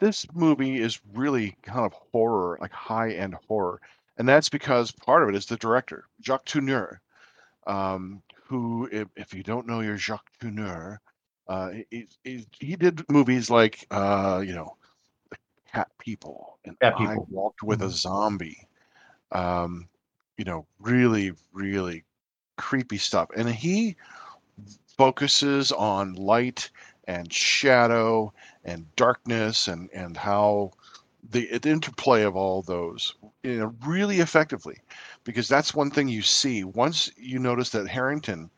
this 0.00 0.26
movie 0.34 0.78
is 0.78 1.00
really 1.14 1.56
kind 1.62 1.86
of 1.86 1.92
horror, 1.92 2.58
like 2.60 2.72
high 2.72 3.12
end 3.12 3.34
horror, 3.48 3.80
and 4.18 4.28
that's 4.28 4.48
because 4.48 4.90
part 4.92 5.22
of 5.22 5.28
it 5.28 5.34
is 5.34 5.46
the 5.46 5.56
director, 5.56 6.04
Jacques 6.22 6.44
Tourneur, 6.44 7.00
um, 7.66 8.22
who, 8.44 8.88
if, 8.92 9.08
if 9.16 9.32
you 9.32 9.42
don't 9.42 9.66
know 9.66 9.80
your 9.80 9.96
Jacques 9.96 10.30
Tourneur, 10.40 10.98
uh, 11.48 11.70
he, 11.90 12.06
he, 12.24 12.46
he 12.58 12.76
did 12.76 13.08
movies 13.08 13.48
like, 13.48 13.86
uh, 13.90 14.42
you 14.44 14.54
know, 14.54 14.76
The 15.30 15.36
Cat 15.72 15.88
People 15.98 16.58
and 16.64 16.78
Cat 16.80 16.94
I 16.96 17.16
Walked 17.30 17.62
with 17.62 17.82
a 17.82 17.86
Mhm. 17.86 17.90
Zombie. 17.90 18.68
Um, 19.32 19.88
you 20.36 20.44
know, 20.44 20.66
really, 20.80 21.32
really 21.52 22.04
creepy 22.56 22.98
stuff. 22.98 23.28
And 23.36 23.48
he 23.48 23.96
focuses 24.96 25.72
on 25.72 26.14
light 26.14 26.70
and 27.08 27.32
shadow 27.32 28.32
and 28.64 28.86
darkness 28.96 29.68
and, 29.68 29.90
and 29.92 30.16
how 30.16 30.72
the, 31.30 31.58
the 31.58 31.70
interplay 31.70 32.22
of 32.22 32.36
all 32.36 32.62
those 32.62 33.14
you 33.42 33.58
know 33.58 33.74
really 33.86 34.20
effectively 34.20 34.76
because 35.24 35.48
that's 35.48 35.74
one 35.74 35.90
thing 35.90 36.08
you 36.08 36.22
see 36.22 36.64
once 36.64 37.10
you 37.16 37.38
notice 37.38 37.70
that 37.70 37.88
Harrington 37.88 38.50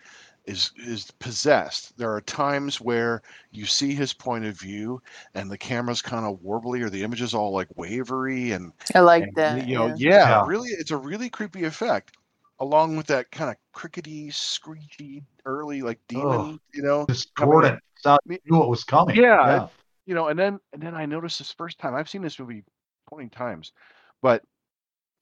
is 0.47 0.72
is 0.76 1.11
possessed 1.20 1.97
there 1.97 2.12
are 2.12 2.20
times 2.20 2.80
where 2.80 3.22
you 3.51 3.64
see 3.64 3.95
his 3.95 4.12
point 4.12 4.45
of 4.45 4.59
view 4.59 5.01
and 5.34 5.51
the 5.51 5.57
camera's 5.57 6.03
kind 6.03 6.26
of 6.26 6.38
warbly 6.40 6.82
or 6.82 6.90
the 6.90 7.03
image 7.03 7.22
is 7.22 7.34
all 7.34 7.53
like 7.53 7.68
wavery 7.76 8.53
and 8.53 8.72
I 8.95 9.01
like 9.01 9.22
and, 9.24 9.34
that. 9.36 9.66
you 9.66 9.76
know, 9.76 9.86
yeah. 9.86 9.95
yeah. 9.97 10.28
Yeah. 10.28 10.45
really, 10.47 10.70
it's 10.70 10.90
a 10.90 10.97
really 10.97 11.30
creepy 11.30 11.64
effect, 11.64 12.16
along 12.61 12.97
with 12.97 13.07
that 13.07 13.30
kind 13.30 13.51
of 13.51 13.57
crickety, 13.72 14.30
screechy, 14.30 15.24
early 15.45 15.82
like 15.82 15.99
demon, 16.09 16.61
you 16.72 16.82
know, 16.82 17.07
Discordant. 17.07 17.80
So 17.97 18.18
Me- 18.26 18.38
you 18.45 18.53
knew 18.53 18.59
what 18.59 18.68
was 18.68 18.84
coming. 18.84 19.16
Yeah, 19.16 19.47
yeah. 19.47 19.66
you 20.07 20.14
know, 20.14 20.28
and 20.28 20.38
then 20.38 20.59
and 20.72 20.82
then 20.82 20.95
I 20.95 21.07
noticed 21.07 21.38
this 21.38 21.53
first 21.53 21.78
time. 21.78 21.95
I've 21.95 22.09
seen 22.09 22.22
this 22.22 22.38
movie 22.38 22.64
twenty 23.09 23.28
times, 23.28 23.72
but 24.20 24.42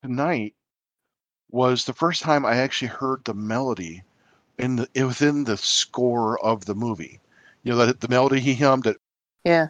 tonight 0.02 0.54
was 1.50 1.84
the 1.84 1.92
first 1.92 2.22
time 2.22 2.44
I 2.44 2.56
actually 2.56 2.88
heard 2.88 3.24
the 3.24 3.34
melody 3.34 4.02
in 4.58 4.76
the 4.76 5.04
within 5.04 5.44
the 5.44 5.56
score 5.56 6.42
of 6.44 6.64
the 6.64 6.74
movie. 6.74 7.20
You 7.62 7.72
know, 7.72 7.86
that 7.86 8.00
the 8.00 8.08
melody 8.08 8.40
he 8.40 8.54
hummed 8.54 8.86
it, 8.86 8.96
Yeah. 9.44 9.68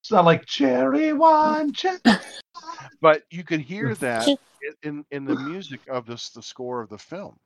It's 0.00 0.12
not 0.12 0.24
like 0.24 0.46
cherry 0.46 1.12
wine. 1.12 1.72
Cherry. 1.72 1.98
but 3.00 3.22
you 3.30 3.42
could 3.44 3.60
hear 3.60 3.94
that 3.96 4.28
in- 4.28 4.36
in 4.82 5.04
in 5.10 5.24
the 5.24 5.36
music 5.36 5.80
of 5.88 6.06
this 6.06 6.30
the 6.30 6.42
score 6.42 6.80
of 6.80 6.88
the 6.88 6.98
film. 6.98 7.36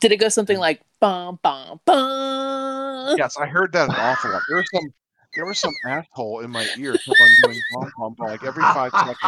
Did 0.00 0.12
it 0.12 0.16
go 0.16 0.28
something 0.28 0.58
like 0.58 0.80
bum 1.00 1.38
bum 1.42 1.80
bum? 1.84 3.16
Yes, 3.16 3.36
I 3.36 3.46
heard 3.46 3.72
that 3.72 3.88
an 3.90 3.94
awful 3.94 4.30
lot. 4.32 4.42
There 4.48 4.56
was 4.56 4.68
some 4.72 4.92
there 5.34 5.46
was 5.46 5.58
some 5.60 5.72
asshole 5.86 6.40
in 6.40 6.50
my 6.50 6.68
ear 6.76 6.92
kept 6.92 7.20
on 7.20 7.28
doing 7.44 7.60
bum 7.72 7.92
bum 7.98 8.14
bum 8.18 8.28
like 8.28 8.42
every 8.42 8.62
five 8.62 8.92
seconds. 8.92 9.18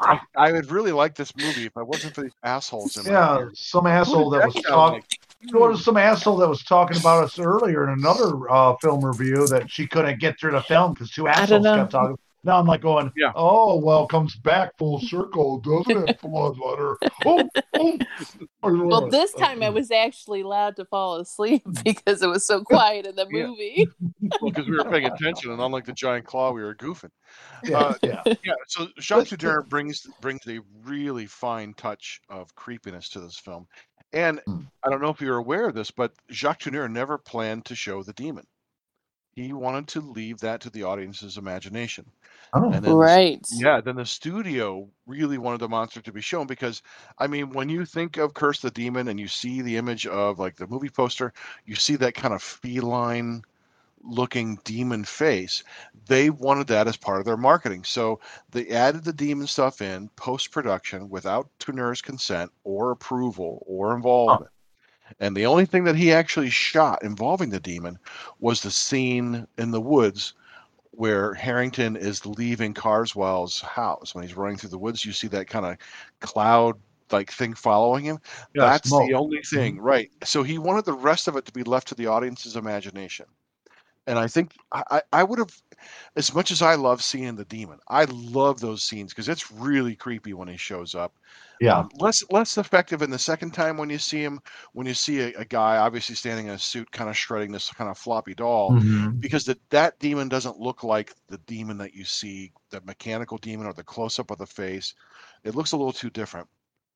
I, 0.00 0.20
I 0.36 0.52
would 0.52 0.70
really 0.70 0.92
like 0.92 1.14
this 1.14 1.34
movie 1.36 1.66
if 1.66 1.76
I 1.76 1.82
wasn't 1.82 2.14
for 2.14 2.22
these 2.22 2.36
assholes 2.44 2.96
in 2.96 3.04
my 3.04 3.18
yeah, 3.18 3.38
ear. 3.38 3.52
some 3.54 3.86
asshole 3.86 4.30
did 4.30 4.40
that 4.40 4.46
was 4.46 4.62
talking. 4.62 4.94
like? 4.94 5.17
You 5.40 5.52
know, 5.52 5.68
there's 5.68 5.84
some 5.84 5.96
asshole 5.96 6.36
that 6.38 6.48
was 6.48 6.64
talking 6.64 6.96
about 6.96 7.24
us 7.24 7.38
earlier 7.38 7.84
in 7.84 7.98
another 7.98 8.50
uh, 8.50 8.74
film 8.80 9.04
review 9.04 9.46
that 9.48 9.70
she 9.70 9.86
couldn't 9.86 10.20
get 10.20 10.38
through 10.38 10.52
the 10.52 10.62
film 10.62 10.94
because 10.94 11.10
two 11.10 11.28
assholes 11.28 11.64
kept 11.66 11.92
talking. 11.92 12.16
Now 12.44 12.58
I'm 12.58 12.66
like 12.66 12.80
going, 12.80 13.12
Yeah. 13.16 13.32
oh 13.34 13.78
well, 13.78 14.06
comes 14.06 14.36
back 14.36 14.76
full 14.78 15.00
circle, 15.00 15.60
doesn't 15.60 15.96
it, 15.96 16.18
bloodletter? 16.22 16.96
Oh, 17.24 17.48
oh. 17.74 17.98
Well, 18.62 19.10
this 19.10 19.32
time 19.34 19.62
I 19.62 19.70
was 19.70 19.90
actually 19.90 20.40
allowed 20.42 20.76
to 20.76 20.84
fall 20.84 21.16
asleep 21.16 21.62
because 21.84 22.22
it 22.22 22.28
was 22.28 22.46
so 22.46 22.62
quiet 22.62 23.06
in 23.06 23.16
the 23.16 23.26
Yeah. 23.30 23.46
movie. 23.46 23.86
because 24.44 24.66
we 24.66 24.76
were 24.76 24.84
paying 24.84 25.06
attention, 25.06 25.50
and 25.50 25.60
unlike 25.60 25.84
the 25.84 25.92
giant 25.92 26.26
claw, 26.26 26.52
we 26.52 26.62
were 26.62 26.74
goofing. 26.74 27.10
Yeah, 27.64 27.78
uh, 27.78 27.94
yeah. 28.02 28.22
Yeah, 28.44 28.52
so 28.66 28.88
Jacques 28.98 29.28
Tourneur 29.28 29.62
brings 29.68 30.02
brings 30.20 30.40
a 30.48 30.60
really 30.84 31.26
fine 31.26 31.74
touch 31.74 32.20
of 32.28 32.54
creepiness 32.54 33.08
to 33.10 33.20
this 33.20 33.38
film, 33.38 33.66
and 34.12 34.40
Hmm. 34.46 34.60
I 34.84 34.90
don't 34.90 35.02
know 35.02 35.10
if 35.10 35.20
you're 35.20 35.38
aware 35.38 35.68
of 35.68 35.74
this, 35.74 35.90
but 35.90 36.12
Jacques 36.30 36.60
Tourneur 36.60 36.88
never 36.88 37.18
planned 37.18 37.64
to 37.66 37.74
show 37.74 38.02
the 38.02 38.12
demon. 38.12 38.46
He 39.34 39.52
wanted 39.52 39.88
to 39.88 40.00
leave 40.00 40.38
that 40.40 40.60
to 40.62 40.70
the 40.70 40.82
audience's 40.84 41.36
imagination. 41.36 42.10
Oh, 42.54 42.64
And 42.64 42.74
then 42.74 42.82
the- 42.82 42.94
Right. 42.96 43.44
yeah, 43.52 43.80
then 43.80 43.96
the 43.96 44.06
studio 44.06 44.88
really 45.06 45.36
wanted 45.38 45.60
the 45.60 45.68
monster 45.68 46.00
to 46.00 46.12
be 46.12 46.20
shown 46.20 46.46
because, 46.46 46.82
I 47.18 47.26
mean, 47.26 47.50
when 47.50 47.68
you 47.68 47.84
think 47.84 48.16
of 48.16 48.34
Curse 48.34 48.60
the 48.60 48.70
Demon 48.70 49.08
and 49.08 49.20
you 49.20 49.28
see 49.28 49.60
the 49.62 49.76
image 49.76 50.06
of 50.06 50.38
like 50.38 50.56
the 50.56 50.66
movie 50.66 50.88
poster, 50.90 51.32
you 51.66 51.74
see 51.74 51.96
that 51.96 52.14
kind 52.14 52.32
of 52.34 52.42
feline 52.42 53.42
looking 54.08 54.58
demon 54.64 55.04
face. 55.04 55.62
They 56.06 56.30
wanted 56.30 56.66
that 56.68 56.88
as 56.88 56.96
part 56.96 57.20
of 57.20 57.26
their 57.26 57.36
marketing. 57.36 57.84
So 57.84 58.20
they 58.50 58.68
added 58.68 59.04
the 59.04 59.12
demon 59.12 59.46
stuff 59.46 59.82
in 59.82 60.08
post 60.16 60.50
production 60.50 61.10
without 61.10 61.48
Tourneur's 61.58 62.02
consent 62.02 62.50
or 62.64 62.90
approval 62.90 63.62
or 63.66 63.94
involvement. 63.94 64.50
And 65.20 65.36
the 65.36 65.46
only 65.46 65.64
thing 65.64 65.84
that 65.84 65.96
he 65.96 66.12
actually 66.12 66.50
shot 66.50 67.02
involving 67.02 67.50
the 67.50 67.60
demon 67.60 67.98
was 68.40 68.62
the 68.62 68.70
scene 68.70 69.46
in 69.56 69.70
the 69.70 69.80
woods 69.80 70.34
where 70.90 71.34
Harrington 71.34 71.96
is 71.96 72.26
leaving 72.26 72.74
Carswell's 72.74 73.60
house. 73.60 74.14
When 74.14 74.24
he's 74.24 74.36
running 74.36 74.56
through 74.56 74.70
the 74.70 74.78
woods, 74.78 75.04
you 75.04 75.12
see 75.12 75.28
that 75.28 75.46
kind 75.46 75.64
of 75.64 75.76
cloud 76.20 76.76
like 77.12 77.30
thing 77.30 77.54
following 77.54 78.04
him. 78.04 78.18
Yeah, 78.54 78.66
That's 78.66 78.88
smoke. 78.88 79.08
the 79.08 79.14
only 79.14 79.42
thing, 79.42 79.76
mm-hmm. 79.76 79.84
right? 79.84 80.10
So 80.24 80.42
he 80.42 80.58
wanted 80.58 80.84
the 80.84 80.92
rest 80.92 81.28
of 81.28 81.36
it 81.36 81.44
to 81.46 81.52
be 81.52 81.62
left 81.62 81.88
to 81.88 81.94
the 81.94 82.06
audience's 82.06 82.56
imagination. 82.56 83.26
And 84.08 84.18
I 84.18 84.26
think 84.28 84.56
I, 84.72 85.02
I 85.12 85.22
would 85.24 85.38
have, 85.38 85.62
as 86.16 86.34
much 86.34 86.50
as 86.50 86.62
I 86.62 86.74
love 86.76 87.02
seeing 87.04 87.36
the 87.36 87.44
demon, 87.44 87.78
I 87.88 88.06
love 88.06 88.60
those 88.60 88.82
scenes 88.84 89.12
because 89.12 89.28
it's 89.28 89.52
really 89.52 89.96
creepy 89.96 90.34
when 90.34 90.48
he 90.48 90.56
shows 90.56 90.94
up. 90.96 91.14
Yeah. 91.60 91.84
Um, 91.84 91.90
less 92.00 92.24
less 92.30 92.56
effective 92.58 93.02
in 93.02 93.10
the 93.10 93.18
second 93.18 93.52
time 93.52 93.76
when 93.76 93.90
you 93.90 93.98
see 93.98 94.22
him 94.24 94.40
when 94.72 94.86
you 94.86 94.94
see 94.94 95.20
a, 95.20 95.40
a 95.40 95.44
guy 95.44 95.76
obviously 95.76 96.14
standing 96.16 96.46
in 96.46 96.54
a 96.54 96.58
suit, 96.58 96.90
kind 96.92 97.10
of 97.10 97.16
shredding 97.18 97.52
this 97.52 97.70
kind 97.70 97.90
of 97.90 97.98
floppy 97.98 98.34
doll 98.34 98.76
Mhm. 98.76 99.20
because 99.20 99.44
that 99.44 99.60
that 99.70 99.98
demon 100.00 100.28
doesn't 100.30 100.58
look 100.58 100.82
like 100.82 101.14
the 101.28 101.38
demon 101.38 101.78
that 101.78 101.94
you 101.94 102.04
see, 102.06 102.52
the 102.70 102.80
mechanical 102.82 103.38
demon 103.38 103.66
or 103.66 103.74
the 103.74 103.84
close 103.84 104.18
up 104.18 104.30
of 104.32 104.38
the 104.38 104.46
face. 104.46 104.94
It 105.44 105.54
looks 105.54 105.72
a 105.72 105.76
little 105.76 105.92
too 105.92 106.10
different. 106.10 106.48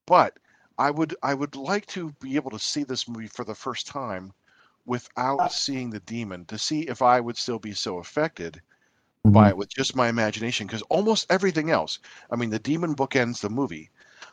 But 0.06 0.38
I 0.78 0.92
would 0.92 1.16
I 1.24 1.34
would 1.34 1.56
like 1.56 1.86
to 1.86 2.12
be 2.20 2.36
able 2.36 2.52
to 2.52 2.58
see 2.60 2.84
this 2.84 3.08
movie 3.08 3.28
for 3.28 3.44
the 3.44 3.54
first 3.56 3.86
time 3.88 4.32
without 4.87 5.53
seeing 5.53 5.91
the 5.91 6.01
demon 6.01 6.45
to 6.47 6.59
see 6.59 6.83
if 6.83 7.03
I 7.03 7.20
would 7.20 7.37
still 7.37 7.59
be 7.59 7.72
so 7.72 7.99
affected 7.99 8.61
by 9.24 9.51
it 9.51 9.57
with 9.57 9.68
just 9.68 9.95
my 9.95 10.09
imagination 10.09 10.66
because 10.66 10.83
almost 10.83 11.26
everything 11.30 11.70
else 11.70 12.01
i 12.30 12.37
mean 12.37 12.51
the 12.51 12.59
demon 12.59 12.93
book 12.93 13.14
ends 13.14 13.41
the 13.41 13.49
movie 13.49 13.89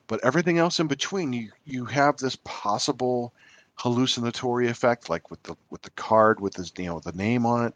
but 0.08 0.24
everything 0.24 0.58
else 0.58 0.80
in 0.80 0.88
between 0.88 1.32
you 1.32 1.52
you 1.66 1.86
have 1.86 2.18
this 2.18 2.38
possible 2.44 3.34
hallucinatory 3.76 4.68
effect 4.68 5.10
like 5.10 5.30
with 5.30 5.42
the 5.44 5.56
with 5.70 5.82
the 5.84 5.92
card 5.92 6.40
with 6.40 6.54
this 6.56 6.72
you 6.78 6.86
know 6.86 7.00
the 7.00 7.12
name 7.12 7.46
on 7.46 7.68
it 7.68 7.74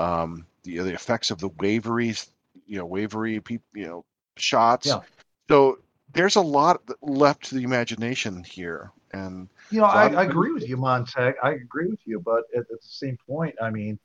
um 0.00 0.46
the, 0.62 0.78
the 0.78 0.94
effects 0.94 1.30
of 1.30 1.38
the 1.38 1.50
waveries 1.60 2.30
you 2.66 2.78
know 2.78 2.86
wavery 2.86 3.38
peop 3.40 3.62
you 3.74 3.86
know 3.86 4.04
shots. 4.36 4.86
Yeah. 4.86 5.00
so 5.48 5.78
there's 6.12 6.36
a 6.36 6.40
lot 6.40 6.82
left 7.02 7.44
to 7.44 7.54
the 7.54 7.62
imagination 7.62 8.42
here 8.42 8.90
and 9.16 9.48
You 9.70 9.80
know, 9.80 9.88
So 9.90 9.98
I, 9.98 10.04
I'm- 10.04 10.30
agree 10.30 10.52
with 10.52 10.68
you, 10.68 10.76
Montag. 10.76 11.34
I 11.42 11.52
agree 11.52 11.88
with 11.88 12.00
you, 12.04 12.20
but 12.20 12.44
at, 12.54 12.60
at 12.60 12.68
the 12.68 12.78
same 12.80 13.16
point, 13.26 13.54
I 13.60 13.70
mean, 13.70 13.98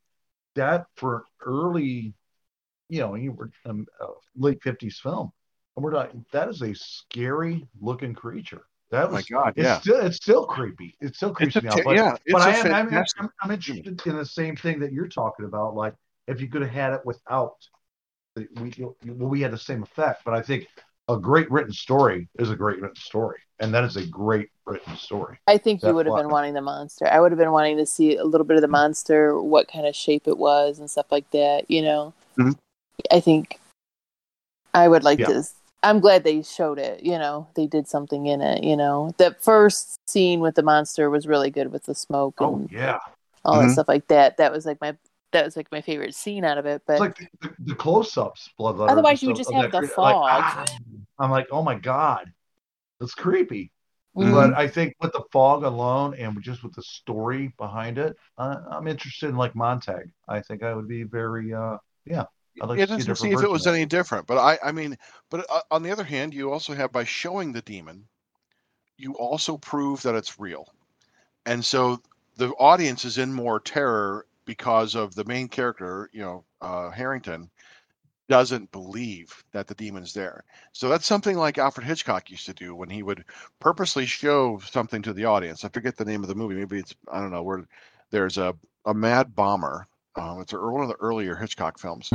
that 0.56 0.86
for 0.96 1.26
early, 1.46 2.14
you 2.90 3.00
know, 3.00 3.16
you 3.16 3.32
were 3.32 3.52
um, 3.66 3.86
uh, 4.02 4.08
late 4.36 4.62
fifties 4.64 5.00
film, 5.00 5.32
and 5.76 5.84
we're 5.84 5.92
not. 5.92 6.12
That 6.32 6.50
is 6.50 6.62
a 6.62 6.74
scary 6.74 7.68
looking 7.80 8.14
creature. 8.14 8.64
That 8.92 9.06
oh 9.06 9.12
my 9.12 9.18
was. 9.18 9.26
god 9.28 9.54
It's 9.56 9.68
yeah 9.68 9.80
still 9.80 10.06
it's 10.06 10.18
still 10.18 10.46
creepy. 10.46 10.96
It 11.00 11.16
still 11.16 11.34
creeps 11.34 11.56
it's 11.56 11.66
out. 11.68 11.82
But, 11.86 11.96
yeah 11.96 12.18
but 12.32 12.42
I 12.42 12.56
am, 12.58 12.74
I'm, 12.74 13.04
I'm, 13.18 13.30
I'm 13.42 13.52
interested 13.52 14.06
in 14.06 14.18
the 14.18 14.26
same 14.26 14.56
thing 14.56 14.80
that 14.82 14.92
you're 14.92 15.08
talking 15.08 15.46
about. 15.46 15.76
Like 15.76 15.94
if 16.28 16.42
you 16.42 16.50
could 16.50 16.62
have 16.64 16.72
had 16.72 16.94
it 16.94 17.02
without, 17.06 17.56
the, 18.36 18.48
we 18.62 18.74
well, 18.78 19.30
we 19.30 19.42
had 19.42 19.52
the 19.52 19.58
same 19.58 19.84
effect. 19.84 20.24
But 20.26 20.34
I 20.34 20.42
think 20.42 20.68
a 21.14 21.20
great 21.20 21.50
written 21.52 21.74
story 21.74 22.28
is 22.40 22.50
a 22.50 22.56
great 22.56 22.80
written 22.82 22.96
story, 22.96 23.40
and 23.60 23.74
that 23.74 23.84
is 23.84 23.96
a 23.98 24.06
great 24.06 24.50
written 24.66 24.96
story. 24.96 25.38
I 25.48 25.58
think 25.58 25.84
you 25.84 25.94
would 25.94 26.06
have 26.06 26.16
been 26.16 26.30
wanting 26.30 26.54
the 26.54 26.62
monster. 26.62 27.08
I 27.08 27.20
would 27.20 27.32
have 27.32 27.40
been 27.40 27.52
wanting 27.52 27.78
to 27.78 27.86
see 27.86 28.18
a 28.18 28.24
little 28.24 28.46
bit 28.46 28.56
of 28.56 28.62
the 28.62 28.68
monster, 28.68 29.40
what 29.42 29.68
kind 29.68 29.86
of 29.86 29.96
shape 29.96 30.28
it 30.28 30.38
was, 30.38 30.80
and 30.80 30.90
stuff 30.90 31.12
like 31.12 31.30
that. 31.32 31.70
You 31.70 31.82
know, 31.82 32.14
Mhm. 32.38 32.58
I 33.12 33.20
think 33.20 33.60
I 34.74 34.88
would 34.88 35.04
like 35.04 35.20
Yeah. 35.20 35.28
to. 35.28 35.44
I'm 35.84 36.00
glad 36.00 36.24
they 36.24 36.44
showed 36.44 36.78
it. 36.78 37.04
You 37.04 37.18
know, 37.18 37.48
they 37.56 37.66
did 37.66 37.88
something 37.88 38.28
in 38.28 38.42
it. 38.42 38.64
You 38.64 38.78
know, 38.78 39.14
the 39.18 39.36
first 39.40 39.98
scene 40.08 40.40
with 40.40 40.56
the 40.56 40.64
monster 40.64 41.10
was 41.10 41.26
really 41.28 41.50
good 41.50 41.72
with 41.72 41.84
the 41.86 41.96
smoke 41.96 42.36
Oh 42.40 42.56
and 42.56 42.72
yeah, 42.72 43.00
all 43.44 43.60
that 43.60 43.70
Mhm. 43.70 43.74
stuff 43.74 43.88
like 43.88 44.08
that. 44.08 44.38
That 44.38 44.52
was 44.52 44.66
like 44.66 44.80
my 44.80 44.96
that 45.32 45.46
was 45.46 45.56
like 45.56 45.72
my 45.72 45.80
favorite 45.82 46.14
scene 46.14 46.44
out 46.44 46.58
of 46.58 46.66
it. 46.66 46.82
But 46.86 46.94
it's 46.94 47.00
like 47.00 47.18
the, 47.18 47.48
the, 47.48 47.56
the 47.68 47.76
close-ups, 47.76 48.50
bloodletter. 48.60 48.90
Otherwise, 48.92 49.24
you 49.24 49.30
would 49.30 49.38
just 49.38 49.52
have 49.54 49.72
the 49.72 49.78
cre- 49.80 49.84
like, 49.86 50.16
fog. 50.16 50.44
ah, 50.44 50.66
I'm 51.20 51.32
like, 51.32 51.48
oh 51.52 51.62
my 51.64 51.76
god, 51.76 52.32
that's 53.00 53.16
creepy. 53.16 53.72
Mhm. 54.16 54.32
But 54.32 54.54
I 54.54 54.68
think 54.68 54.96
with 55.00 55.14
the 55.14 55.24
fog 55.32 55.64
alone 55.64 56.14
and 56.16 56.42
just 56.42 56.64
with 56.64 56.74
the 56.74 56.84
story 56.84 57.54
behind 57.58 57.98
it, 57.98 58.18
uh, 58.38 58.58
I'm 58.70 58.88
interested 58.88 59.30
in 59.30 59.38
like 59.38 59.56
Montag. 59.56 60.12
I 60.28 60.42
think 60.42 60.64
I 60.64 60.74
would 60.74 60.88
be 60.88 61.04
very, 61.04 61.54
uh, 61.54 61.78
yeah. 62.06 62.26
I'd 62.62 62.70
like 62.70 62.80
yeah, 62.80 62.86
to 62.88 63.02
see 63.02 63.16
see 63.16 63.32
if 63.32 63.42
it 63.42 63.50
was 63.50 63.68
any 63.68 63.86
different. 63.86 64.28
But 64.28 64.38
I, 64.38 64.60
I 64.62 64.72
mean, 64.74 64.98
but 65.30 65.46
uh, 65.50 65.62
on 65.72 65.84
the 65.84 65.92
other 65.92 66.04
hand, 66.04 66.34
you 66.34 66.52
also 66.52 66.74
have 66.74 66.92
by 66.92 67.06
showing 67.06 67.54
the 67.54 67.62
demon, 67.62 68.06
you 68.98 69.14
also 69.14 69.58
prove 69.58 70.02
that 70.04 70.16
it's 70.16 70.40
real, 70.40 70.68
and 71.46 71.64
so 71.64 72.02
the 72.38 72.50
audience 72.60 73.06
is 73.06 73.18
in 73.18 73.32
more 73.34 73.60
terror 73.60 74.26
because 74.46 74.96
of 74.96 75.16
the 75.16 75.24
main 75.26 75.48
character, 75.48 76.10
you 76.14 76.22
know, 76.22 76.44
uh, 76.62 76.90
Harrington, 76.90 77.50
doesn't 78.32 78.72
believe 78.72 79.44
that 79.52 79.68
the 79.68 79.76
demon's 79.76 80.14
there. 80.14 80.46
So 80.72 80.88
that's 80.88 81.06
something 81.06 81.36
like 81.36 81.58
Alfred 81.58 81.86
Hitchcock 81.86 82.32
used 82.32 82.46
to 82.46 82.54
do 82.54 82.74
when 82.74 82.90
he 82.90 83.04
would 83.04 83.26
purposely 83.60 84.06
show 84.06 84.58
something 84.72 85.02
to 85.02 85.12
the 85.12 85.26
audience. 85.26 85.66
I 85.66 85.70
forget 85.70 85.98
the 85.98 86.06
name 86.06 86.24
of 86.24 86.30
the 86.30 86.36
movie. 86.36 86.56
Maybe 86.56 86.80
it's 86.80 86.96
I 87.12 87.20
don't 87.20 87.32
know 87.32 87.44
where 87.44 87.66
there's 88.10 88.38
a 88.38 88.56
a 88.86 88.94
mad 88.94 89.36
bomber. 89.36 89.86
Um, 90.16 90.40
it's 90.40 90.54
one 90.54 90.82
of 90.82 90.88
the 90.88 90.96
earlier 91.02 91.36
Hitchcock 91.36 91.78
films 91.78 92.10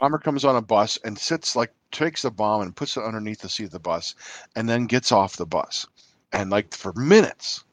bomber 0.00 0.18
comes 0.18 0.46
on 0.46 0.56
a 0.56 0.62
bus 0.62 0.98
and 1.04 1.18
sits 1.18 1.54
like 1.54 1.72
takes 1.92 2.22
the 2.22 2.30
bomb 2.30 2.62
and 2.62 2.74
puts 2.74 2.96
it 2.96 3.04
underneath 3.04 3.40
the 3.40 3.48
seat 3.48 3.64
of 3.64 3.70
the 3.70 3.78
bus 3.78 4.14
and 4.56 4.66
then 4.66 4.86
gets 4.86 5.12
off 5.12 5.36
the 5.36 5.46
bus 5.46 5.86
and 6.32 6.50
like 6.50 6.74
for 6.74 6.92
minutes 6.94 7.64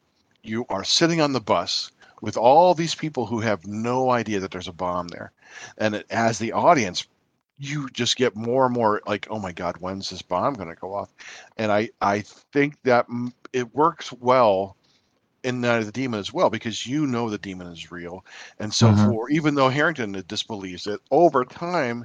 you 0.42 0.64
are 0.68 0.84
sitting 0.84 1.20
on 1.20 1.32
the 1.32 1.40
bus 1.40 1.90
with 2.20 2.36
all 2.36 2.74
these 2.74 2.94
people 2.94 3.26
who 3.26 3.40
have 3.40 3.66
no 3.66 4.10
idea 4.10 4.40
that 4.40 4.50
there's 4.50 4.68
a 4.68 4.72
bomb 4.72 5.08
there 5.08 5.32
and 5.78 5.94
it, 5.94 6.06
as 6.10 6.38
the 6.38 6.52
audience 6.52 7.06
you 7.58 7.88
just 7.90 8.16
get 8.16 8.34
more 8.36 8.66
and 8.66 8.74
more 8.74 9.00
like 9.06 9.26
oh 9.30 9.38
my 9.38 9.52
god 9.52 9.76
when's 9.78 10.10
this 10.10 10.22
bomb 10.22 10.54
going 10.54 10.68
to 10.68 10.74
go 10.74 10.94
off 10.94 11.10
and 11.58 11.70
i 11.70 11.88
i 12.00 12.20
think 12.52 12.74
that 12.82 13.06
it 13.52 13.74
works 13.74 14.12
well 14.12 14.76
in 15.44 15.60
Night 15.60 15.78
of 15.78 15.86
the 15.86 15.92
Demon 15.92 16.20
as 16.20 16.32
well 16.32 16.50
because 16.50 16.86
you 16.86 17.06
know 17.06 17.30
the 17.30 17.38
demon 17.38 17.66
is 17.68 17.90
real, 17.92 18.24
and 18.60 18.72
so 18.72 18.94
Mhm. 18.94 18.94
for 18.94 19.30
even 19.30 19.54
though 19.54 19.68
Harrington 19.68 20.22
disbelieves 20.28 20.86
it, 20.86 21.00
over 21.10 21.44
time 21.44 22.04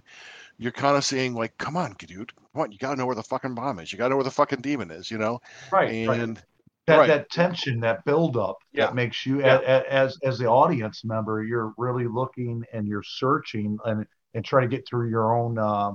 you're 0.58 0.72
kind 0.72 0.98
of 0.98 1.06
saying 1.06 1.34
like, 1.36 1.58
"Come 1.58 1.78
on, 1.78 1.96
dude, 2.00 2.34
come 2.54 2.62
on, 2.64 2.72
you 2.72 2.78
got 2.80 2.92
to 2.92 2.96
know 2.98 3.06
where 3.06 3.16
the 3.16 3.24
fucking 3.24 3.56
bomb 3.56 3.80
is. 3.80 3.92
You 3.92 3.98
got 4.00 4.06
to 4.06 4.10
know 4.12 4.18
where 4.18 4.24
the 4.26 4.32
fucking 4.32 4.62
demon 4.62 4.92
is," 4.92 5.12
you 5.12 5.18
know. 5.18 5.42
Right, 5.72 5.98
right. 6.08 6.24
And 6.24 6.42
That, 6.88 6.98
right. 6.98 7.08
that 7.08 7.30
tension, 7.32 7.82
that 7.82 8.06
build 8.06 8.38
up 8.38 8.58
Yeah. 8.74 8.90
that 8.90 8.96
makes 8.96 9.26
you, 9.26 9.42
Yeah. 9.44 9.62
as 9.90 10.18
as 10.24 10.38
the 10.38 10.48
audience 10.48 11.04
member, 11.06 11.44
you're 11.44 11.74
really 11.78 12.08
looking 12.08 12.64
and 12.74 12.88
you're 12.88 13.04
searching 13.04 13.78
and 13.86 14.06
and 14.34 14.44
try 14.46 14.62
to 14.62 14.68
get 14.68 14.88
through 14.88 15.10
your 15.10 15.36
own 15.36 15.58
uh, 15.58 15.92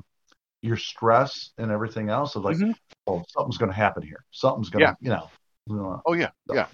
your 0.62 0.76
stress 0.76 1.50
and 1.58 1.70
everything 1.72 2.08
else 2.08 2.36
of 2.36 2.44
like, 2.44 2.56
Mhm. 2.56 2.74
oh, 3.08 3.22
something's 3.28 3.58
going 3.58 3.70
to 3.70 3.76
happen 3.76 4.02
here. 4.02 4.24
Something's 4.30 4.70
going 4.70 4.84
to, 4.84 4.96
Yeah. 5.00 5.20
you 5.68 5.76
know. 5.76 5.92
uh, 5.94 6.00
Oh 6.06 6.12
yeah, 6.12 6.30
So- 6.48 6.54
yeah. 6.54 6.66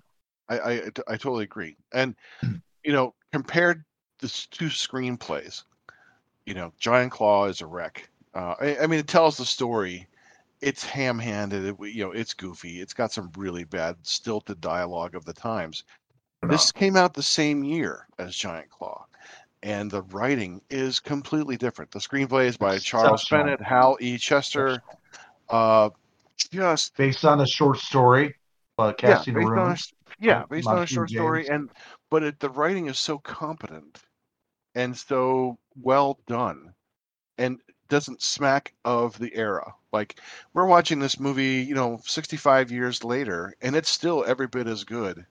I, 0.51 0.59
I 0.59 0.75
I 1.09 1.17
totally 1.17 1.45
agree. 1.45 1.77
And 1.93 2.15
you 2.85 2.93
know, 2.93 3.15
compared 3.33 3.85
the 4.19 4.29
two 4.51 4.67
screenplays, 4.67 5.65
you 6.47 6.55
know, 6.55 6.73
Giant 6.79 7.13
Claw 7.13 7.47
is 7.47 7.61
a 7.61 7.67
wreck. 7.67 8.09
Uh, 8.35 8.55
I, 8.61 8.79
I 8.83 8.87
mean, 8.87 8.99
it 9.01 9.09
tells 9.09 9.37
the 9.37 9.45
story. 9.45 10.07
It's 10.61 10.83
ham-handed. 10.85 11.65
It, 11.65 11.77
you 11.95 12.05
know, 12.05 12.13
it's 12.13 12.35
goofy. 12.35 12.81
It's 12.81 12.95
got 12.95 13.13
some 13.13 13.31
really 13.37 13.65
bad, 13.65 13.97
stilted 14.03 14.61
dialogue 14.61 15.15
of 15.15 15.25
the 15.25 15.33
times. 15.33 15.85
This 16.43 16.73
came 16.73 16.97
out 16.97 17.15
the 17.15 17.23
same 17.23 17.63
year 17.65 18.07
as 18.19 18.35
Giant 18.35 18.71
Claw, 18.71 19.07
and 19.63 19.91
the 19.91 20.03
writing 20.03 20.61
is 20.71 21.01
completely 21.01 21.57
different. 21.57 21.91
The 21.91 21.99
screenplay 21.99 22.47
is 22.47 22.57
by 22.57 22.79
Charles 22.79 23.23
Exceptional. 23.23 23.45
Bennett, 23.45 23.61
Hal 23.63 23.97
E. 24.01 24.19
Chester. 24.19 24.83
Uh, 25.49 25.91
just 26.37 26.97
based 26.97 27.25
on 27.25 27.41
a 27.41 27.47
short 27.47 27.79
story, 27.79 28.35
uh, 28.79 28.93
casting 28.93 29.35
yeah, 29.35 29.41
based 29.41 29.51
room. 29.51 29.59
on 29.59 29.69
a, 29.71 29.73
s- 29.73 29.93
yeah, 30.21 30.43
from 30.43 30.49
based 30.51 30.69
on 30.69 30.79
a 30.79 30.81
Monty 30.81 30.87
short 30.87 31.11
story, 31.11 31.49
and 31.49 31.71
but 32.11 32.23
it, 32.23 32.41
the 32.41 32.51
writing 32.51 32.87
is 32.87 32.99
so 32.99 33.19
competent 33.19 33.99
and 34.75 34.97
so 34.97 35.59
well 35.83 36.19
done, 36.27 36.75
and 37.39 37.61
doesn't 37.89 38.23
smack 38.23 38.75
of 38.85 39.19
the 39.19 39.35
era. 39.35 39.75
Like 39.93 40.21
we're 40.55 40.67
watching 40.67 41.01
this 41.01 41.19
movie, 41.19 41.63
you 41.63 41.75
know, 41.75 42.01
65 42.05 42.71
years 42.71 43.03
later, 43.05 43.55
and 43.63 43.75
it's 43.77 43.91
still 43.91 44.25
every 44.27 44.47
bit 44.47 44.67
as 44.67 44.85
good 44.85 45.27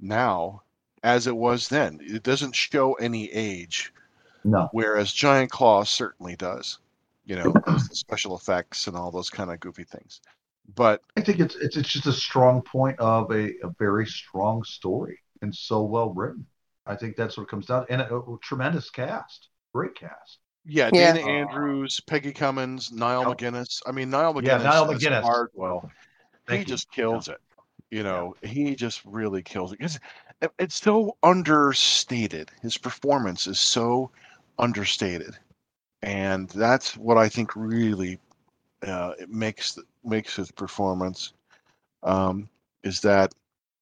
now 0.00 0.62
as 1.02 1.26
it 1.26 1.36
was 1.36 1.68
then. 1.68 1.98
It 2.02 2.22
doesn't 2.22 2.54
show 2.54 2.94
any 2.94 3.30
age, 3.32 3.92
No, 4.44 4.68
whereas 4.72 5.12
Giant 5.12 5.50
Claw 5.50 5.84
certainly 5.84 6.36
does. 6.36 6.78
you 7.24 7.36
know, 7.36 7.52
the 7.66 7.88
special 7.92 8.36
effects 8.36 8.86
and 8.86 8.96
all 8.96 9.10
those 9.10 9.30
kind 9.30 9.50
of 9.50 9.60
goofy 9.60 9.84
things. 9.84 10.20
But 10.74 11.02
I 11.16 11.20
think 11.20 11.40
it's 11.40 11.56
it's, 11.56 11.76
it's 11.76 11.88
just 11.88 12.06
a 12.06 12.12
strong 12.12 12.62
point 12.62 12.98
of 13.00 13.30
a, 13.32 13.50
a 13.64 13.70
very 13.78 14.06
strong 14.06 14.62
story 14.64 15.18
and 15.42 15.54
so 15.54 15.82
well 15.82 16.12
written. 16.12 16.46
I 16.86 16.96
think 16.96 17.16
that's 17.16 17.36
what 17.36 17.44
it 17.44 17.48
comes 17.50 17.66
down 17.66 17.86
and 17.88 18.00
a, 18.02 18.14
a 18.16 18.36
tremendous 18.42 18.90
cast, 18.90 19.48
great 19.74 19.94
cast. 19.94 20.38
yeah, 20.64 20.90
Yeah. 20.92 21.12
Dana 21.14 21.28
Andrews, 21.30 22.00
Peggy 22.00 22.32
Cummins, 22.32 22.90
Niall 22.92 23.28
Yep. 23.28 23.38
MacGinnis. 23.38 23.80
I 23.86 23.92
mean, 23.92 24.10
Niall 24.10 24.34
MacGinnis. 24.34 24.46
Yeah, 24.46 24.58
Niall 24.58 24.90
as 24.90 25.02
MacGinnis. 25.02 25.22
Carswell, 25.22 25.90
he 26.48 26.58
you. 26.58 26.64
just 26.64 26.90
kills 26.92 27.28
it. 27.28 27.38
You 27.90 28.02
know, 28.04 28.34
he 28.42 28.74
just 28.76 29.02
really 29.04 29.42
kills 29.42 29.72
it. 29.72 29.80
'Cause 29.80 29.96
it- 29.96 30.02
It's 30.58 30.80
so 30.80 31.16
understated. 31.22 32.50
His 32.62 32.78
performance 32.78 33.46
is 33.46 33.60
so 33.60 34.10
understated, 34.58 35.36
and 36.02 36.48
that's 36.50 36.96
what 36.96 37.18
I 37.18 37.28
think 37.28 37.56
really 37.56 38.18
uh, 38.86 39.14
it 39.18 39.30
makes 39.30 39.78
makes 40.04 40.36
his 40.36 40.50
performance 40.50 41.32
um, 42.02 42.48
is 42.84 43.00
that 43.02 43.34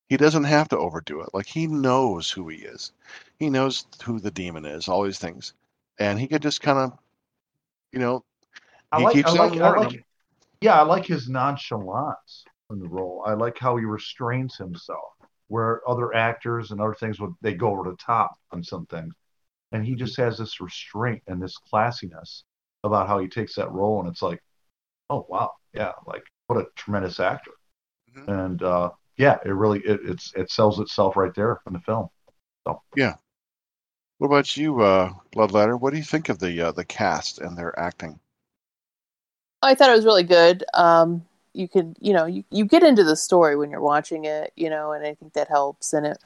he 0.09 0.17
doesn't 0.17 0.45
have 0.45 0.69
to 0.71 0.79
overdo 0.79 1.21
it. 1.21 1.31
Like 1.35 1.47
he 1.47 1.67
knows 1.67 2.31
who 2.31 2.49
he 2.49 2.59
is. 2.59 2.93
He 3.39 3.51
knows 3.51 3.87
who 4.05 4.21
the 4.21 4.31
demon 4.31 4.65
is. 4.65 4.89
All 4.89 5.05
these 5.05 5.19
things, 5.19 5.55
and 5.99 6.19
he 6.19 6.27
could 6.29 6.43
just 6.43 6.63
kind 6.63 6.79
of, 6.79 6.99
you 7.93 8.01
know, 8.01 8.25
I 8.93 8.99
He 8.99 9.05
like, 9.05 9.17
keeps 9.17 9.31
I 9.31 9.35
on 9.35 9.51
like, 9.51 9.61
I 9.61 9.71
like, 9.71 10.05
yeah, 10.61 10.81
I 10.81 10.83
like 10.83 11.07
his 11.07 11.29
nonchalance 11.29 12.45
in 12.71 12.81
the 12.81 12.89
role. 12.89 13.23
I 13.27 13.35
like 13.35 13.59
how 13.59 13.77
he 13.77 13.85
restrains 13.85 14.57
himself, 14.57 15.13
where 15.49 15.81
other 15.89 16.15
actors 16.15 16.71
and 16.71 16.81
other 16.81 16.95
things 16.95 17.21
would 17.21 17.35
they 17.43 17.55
go 17.55 17.69
over 17.71 17.91
the 17.91 17.97
top 17.97 18.33
on 18.53 18.63
some 18.63 18.87
things, 18.87 19.15
and 19.73 19.85
he 19.85 19.95
just 19.95 20.17
has 20.17 20.39
this 20.39 20.61
restraint 20.61 21.23
and 21.27 21.43
this 21.43 21.57
classiness 21.73 22.45
about 22.85 23.09
how 23.09 23.19
he 23.19 23.29
takes 23.29 23.55
that 23.57 23.73
role, 23.73 24.01
and 24.01 24.09
it's 24.09 24.23
like, 24.23 24.43
oh 25.11 25.27
wow, 25.29 25.51
yeah, 25.75 25.93
like 26.07 26.23
what 26.47 26.61
a 26.61 26.67
tremendous 26.77 27.21
actor, 27.21 27.53
Mhm. 28.13 28.29
and 28.29 28.63
uh, 28.63 28.91
yeah, 29.17 29.39
it 29.45 29.51
really 29.51 29.81
it, 29.81 30.01
it's 30.05 30.33
it 30.35 30.51
sells 30.51 30.81
itself 30.81 31.17
right 31.17 31.35
there 31.35 31.61
in 31.67 31.73
the 31.73 31.81
film. 31.81 32.09
So 32.67 32.83
yeah. 32.97 33.17
What 34.19 34.27
about 34.29 34.57
you, 34.57 34.81
uh, 34.83 35.13
Bloodletter? 35.33 35.81
What 35.81 35.93
do 35.93 35.97
you 35.97 36.05
think 36.05 36.29
of 36.29 36.41
the 36.41 36.61
uh, 36.61 36.73
the 36.73 36.85
cast 36.85 37.39
and 37.41 37.57
their 37.57 37.79
acting? 37.79 38.19
I 39.63 39.75
thought 39.75 39.91
it 39.91 39.97
was 39.97 40.05
really 40.05 40.25
good. 40.25 40.65
Um, 40.75 41.25
you 41.59 41.69
could, 41.69 41.97
you 42.01 42.13
know, 42.15 42.27
you, 42.27 42.45
you 42.51 42.65
get 42.65 42.83
into 42.85 43.05
the 43.05 43.17
story 43.17 43.57
when 43.57 43.71
you're 43.71 43.81
watching 43.81 44.25
it, 44.27 44.53
you 44.57 44.71
know, 44.71 44.93
and 44.93 45.05
I 45.07 45.15
think 45.15 45.35
that 45.35 45.49
helps. 45.49 45.93
And 45.93 46.07
it 46.07 46.19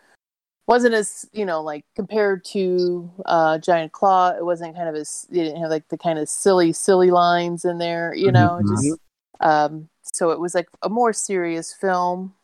wasn't 0.66 0.94
as, 0.94 1.28
you 1.32 1.46
know, 1.46 1.62
like 1.62 1.84
compared 1.96 2.44
to 2.46 3.10
uh, 3.26 3.58
Giant 3.58 3.92
Claw, 3.92 4.30
it 4.36 4.44
wasn't 4.44 4.76
kind 4.76 4.88
of 4.88 4.94
as, 4.94 5.26
it 5.30 5.34
didn't 5.34 5.60
have 5.62 5.70
like 5.70 5.88
the 5.88 5.98
kind 5.98 6.18
of 6.18 6.28
silly, 6.28 6.72
silly 6.72 7.10
lines 7.10 7.64
in 7.64 7.78
there, 7.78 8.14
you 8.14 8.32
know, 8.32 8.62
Mhm. 8.62 8.68
just, 8.68 9.00
um, 9.40 9.88
so 10.02 10.30
it 10.30 10.40
was 10.40 10.54
like 10.54 10.68
a 10.82 10.88
more 10.88 11.12
serious 11.12 11.72
film. 11.72 12.34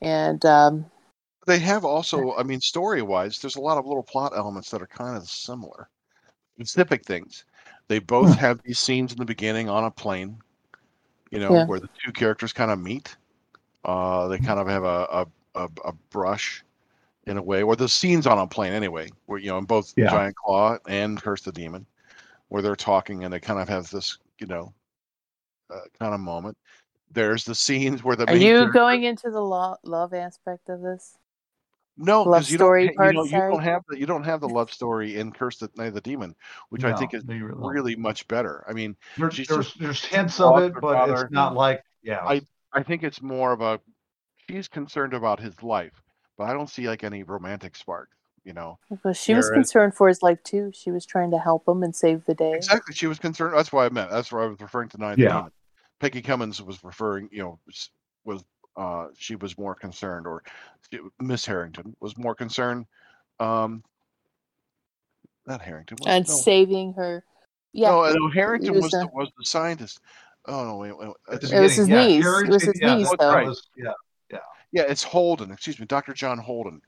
And, 0.00 0.44
um, 0.44 0.86
They 1.46 1.58
have 1.58 1.84
also, 1.84 2.34
I 2.36 2.42
mean, 2.44 2.60
story 2.60 3.02
wise, 3.02 3.40
there's 3.40 3.56
a 3.56 3.60
lot 3.60 3.78
of 3.78 3.86
little 3.86 4.02
plot 4.04 4.32
elements 4.36 4.70
that 4.70 4.82
are 4.82 4.86
kind 4.86 5.16
of 5.16 5.28
similar, 5.28 5.88
specific 6.56 7.04
things. 7.06 7.44
They 7.88 8.00
both 8.00 8.30
Hmm. 8.30 8.38
have 8.38 8.62
these 8.64 8.80
scenes 8.80 9.12
in 9.12 9.18
the 9.18 9.24
beginning 9.26 9.68
on 9.68 9.84
a 9.84 9.90
plane, 9.90 10.42
you 11.30 11.38
know, 11.38 11.52
Yeah. 11.54 11.66
where 11.66 11.80
the 11.80 11.88
two 12.04 12.12
characters 12.12 12.52
kind 12.52 12.70
of 12.70 12.78
meet. 12.78 13.16
Uh, 13.84 14.28
they 14.28 14.38
kind 14.38 14.58
of 14.58 14.68
have 14.68 14.84
a, 14.84 15.06
a, 15.10 15.26
a, 15.54 15.68
a 15.84 15.92
brush 16.10 16.64
in 17.26 17.36
a 17.36 17.42
way, 17.42 17.62
or 17.62 17.76
the 17.76 17.88
scenes 17.88 18.26
on 18.26 18.38
a 18.38 18.46
plane 18.46 18.72
anyway, 18.72 19.10
where, 19.26 19.38
you 19.38 19.48
know, 19.48 19.58
in 19.58 19.64
both 19.64 19.92
Yeah. 19.96 20.10
Giant 20.10 20.36
Claw 20.36 20.78
and 20.88 21.20
Curse 21.20 21.42
the 21.42 21.52
Demon, 21.52 21.86
where 22.48 22.62
they're 22.62 22.76
talking 22.76 23.24
and 23.24 23.32
they 23.32 23.40
kind 23.40 23.60
of 23.60 23.68
have 23.68 23.90
this, 23.90 24.18
you 24.38 24.46
know, 24.46 24.72
uh, 25.70 25.80
kind 25.98 26.14
of 26.14 26.20
moment. 26.20 26.56
There's 27.10 27.44
the 27.44 27.54
scenes 27.54 28.02
where 28.02 28.16
the 28.16 28.28
are 28.28 28.36
you 28.36 28.70
going 28.72 29.04
into 29.04 29.30
the 29.30 29.40
lo- 29.40 29.76
love 29.82 30.14
aspect 30.14 30.68
of 30.68 30.80
this? 30.80 31.17
No, 31.98 32.22
love 32.22 32.40
because 32.42 32.50
you 32.52 32.58
story 32.58 32.94
don't. 32.96 33.06
you, 33.06 33.12
know, 33.12 33.24
you 33.24 33.30
don't 33.32 33.62
have 33.62 33.82
the 33.88 33.98
you 33.98 34.06
don't 34.06 34.22
have 34.24 34.40
the 34.40 34.48
love 34.48 34.72
story 34.72 35.16
in 35.16 35.32
Curse 35.32 35.58
the 35.58 35.70
Night 35.76 35.88
of 35.88 35.94
the 35.94 36.00
Demon, 36.00 36.34
which 36.70 36.84
I 36.84 36.94
think 36.94 37.12
is 37.12 37.24
really 37.26 37.42
really 37.54 37.96
much 37.96 38.26
better. 38.28 38.64
I 38.68 38.72
mean, 38.72 38.96
There- 39.16 39.30
she's 39.30 39.48
there's 39.48 39.74
there's 39.74 40.04
hints 40.04 40.38
of 40.40 40.58
it, 40.62 40.74
but 40.74 40.94
father. 40.94 41.24
it's 41.24 41.32
not 41.32 41.54
like 41.54 41.82
yeah. 42.02 42.24
I- 42.24 42.42
I 42.72 42.82
think 42.82 43.02
it's 43.02 43.20
more 43.22 43.52
of 43.52 43.60
a 43.62 43.80
she's 44.48 44.68
concerned 44.68 45.12
about 45.14 45.40
his 45.40 45.62
life, 45.62 46.02
but 46.36 46.44
I 46.44 46.52
don't 46.52 46.68
see 46.70 46.86
like 46.88 47.02
any 47.02 47.22
romantic 47.24 47.74
spark. 47.76 48.10
You 48.44 48.52
know, 48.54 48.78
Well, 49.04 49.12
she 49.12 49.34
was 49.34 49.46
Whereas- 49.46 49.56
concerned 49.56 49.94
for 49.94 50.06
his 50.08 50.22
life 50.22 50.42
too. 50.42 50.70
She 50.72 50.90
was 50.90 51.04
trying 51.04 51.30
to 51.32 51.38
help 51.38 51.66
him 51.68 51.82
and 51.82 51.94
save 51.94 52.24
the 52.26 52.34
day. 52.34 52.54
exactly. 52.54 52.94
She 52.94 53.06
was 53.06 53.18
concerned. 53.18 53.54
That's 53.56 53.72
why 53.72 53.84
I 53.86 53.88
meant. 53.90 54.10
That's 54.10 54.30
why 54.32 54.42
I 54.44 54.46
was 54.46 54.60
referring 54.60 54.88
to 54.90 54.98
Night 54.98 55.18
Yeah. 55.18 55.48
Peggy 56.00 56.22
Cummins 56.22 56.62
was 56.62 56.82
referring. 56.84 57.28
You 57.32 57.42
know, 57.42 57.58
was- 57.66 57.90
was 58.24 58.44
uh 58.78 59.08
she 59.18 59.34
was 59.36 59.58
more 59.58 59.74
concerned, 59.74 60.26
or 60.26 60.42
Miss 61.20 61.44
Harrington 61.44 61.94
was 62.00 62.16
more 62.16 62.34
concerned. 62.34 62.86
Um, 63.40 63.82
not 65.46 65.60
Harrington. 65.60 65.96
was- 66.00 66.06
and 66.08 66.26
no. 66.28 66.34
saving 66.34 66.92
her. 66.94 67.24
Yeah, 67.72 67.90
No, 67.90 68.10
no, 68.12 68.28
Harrington 68.30 68.74
was 68.74 68.84
was 68.84 68.90
the- 68.92 68.98
the, 69.00 69.06
was 69.12 69.28
the 69.38 69.44
scientist. 69.44 70.00
Oh 70.46 70.64
no, 70.64 70.76
wait, 70.78 70.96
wait. 70.96 71.10
At 71.30 71.40
the 71.42 71.56
It 71.56 71.60
was 71.60 71.76
his 71.76 71.88
yeah, 71.88 72.06
niece. 72.06 72.24
Harry- 72.24 72.44
It 72.46 72.50
was 72.50 72.62
his 72.62 72.80
yeah, 72.80 72.94
niece, 72.96 73.12
though. 73.18 73.44
was- 73.44 73.68
yeah. 73.76 73.92
yeah, 74.72 74.82
it's 74.88 75.02
Holden. 75.02 75.50
Excuse 75.50 75.78
me, 75.78 75.86
Dr. 75.86 76.14
John 76.14 76.38
Holden. 76.38 76.80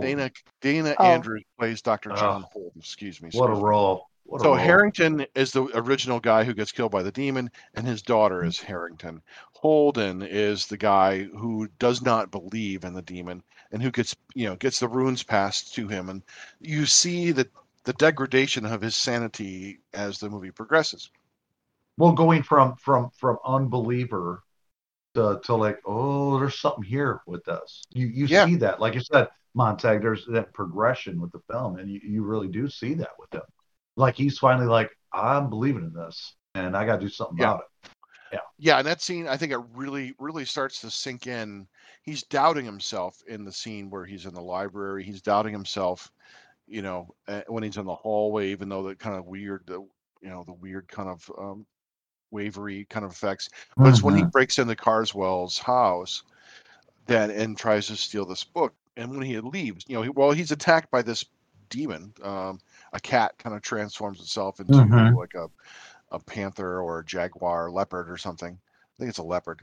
Dana 0.00 0.30
Dana 0.60 0.94
Oh. 0.98 1.04
Andrews 1.04 1.42
plays 1.58 1.82
Dr. 1.82 2.12
Oh. 2.12 2.16
John 2.16 2.42
Holden. 2.52 2.78
Excuse 2.78 3.20
me. 3.20 3.30
What 3.32 3.46
a 3.48 3.52
excuse 3.52 3.62
me. 3.62 3.68
role. 3.68 4.06
What 4.24 4.40
So. 4.42 4.54
Harrington 4.54 5.26
is 5.34 5.52
the 5.52 5.64
original 5.76 6.20
guy 6.20 6.44
who 6.44 6.54
gets 6.54 6.72
killed 6.72 6.90
by 6.90 7.02
the 7.02 7.12
demon, 7.12 7.50
and 7.74 7.86
his 7.86 8.00
daughter 8.02 8.42
is 8.42 8.58
Harrington. 8.58 9.22
Holden 9.52 10.22
is 10.22 10.66
the 10.66 10.78
guy 10.78 11.24
who 11.24 11.68
does 11.78 12.00
not 12.00 12.30
believe 12.30 12.84
in 12.84 12.94
the 12.94 13.02
demon 13.02 13.42
and 13.72 13.82
who 13.82 13.90
gets 13.90 14.16
you 14.34 14.46
know 14.48 14.56
gets 14.56 14.80
the 14.80 14.88
runes 14.88 15.22
passed 15.22 15.74
to 15.74 15.86
him, 15.88 16.08
and 16.08 16.22
you 16.60 16.86
see 16.86 17.32
the 17.32 17.48
the 17.84 17.92
degradation 17.92 18.64
of 18.64 18.80
his 18.80 18.96
sanity 18.96 19.80
as 19.92 20.18
the 20.18 20.30
movie 20.30 20.50
progresses. 20.50 21.10
well, 21.96 22.12
going 22.12 22.42
from 22.42 22.76
from 22.76 23.10
from 23.10 23.38
unbeliever 23.44 24.42
to, 25.14 25.40
to 25.44 25.54
like, 25.56 25.80
oh, 25.86 26.38
there's 26.38 26.60
something 26.60 26.84
here 26.84 27.20
with 27.26 27.44
this. 27.44 27.82
You 27.92 28.06
you 28.08 28.26
Yeah. 28.26 28.46
see 28.46 28.56
that, 28.56 28.80
like 28.80 28.94
you 28.94 29.00
said, 29.00 29.28
Montag. 29.54 30.02
There's 30.02 30.26
that 30.28 30.52
progression 30.54 31.20
with 31.20 31.32
the 31.32 31.40
film, 31.50 31.78
and 31.78 31.90
you, 31.90 32.00
you 32.04 32.24
really 32.24 32.48
do 32.48 32.68
see 32.68 32.94
that 32.94 33.12
with 33.18 33.32
him. 33.34 33.42
Like 33.96 34.16
he's 34.16 34.38
finally 34.38 34.66
like, 34.68 34.90
I'm 35.12 35.50
believing 35.50 35.84
in 35.84 35.92
this, 35.92 36.34
and 36.54 36.76
I 36.76 36.86
got 36.86 36.96
to 36.96 37.00
do 37.02 37.08
something 37.08 37.36
Yeah. 37.36 37.44
about 37.44 37.60
it. 37.60 37.66
Yeah, 38.32 38.40
Yeah. 38.58 38.78
and 38.78 38.86
that 38.86 39.00
scene, 39.00 39.26
I 39.26 39.36
think 39.36 39.52
it 39.52 39.60
really, 39.74 40.14
really 40.18 40.44
starts 40.44 40.80
to 40.82 40.90
sink 40.90 41.26
in. 41.26 41.66
He's 42.02 42.22
doubting 42.24 42.64
himself 42.64 43.22
in 43.26 43.44
the 43.44 43.52
scene 43.52 43.90
where 43.90 44.04
he's 44.04 44.26
in 44.26 44.34
the 44.34 44.42
library. 44.42 45.04
He's 45.04 45.22
doubting 45.22 45.52
himself, 45.52 46.12
you 46.66 46.82
know, 46.82 47.08
when 47.48 47.64
he's 47.64 47.78
in 47.78 47.86
the 47.86 47.94
hallway, 47.94 48.50
even 48.50 48.68
though 48.68 48.82
the 48.84 48.96
kind 48.96 49.16
of 49.16 49.26
weird, 49.26 49.64
the 49.66 49.80
you 50.22 50.30
know, 50.30 50.44
the 50.44 50.54
weird 50.54 50.88
kind 50.88 51.08
of 51.08 51.30
um, 51.38 51.66
wavery 52.32 52.86
kind 52.90 53.04
of 53.06 53.12
effects. 53.12 53.50
But 53.82 53.90
it's 53.90 54.02
when 54.02 54.14
he 54.16 54.24
Mhm. 54.24 54.30
breaks 54.32 54.58
into 54.58 54.76
Carswell's 54.76 55.58
house 55.58 56.24
that 57.06 57.30
and 57.30 57.56
tries 57.58 57.86
to 57.88 57.96
steal 57.96 58.26
this 58.26 58.44
book. 58.44 58.74
And 58.96 59.10
when 59.10 59.22
he 59.22 59.38
leaves, 59.40 59.84
you 59.88 59.96
know, 59.96 60.02
he, 60.02 60.08
well, 60.10 60.32
he's 60.32 60.52
attacked 60.52 60.90
by 60.90 61.02
this 61.02 61.24
demon. 61.70 62.12
Um, 62.22 62.60
a 62.92 63.00
cat 63.00 63.34
kind 63.38 63.54
of 63.56 63.62
transforms 63.62 64.20
itself 64.20 64.60
into 64.60 64.84
Mhm. 64.84 65.14
like 65.14 65.34
a 65.34 65.48
a 66.10 66.18
panther 66.20 66.80
or 66.80 67.00
a 67.00 67.04
jaguar 67.04 67.66
or 67.66 67.70
leopard 67.70 68.10
or 68.10 68.16
something. 68.16 68.58
I 68.62 68.94
think 68.98 69.10
it's 69.10 69.18
a 69.18 69.22
leopard. 69.24 69.62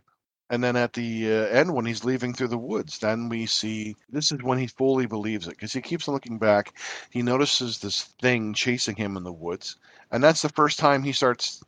And 0.49 0.63
then 0.63 0.75
at 0.78 0.93
the 0.93 1.28
uh, 1.32 1.45
end, 1.47 1.73
when 1.73 1.86
he's 1.86 2.05
leaving 2.05 2.34
through 2.34 2.47
the 2.49 2.57
woods, 2.57 2.99
then 2.99 3.30
we 3.30 3.45
see 3.45 3.95
this 4.09 4.32
is 4.32 4.43
when 4.43 4.57
he 4.59 4.67
fully 4.67 5.05
believes 5.05 5.47
it 5.47 5.51
because 5.51 5.73
he 5.73 5.82
keeps 5.82 6.07
looking 6.07 6.38
back. 6.39 6.73
He 7.11 7.21
notices 7.21 7.80
this 7.80 8.03
thing 8.21 8.53
chasing 8.53 8.95
him 8.95 9.17
in 9.17 9.23
the 9.23 9.34
woods, 9.34 9.78
and 10.11 10.23
that's 10.23 10.41
the 10.41 10.49
first 10.49 10.80
time 10.80 11.03
he 11.03 11.11
starts, 11.13 11.61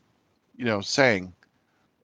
you 0.56 0.66
know, 0.66 0.82
saying 0.82 1.34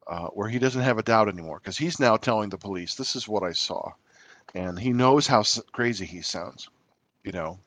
uh, 0.07 0.27
where 0.29 0.49
he 0.49 0.59
doesn't 0.59 0.81
have 0.81 0.97
a 0.97 1.03
doubt 1.03 1.29
anymore 1.29 1.59
because 1.59 1.77
he's 1.77 1.99
now 1.99 2.17
telling 2.17 2.49
the 2.49 2.57
police, 2.57 2.95
"This 2.95 3.15
is 3.15 3.27
what 3.27 3.43
I 3.43 3.51
saw," 3.53 3.91
and 4.55 4.79
he 4.79 4.93
knows 4.93 5.27
how 5.27 5.41
s- 5.41 5.61
crazy 5.73 6.05
he 6.05 6.21
sounds. 6.21 6.69
You 7.23 7.31
know, 7.33 7.59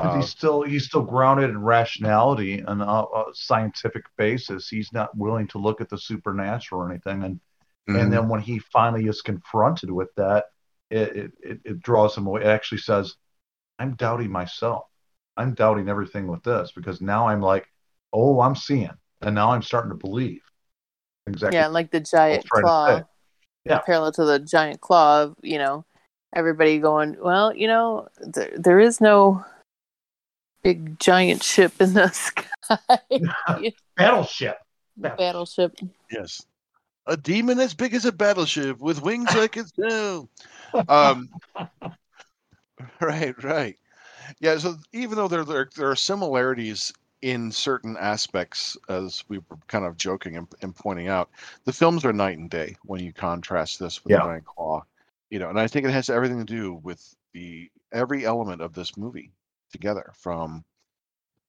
Uh, 0.00 0.16
he's 0.16 0.30
still 0.30 0.62
he's 0.62 0.86
still 0.86 1.02
grounded 1.02 1.50
in 1.50 1.62
rationality 1.62 2.60
and 2.66 2.80
a, 2.80 2.84
a 2.84 3.24
scientific 3.32 4.04
basis. 4.16 4.68
He's 4.68 4.92
not 4.92 5.16
willing 5.16 5.46
to 5.48 5.58
look 5.58 5.80
at 5.80 5.88
the 5.88 5.98
supernatural 5.98 6.80
or 6.80 6.90
anything. 6.90 7.22
And 7.22 7.40
mhm. 7.88 8.00
and 8.00 8.12
then 8.12 8.28
when 8.28 8.40
he 8.40 8.58
finally 8.58 9.06
is 9.06 9.22
confronted 9.22 9.90
with 9.90 10.08
that, 10.16 10.46
it, 10.90 11.16
it, 11.16 11.32
it, 11.42 11.60
it 11.64 11.80
draws 11.80 12.16
him 12.16 12.26
away. 12.26 12.42
It 12.42 12.46
actually 12.46 12.78
says, 12.78 13.14
I'm 13.78 13.94
doubting 13.94 14.30
myself. 14.30 14.84
I'm 15.36 15.54
doubting 15.54 15.88
everything 15.88 16.26
with 16.26 16.42
this 16.42 16.72
because 16.74 17.00
now 17.00 17.28
I'm 17.28 17.40
like, 17.40 17.66
oh, 18.12 18.40
I'm 18.40 18.56
seeing. 18.56 18.90
And 19.22 19.34
now 19.34 19.52
I'm 19.52 19.62
starting 19.62 19.90
to 19.90 19.96
believe. 19.96 20.42
Exactly. 21.26 21.58
yeah, 21.58 21.68
like 21.68 21.90
the 21.90 22.00
giant 22.00 22.48
claw. 22.48 23.02
Yeah. 23.64 23.80
Parallel 23.80 24.12
to 24.12 24.24
the 24.24 24.38
giant 24.38 24.80
claw, 24.80 25.24
of, 25.24 25.36
you 25.42 25.58
know, 25.58 25.84
everybody 26.34 26.78
going, 26.78 27.16
well, 27.20 27.54
you 27.54 27.68
know, 27.68 28.08
there, 28.20 28.50
there 28.56 28.80
is 28.80 29.00
no 29.00 29.44
big 30.62 30.98
giant 30.98 31.42
ship 31.42 31.72
in 31.80 31.94
the 31.94 32.08
sky. 32.12 32.76
Battleship. 33.96 34.58
Battleship. 34.96 35.76
Yes. 36.10 36.44
A 37.06 37.16
demon 37.16 37.58
as 37.58 37.74
big 37.74 37.94
as 37.94 38.04
a 38.04 38.12
battleship 38.12 38.78
with 38.78 39.02
wings 39.02 39.34
like 39.34 39.56
a 39.56 39.64
snow. 39.66 40.28
Um, 40.88 41.28
right, 43.00 43.42
right. 43.42 43.76
Yeah, 44.38 44.58
so 44.58 44.76
even 44.92 45.16
though 45.16 45.26
there, 45.26 45.44
there, 45.44 45.68
there 45.74 45.90
are 45.90 45.96
similarities 45.96 46.92
in 47.22 47.50
certain 47.50 47.96
aspects, 47.98 48.76
as 48.88 49.24
we 49.28 49.38
were 49.38 49.58
kind 49.66 49.84
of 49.84 49.96
joking 49.96 50.36
and, 50.36 50.46
and 50.62 50.74
pointing 50.76 51.08
out, 51.08 51.30
the 51.64 51.72
films 51.72 52.04
are 52.04 52.12
night 52.12 52.38
and 52.38 52.48
day 52.50 52.76
when 52.84 53.02
you 53.02 53.12
contrast 53.12 53.78
this 53.78 54.04
with 54.04 54.12
Yeah. 54.12 54.24
Iron 54.24 54.42
Claw. 54.44 54.82
You 55.30 55.38
know, 55.38 55.48
and 55.48 55.58
I 55.58 55.66
think 55.66 55.86
it 55.86 55.92
has 55.92 56.10
everything 56.10 56.38
to 56.38 56.44
do 56.44 56.74
with 56.74 57.14
the 57.32 57.70
every 57.92 58.24
element 58.24 58.62
of 58.62 58.72
this 58.72 58.96
movie 58.96 59.32
together, 59.70 60.12
from 60.14 60.64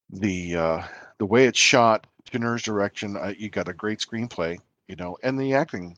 the 0.09 0.55
uh, 0.55 0.84
the 1.17 1.26
way 1.26 1.45
it's 1.45 1.59
shot, 1.59 2.07
Jenner's 2.30 2.63
direction. 2.63 3.17
Uh, 3.17 3.34
you 3.38 3.49
got 3.49 3.67
a 3.69 3.74
great 3.74 3.99
screenplay, 3.99 4.57
you 4.88 4.95
know, 4.95 5.17
and 5.24 5.39
the 5.39 5.53
acting. 5.53 5.97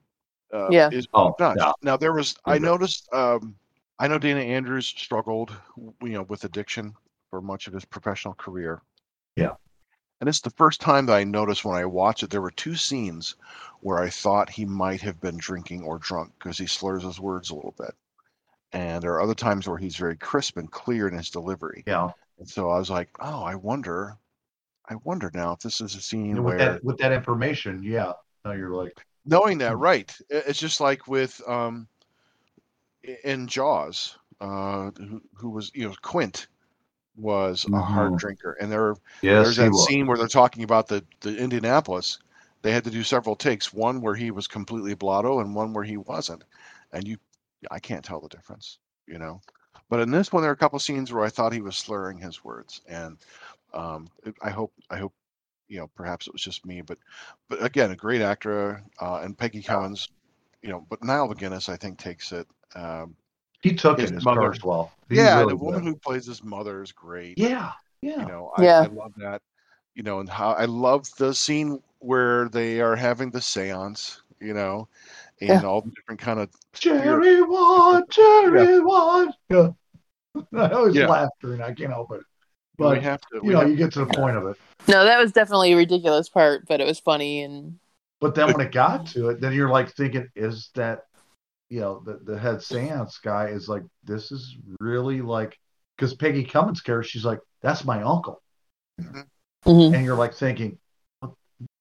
Uh, 0.53 0.67
Yeah. 0.69 0.89
is 0.91 1.07
Oh, 1.15 1.29
top-notch. 1.29 1.57
yeah. 1.59 1.71
Now 1.81 1.97
there 1.97 2.13
was, 2.13 2.35
I 2.45 2.59
noticed. 2.59 3.11
Um, 3.11 3.55
I 3.97 4.07
know 4.07 4.19
Dana 4.19 4.41
Andrews 4.41 4.87
struggled, 4.87 5.51
you 5.77 6.09
know, 6.09 6.23
with 6.23 6.43
addiction 6.43 6.93
for 7.29 7.41
much 7.41 7.67
of 7.67 7.73
his 7.73 7.85
professional 7.85 8.35
career. 8.35 8.81
Yeah. 9.35 9.55
And 10.19 10.29
it's 10.29 10.41
the 10.41 10.51
first 10.51 10.79
time 10.79 11.07
that 11.07 11.15
I 11.15 11.23
noticed 11.23 11.65
when 11.65 11.75
I 11.75 11.85
watched 11.85 12.21
it, 12.23 12.29
there 12.29 12.41
were 12.41 12.51
two 12.51 12.75
scenes 12.75 13.35
where 13.81 13.99
I 13.99 14.09
thought 14.09 14.49
he 14.49 14.63
might 14.65 15.01
have 15.01 15.19
been 15.19 15.37
drinking 15.37 15.83
or 15.83 15.97
drunk 15.97 16.31
because 16.37 16.57
he 16.57 16.67
slurs 16.67 17.03
his 17.03 17.19
words 17.19 17.49
a 17.49 17.55
little 17.55 17.73
bit. 17.77 17.95
And 18.73 19.01
there 19.03 19.13
are 19.13 19.21
other 19.21 19.35
times 19.35 19.67
where 19.67 19.77
he's 19.77 19.95
very 19.95 20.17
crisp 20.17 20.57
and 20.57 20.71
clear 20.71 21.07
in 21.07 21.15
his 21.15 21.29
delivery. 21.29 21.85
Yeah. 21.85 22.09
And 22.39 22.49
so 22.49 22.69
I 22.69 22.79
was 22.79 22.89
like, 22.89 23.09
oh, 23.19 23.43
I 23.43 23.55
wonder, 23.55 24.17
I 24.89 24.95
wonder 25.03 25.31
now 25.33 25.53
if 25.53 25.59
this 25.59 25.81
is 25.81 25.95
a 25.95 26.01
scene 26.01 26.43
with 26.43 26.45
where 26.45 26.57
that 26.57 26.83
with 26.83 26.97
that 26.97 27.11
information, 27.11 27.83
yeah. 27.83 28.13
Now 28.45 28.51
you're 28.51 28.71
like, 28.75 29.05
knowing 29.25 29.57
that 29.59 29.75
Hmm. 29.75 29.81
right 29.81 30.17
it's 30.29 30.59
just 30.59 30.79
like 30.81 31.07
with 31.07 31.41
um 31.47 31.87
in 33.23 33.47
jaws 33.47 34.17
uh 34.41 34.91
who, 34.97 35.21
who 35.35 35.49
was 35.49 35.71
you 35.73 35.87
know 35.87 35.93
quint 36.01 36.47
was 37.15 37.65
a 37.73 37.81
hard 37.81 38.15
Mhm. 38.15 38.17
drinker 38.17 38.53
and 38.61 38.71
there 38.71 38.95
yes, 39.21 39.35
there's 39.43 39.57
that 39.57 39.71
was. 39.71 39.87
scene 39.87 40.07
where 40.07 40.17
they're 40.17 40.27
talking 40.27 40.63
about 40.63 40.87
the 40.87 41.03
the 41.21 41.37
indianapolis 41.37 42.19
they 42.63 42.71
had 42.71 42.83
to 42.83 42.91
do 42.91 43.03
several 43.03 43.35
takes 43.35 43.73
one 43.73 44.01
where 44.01 44.15
he 44.15 44.31
was 44.31 44.47
completely 44.47 44.95
blotto 44.95 45.39
and 45.39 45.55
one 45.55 45.73
where 45.73 45.83
he 45.83 45.97
wasn't 45.97 46.43
and 46.93 47.07
you 47.07 47.17
i 47.71 47.79
can't 47.79 48.03
tell 48.03 48.19
the 48.21 48.29
difference 48.29 48.79
you 49.07 49.17
know 49.17 49.39
but 49.89 49.99
in 49.99 50.11
this 50.11 50.31
one 50.31 50.41
there 50.41 50.51
are 50.51 50.53
a 50.53 50.57
couple 50.57 50.79
scenes 50.79 51.11
where 51.11 51.23
i 51.25 51.29
thought 51.29 51.53
he 51.53 51.61
was 51.61 51.75
slurring 51.75 52.17
his 52.17 52.43
words 52.43 52.81
and 52.87 53.17
um 53.73 54.07
i 54.41 54.49
hope 54.49 54.71
i 54.89 54.97
hope 54.97 55.13
you 55.67 55.77
know 55.79 55.87
perhaps 55.95 56.27
it 56.27 56.33
was 56.33 56.41
just 56.41 56.65
me 56.65 56.81
but 56.81 56.97
but 57.49 57.63
again 57.63 57.91
a 57.91 57.95
great 57.95 58.21
actor 58.21 58.83
uh 59.01 59.19
and 59.23 59.37
peggy 59.37 59.61
cummins 59.61 60.09
you 60.61 60.69
know 60.69 60.85
but 60.89 61.03
niall 61.03 61.27
macginnis 61.27 61.69
i 61.69 61.75
think 61.75 61.97
takes 61.97 62.31
it 62.31 62.47
um 62.75 63.15
He 63.61 63.73
took 63.73 63.97
his 63.99 64.09
it 64.09 64.15
his 64.15 64.23
mother- 64.23 64.41
Carswell. 64.41 64.91
He 65.09 65.15
yeah 65.15 65.37
really 65.39 65.53
the 65.53 65.57
woman 65.57 65.83
did. 65.83 65.89
who 65.89 65.95
plays 65.95 66.25
his 66.25 66.43
mother 66.43 66.81
is 66.81 66.91
great 66.91 67.37
Yeah, 67.37 67.71
yeah. 68.01 68.19
you 68.19 68.25
know 68.25 68.51
I, 68.55 68.63
Yeah. 68.63 68.81
I 68.81 68.85
love 68.87 69.13
that 69.17 69.41
you 69.95 70.03
know 70.03 70.19
and 70.19 70.29
how 70.29 70.51
i 70.53 70.65
love 70.65 71.07
the 71.17 71.33
scene 71.33 71.81
where 71.99 72.49
they 72.49 72.81
are 72.81 72.95
having 72.95 73.31
the 73.31 73.41
seance 73.41 74.21
you 74.39 74.53
know 74.53 74.87
and 75.49 75.61
Yeah. 75.61 75.67
all 75.67 75.81
the 75.81 75.91
different 75.91 76.19
kind 76.21 76.39
of 76.39 76.49
Cherry 76.73 77.41
one, 77.41 78.03
cherry 78.09 78.79
one. 78.79 79.33
Yeah. 79.49 79.69
I 80.53 80.69
always 80.71 80.95
Yeah. 80.95 81.07
laugh 81.07 81.29
during. 81.41 81.61
I 81.61 81.73
can't 81.73 81.91
help 81.91 82.11
it. 82.13 82.21
But 82.77 82.89
we 82.89 82.95
But 82.95 83.03
have 83.03 83.21
to 83.21 83.39
we 83.41 83.47
you 83.49 83.53
know, 83.53 83.59
have- 83.61 83.69
you 83.69 83.75
get 83.75 83.93
to 83.93 83.99
the 84.05 84.13
point 84.13 84.37
of 84.37 84.47
it. 84.47 84.57
No, 84.87 85.03
that 85.05 85.19
was 85.19 85.31
definitely 85.31 85.73
a 85.73 85.77
ridiculous 85.77 86.27
part, 86.29 86.65
but 86.67 86.81
it 86.81 86.87
was 86.87 86.99
funny 86.99 87.43
and 87.43 87.77
But 88.19 88.35
then 88.35 88.47
when 88.53 88.65
it 88.65 88.71
got 88.71 89.05
to 89.07 89.29
it, 89.29 89.41
then 89.41 89.53
you're 89.53 89.69
like 89.69 89.91
thinking, 89.95 90.27
is 90.35 90.69
that, 90.75 91.03
you 91.69 91.81
know, 91.81 92.01
the, 92.05 92.19
the 92.23 92.37
head 92.39 92.61
seance 92.61 93.17
guy 93.19 93.47
is 93.47 93.67
like, 93.69 93.83
this 94.03 94.31
is 94.31 94.57
really 94.79 95.21
like, 95.21 95.57
because 95.97 96.13
Peggy 96.15 96.43
Cummins' 96.43 96.81
character, 96.81 97.07
she's 97.07 97.25
like, 97.25 97.39
that's 97.61 97.83
my 97.85 98.01
uncle. 98.01 98.41
Mhm. 98.99 99.93
And 99.95 100.03
you're 100.05 100.15
like 100.17 100.33
thinking, 100.33 100.77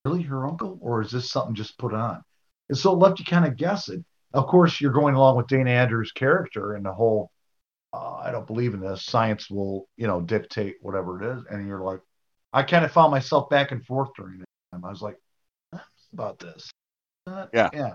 really 0.04 0.22
her 0.22 0.46
uncle? 0.46 0.78
Or 0.80 1.00
is 1.02 1.10
this 1.10 1.30
something 1.30 1.54
just 1.54 1.78
put 1.78 1.94
on? 1.94 2.22
And 2.68 2.78
so 2.78 2.92
it 2.92 2.98
left 2.98 3.18
you 3.18 3.24
kind 3.24 3.44
of 3.44 3.56
guessing. 3.56 4.04
Of 4.32 4.46
course, 4.46 4.80
you're 4.80 4.92
going 4.92 5.14
along 5.14 5.36
with 5.36 5.46
Dana 5.46 5.70
Andrews' 5.70 6.12
character 6.12 6.74
and 6.74 6.84
the 6.84 6.92
whole, 6.92 7.30
uh, 7.92 8.14
I 8.16 8.30
don't 8.30 8.46
believe 8.46 8.72
in 8.72 8.80
this. 8.80 9.04
Science 9.04 9.50
will, 9.50 9.88
you 9.96 10.06
know, 10.06 10.20
dictate 10.20 10.76
whatever 10.80 11.22
it 11.22 11.36
is. 11.36 11.44
And 11.50 11.66
you're 11.68 11.82
like, 11.82 12.00
I 12.52 12.62
kind 12.62 12.84
of 12.84 12.92
found 12.92 13.10
myself 13.10 13.50
back 13.50 13.72
and 13.72 13.84
forth 13.84 14.10
during 14.16 14.40
it. 14.40 14.46
I 14.72 14.78
was 14.88 15.02
like, 15.02 15.18
about 16.12 16.38
this. 16.38 16.70
Uh, 17.26 17.46
Yeah. 17.52 17.70
Yeah. 17.72 17.94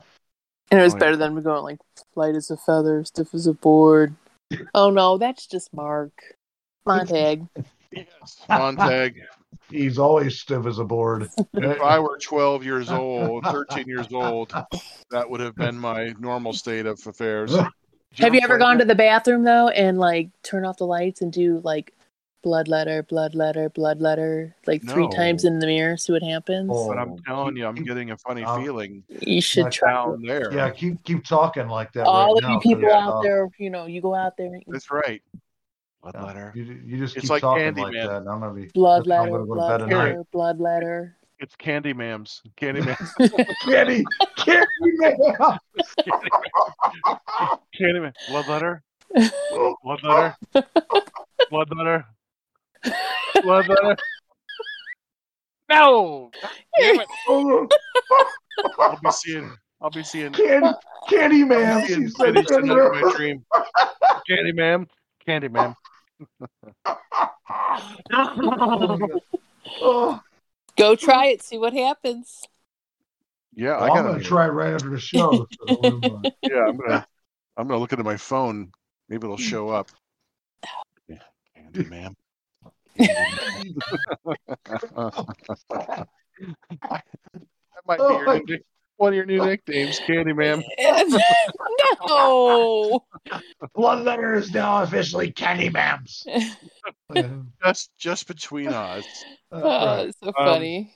and 0.71 0.79
it 0.79 0.83
was 0.83 0.93
Oh, 0.93 0.97
yeah. 0.97 0.99
better 0.99 1.17
than 1.17 1.41
going 1.41 1.63
like 1.63 1.79
light 2.15 2.35
as 2.35 2.51
a 2.51 2.57
feather, 2.57 3.03
stiff 3.03 3.33
as 3.33 3.47
a 3.47 3.53
board. 3.53 4.15
Oh 4.73 4.89
no, 4.89 5.17
that's 5.17 5.45
just 5.45 5.73
Mark 5.73 6.13
Montag. 6.85 7.45
yes, 7.91 8.41
montag 8.47 9.19
He's 9.69 9.97
always 9.97 10.39
stiff 10.39 10.65
as 10.65 10.79
a 10.79 10.83
board. 10.83 11.29
if 11.55 11.81
i 11.81 11.99
were 11.99 12.17
12 12.21 12.63
years 12.63 12.89
old 12.91 13.45
13 13.45 13.85
years 13.87 14.07
old 14.13 14.53
that 15.11 15.29
would 15.29 15.39
have 15.39 15.55
been 15.55 15.77
my 15.77 16.13
normal 16.19 16.53
state 16.53 16.85
of 16.85 16.99
affairs 17.05 17.55
Have 18.17 18.33
you 18.33 18.39
ever 18.43 18.57
gone 18.57 18.79
to 18.79 18.85
the 18.85 18.95
bathroom 18.95 19.43
though 19.43 19.67
and 19.69 19.97
like 19.99 20.29
turn 20.43 20.65
off 20.65 20.77
the 20.77 20.85
lights 20.87 21.21
and 21.21 21.31
do 21.31 21.59
like 21.63 21.93
blood 22.43 22.67
letter, 22.67 23.03
blood 23.03 23.35
letter, 23.35 23.69
blood 23.69 23.99
letter 24.01 24.55
like 24.65 24.83
three 24.83 25.07
times 25.09 25.43
in 25.45 25.59
the 25.59 25.67
mirror, 25.67 25.97
see 25.97 26.13
what 26.13 26.23
happens? 26.23 26.71
Oh. 26.73 26.87
but 26.89 26.97
i'm 26.97 27.17
telling 27.25 27.57
you 27.57 27.65
i'm 27.65 27.75
getting 27.75 28.11
a 28.11 28.17
funny 28.17 28.43
Um, 28.43 28.63
feeling 28.63 29.03
You 29.09 29.41
should 29.41 29.65
Yeah, 29.65 29.69
try. 29.69 29.91
down 29.91 30.21
there 30.21 30.53
Yeah, 30.53 30.69
keep 30.69 31.03
keep 31.03 31.23
talking 31.25 31.67
like 31.67 31.91
that. 31.93 32.05
All 32.05 32.25
right 32.27 32.37
of 32.37 32.41
now, 32.43 32.53
you 32.53 32.59
people 32.59 32.89
'cause, 32.89 32.91
out 32.93 33.13
uh, 33.17 33.21
there, 33.21 33.49
you 33.59 33.69
know, 33.69 33.85
you 33.85 34.01
go 34.01 34.13
out 34.15 34.37
there, 34.37 34.47
and 34.47 34.63
that's 34.67 34.89
right 34.91 35.21
blood 36.11 36.21
yeah, 36.21 36.27
letter 36.27 36.51
You, 36.55 36.63
you 36.85 36.97
just 36.97 37.15
It's 37.15 37.23
keep 37.23 37.29
like 37.31 37.41
talking 37.41 37.75
like 37.75 37.93
Candyman. 37.93 38.03
that. 38.03 38.17
and 38.17 38.29
I'm 38.29 38.39
gonna 38.39 38.53
be 38.53 38.67
blood 38.73 39.05
that's 39.05 39.15
how 39.15 39.23
I'm 39.23 39.31
gonna 39.31 39.45
go 39.45 39.55
to 39.55 39.59
bed 39.59 39.67
blood 39.67 39.79
tonight. 39.79 40.05
letter, 40.05 40.23
blood 40.31 40.59
letter. 40.59 41.17
it's 41.39 41.55
candy 41.55 41.93
mams 41.93 42.41
candy. 42.55 42.81
Man 42.81 42.97
Candy, 43.65 44.05
Candy 44.37 44.67
man. 44.79 45.17
candy 47.77 47.99
man 47.99 48.13
blood 48.27 48.47
letter 48.47 48.83
blood 49.51 49.99
letter 50.03 50.37
blood 51.49 51.67
letter 51.75 52.05
blood 53.41 53.67
letter 53.67 53.97
no! 55.69 56.31
Damn 56.79 57.01
it. 57.01 57.09
I'll 58.79 58.97
be 59.03 59.11
seeing 59.11 59.53
i'll 59.81 59.89
be 59.89 60.01
seeing. 60.01 60.31
Candy, 60.31 60.69
Candy 61.09 61.41
I'll 61.43 61.47
man. 61.49 61.81
be 61.81 61.87
seeing 61.87 62.01
She 62.03 62.07
said 62.15 62.33
titties 62.35 62.47
Candy 62.47 62.67
tonight 62.69 62.85
in 62.85 63.01
my 63.01 63.13
dream. 63.13 63.45
Candy 64.29 64.53
ma'am 64.53 64.87
candy 65.25 65.49
ma'am 65.49 65.75
Oh, 69.81 70.19
Go 70.77 70.95
try 70.95 71.27
it, 71.27 71.41
see 71.41 71.57
what 71.57 71.73
happens. 71.73 72.43
yeah 73.55 73.75
i 73.77 73.81
well, 73.81 73.91
I'm 73.91 73.95
gotta 74.03 74.09
gonna 74.13 74.23
try 74.23 74.47
right 74.47 74.73
after 74.73 74.89
the 74.89 74.99
show. 74.99 75.47
so, 75.67 76.21
yeah 76.43 76.65
i'm 76.67 76.77
gonna 76.77 77.07
i'm 77.57 77.67
gonna 77.67 77.79
look 77.79 77.91
into 77.91 78.03
my 78.03 78.17
phone 78.17 78.71
maybe 79.09 79.25
it'll 79.25 79.37
show 79.37 79.69
up 79.69 79.89
yeah, 81.07 81.17
candy 81.55 81.85
ma'am 81.85 82.15
that 82.97 83.07
might 87.85 87.97
be 87.97 88.03
Oh 88.03 88.09
your 88.17 88.25
my- 88.25 88.37
new 88.39 88.45
nick- 88.45 88.65
one 88.97 89.09
of 89.13 89.15
your 89.15 89.25
new 89.25 89.39
nicknames, 89.41 89.99
Candy 89.99 90.33
Ma'am. 90.33 90.61
no. 92.07 93.03
Blood 93.75 94.05
letter 94.05 94.35
is 94.35 94.51
now 94.51 94.83
officially 94.83 95.31
Candy 95.31 95.69
Mams. 95.69 96.25
Just 97.63 97.89
just 97.97 98.27
between 98.27 98.67
us, 98.67 99.25
Oh, 99.51 99.61
Right. 99.61 100.07
it's 100.07 100.19
so 100.19 100.27
Um, 100.27 100.33
funny. 100.45 100.93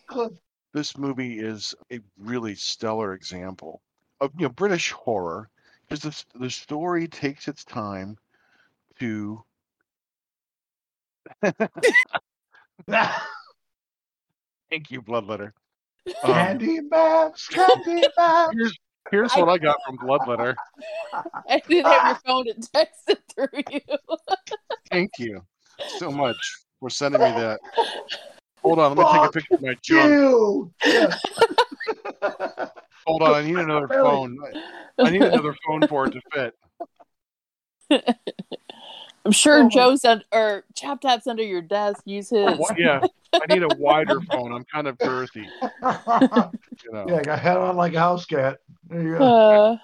this 0.73 0.97
movie 0.97 1.39
is 1.39 1.73
a 1.91 1.99
really 2.19 2.53
stellar 2.55 3.13
example 3.13 3.81
of 4.19 4.31
you 4.37 4.43
know 4.43 4.49
British 4.53 4.91
horror 4.91 5.49
because 5.87 6.01
the 6.03 6.39
the 6.39 6.49
story 6.49 7.07
takes 7.07 7.47
its 7.47 7.63
time 7.65 8.17
to 8.99 9.43
thank 14.69 14.91
you, 14.91 15.01
Bloodletter. 15.01 15.53
Um, 16.07 16.33
Candy 16.33 16.79
Mams, 16.79 17.49
Candy 17.49 18.03
Mams. 18.17 18.49
here's 18.53 18.77
here's 19.11 19.33
what 19.35 19.49
I 19.49 19.57
got 19.57 19.77
from 19.85 19.97
Bloodletter. 19.97 20.55
I 21.13 21.61
didn't 21.67 21.85
have 21.85 22.07
your 22.07 22.19
phone 22.25 22.45
to 22.45 22.53
text 22.73 23.01
it 23.07 23.21
through 23.33 23.61
you. 23.69 23.81
Thank 24.89 25.11
you 25.19 25.41
so 25.99 26.11
much 26.11 26.37
for 26.79 26.89
sending 26.89 27.21
me 27.21 27.31
that. 27.31 27.59
Hold 28.63 28.79
on, 28.79 28.95
let 28.95 29.05
me 29.05 29.19
take 29.19 29.29
a 29.29 29.31
picture 29.31 29.55
of 29.55 29.61
my 29.61 29.75
junk. 29.83 30.73
Yeah. 30.85 31.17
Hold 33.05 33.23
on, 33.23 33.33
I 33.33 33.41
need 33.41 33.57
another 33.57 33.87
phone. 33.87 34.37
I 34.99 35.09
need 35.09 35.23
another 35.23 35.55
phone 35.65 35.87
for 35.87 36.05
it 36.05 36.13
to 36.13 36.21
fit. 36.33 36.53
I'm 39.25 39.31
sure 39.31 39.63
Oh. 39.63 39.69
Joe's 39.69 40.03
un- 40.05 40.23
or 40.31 40.63
Chop 40.75 41.01
Top's 41.01 41.27
under 41.27 41.43
your 41.43 41.61
desk. 41.61 42.01
Use 42.05 42.29
his. 42.29 42.39
Oh, 42.47 42.55
wha- 42.57 42.75
yeah, 42.77 43.01
I 43.33 43.53
need 43.53 43.63
a 43.63 43.67
wider 43.77 44.19
phone. 44.21 44.51
I'm 44.51 44.65
kind 44.65 44.87
of 44.87 44.97
girthy, 44.97 45.45
you 46.83 46.91
know. 46.91 47.05
Yeah, 47.07 47.15
I 47.17 47.21
got 47.21 47.39
head 47.39 47.57
on 47.57 47.75
like 47.75 47.93
a 47.93 47.99
house 47.99 48.25
cat. 48.25 48.57
There 48.89 49.01
you 49.01 49.17
go. 49.17 49.23
Uh, 49.23 49.77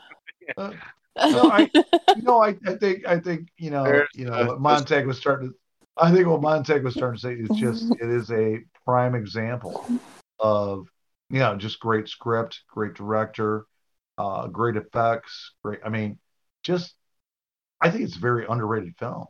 Uh, 0.57 1.29
no, 1.31 1.51
I, 1.51 1.69
you 2.15 2.21
know, 2.21 2.41
I, 2.41 2.55
I 2.65 2.75
think, 2.75 3.05
I 3.07 3.19
think, 3.19 3.49
you 3.57 3.69
know, 3.71 3.83
There's 3.83 4.07
you 4.15 4.25
know, 4.25 4.38
the- 4.38 4.45
what 4.51 4.61
Montag 4.61 5.05
was 5.05 5.17
starting 5.17 5.49
to. 5.49 5.55
I 5.99 6.11
think 6.11 6.27
what 6.27 6.41
Montag 6.41 6.83
was 6.83 6.93
starting 6.93 7.15
to 7.19 7.21
say 7.21 7.33
is 7.33 7.59
just, 7.59 7.91
it 7.99 8.07
is 8.09 8.31
a 8.31 8.59
prime 8.85 9.15
example 9.15 9.83
of, 10.39 10.88
you 11.31 11.39
know, 11.39 11.55
just 11.55 11.79
great 11.79 12.07
script, 12.07 12.61
great 12.69 12.93
director, 12.93 13.65
uh, 14.19 14.45
great 14.47 14.75
effects, 14.77 15.53
great. 15.63 15.79
I 15.83 15.89
mean, 15.89 16.19
just, 16.63 16.93
I 17.82 17.89
think 17.89 18.03
it's 18.03 18.15
a 18.17 18.19
very 18.19 18.45
underrated 18.47 18.95
film. 18.97 19.25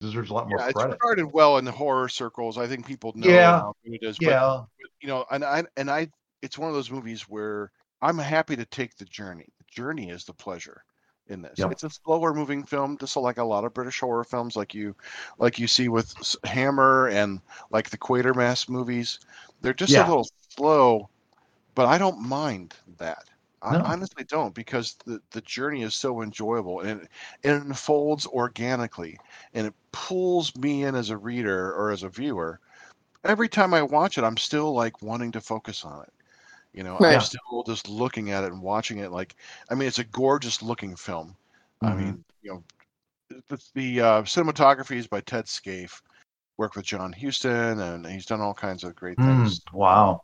Deserves 0.00 0.30
a 0.30 0.34
lot 0.34 0.48
more 0.48 0.58
Yeah, 0.58 0.66
it's 0.66 0.74
credit. 0.74 0.92
regarded 0.92 1.32
well 1.32 1.58
in 1.58 1.64
the 1.64 1.72
horror 1.72 2.08
circles. 2.08 2.58
I 2.58 2.66
think 2.66 2.86
people 2.86 3.12
know 3.14 3.28
Yeah. 3.28 3.58
how 3.60 3.74
good 3.84 3.94
it 3.94 4.02
is. 4.02 4.18
But, 4.18 4.26
Yeah, 4.26 4.64
you 5.00 5.08
know, 5.08 5.24
and 5.30 5.44
I 5.44 5.64
and 5.76 5.90
I, 5.90 6.10
it's 6.42 6.58
one 6.58 6.68
of 6.68 6.74
those 6.74 6.90
movies 6.90 7.22
where 7.22 7.70
I'm 8.02 8.18
happy 8.18 8.56
to 8.56 8.64
take 8.66 8.96
the 8.96 9.06
journey. 9.06 9.48
The 9.58 9.64
journey 9.70 10.10
is 10.10 10.24
the 10.24 10.34
pleasure 10.34 10.84
in 11.28 11.42
this. 11.42 11.58
Yep. 11.58 11.72
It's 11.72 11.84
a 11.84 11.90
slower 11.90 12.34
moving 12.34 12.62
film, 12.64 12.98
just 12.98 13.16
like 13.16 13.38
a 13.38 13.44
lot 13.44 13.64
of 13.64 13.74
British 13.74 14.00
horror 14.00 14.24
films, 14.24 14.54
like 14.54 14.74
you, 14.74 14.94
like 15.38 15.58
you 15.58 15.66
see 15.66 15.88
with 15.88 16.14
Hammer 16.44 17.08
and 17.08 17.40
like 17.70 17.90
the 17.90 17.98
Quatermass 17.98 18.68
movies. 18.68 19.18
They're 19.62 19.72
just 19.74 19.92
Yeah. 19.94 20.06
a 20.06 20.08
little 20.08 20.28
slow, 20.50 21.08
but 21.74 21.86
I 21.86 21.98
don't 21.98 22.20
mind 22.20 22.74
that. 22.98 23.24
I 23.62 23.76
No. 23.76 23.82
honestly 23.84 24.24
don't 24.24 24.54
because 24.54 24.96
the, 25.06 25.20
the 25.30 25.40
journey 25.42 25.82
is 25.82 25.94
so 25.94 26.22
enjoyable 26.22 26.80
and 26.80 27.02
it, 27.02 27.08
it 27.42 27.50
unfolds 27.50 28.26
organically 28.26 29.18
and 29.54 29.66
it 29.66 29.74
pulls 29.92 30.54
me 30.56 30.84
in 30.84 30.94
as 30.94 31.10
a 31.10 31.16
reader 31.16 31.72
or 31.74 31.90
as 31.90 32.02
a 32.02 32.08
viewer. 32.08 32.60
Every 33.24 33.48
time 33.48 33.74
I 33.74 33.82
watch 33.82 34.18
it, 34.18 34.24
I'm 34.24 34.36
still 34.36 34.72
like 34.74 35.02
wanting 35.02 35.32
to 35.32 35.40
focus 35.40 35.84
on 35.84 36.02
it. 36.02 36.12
You 36.74 36.84
know, 36.84 37.00
Right. 37.00 37.14
I'm 37.14 37.20
still 37.20 37.64
just 37.66 37.88
looking 37.88 38.30
at 38.30 38.44
it 38.44 38.52
and 38.52 38.62
watching 38.62 38.98
it. 38.98 39.12
Like, 39.12 39.36
I 39.70 39.74
mean, 39.74 39.88
it's 39.88 39.98
a 39.98 40.04
gorgeous 40.04 40.62
looking 40.62 40.96
film. 40.96 41.36
I 41.82 41.94
Mhm. 41.94 41.96
mean, 41.96 42.24
you 42.42 42.52
know, 42.52 42.64
the, 43.48 43.62
the 43.74 44.00
uh, 44.00 44.22
cinematography 44.22 44.96
is 44.96 45.06
by 45.06 45.20
Ted 45.22 45.48
Scaife. 45.48 46.02
Worked 46.58 46.76
with 46.76 46.86
John 46.86 47.12
Huston, 47.12 47.80
and 47.80 48.06
he's 48.06 48.26
done 48.26 48.40
all 48.40 48.54
kinds 48.54 48.84
of 48.84 48.94
great 48.96 49.20
Mm, 49.20 49.22
things 49.22 49.60
wow. 49.72 50.22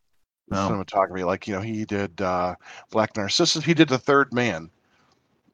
With 0.49 0.59
No. 0.59 0.69
cinematography. 0.69 1.25
Like 1.25 1.47
you 1.47 1.55
know, 1.55 1.61
he 1.61 1.85
did 1.85 2.21
uh, 2.21 2.55
Black 2.91 3.17
Narcissus. 3.17 3.65
He 3.65 3.75
did 3.75 3.89
The 3.89 3.99
Third 3.99 4.33
Man, 4.33 4.71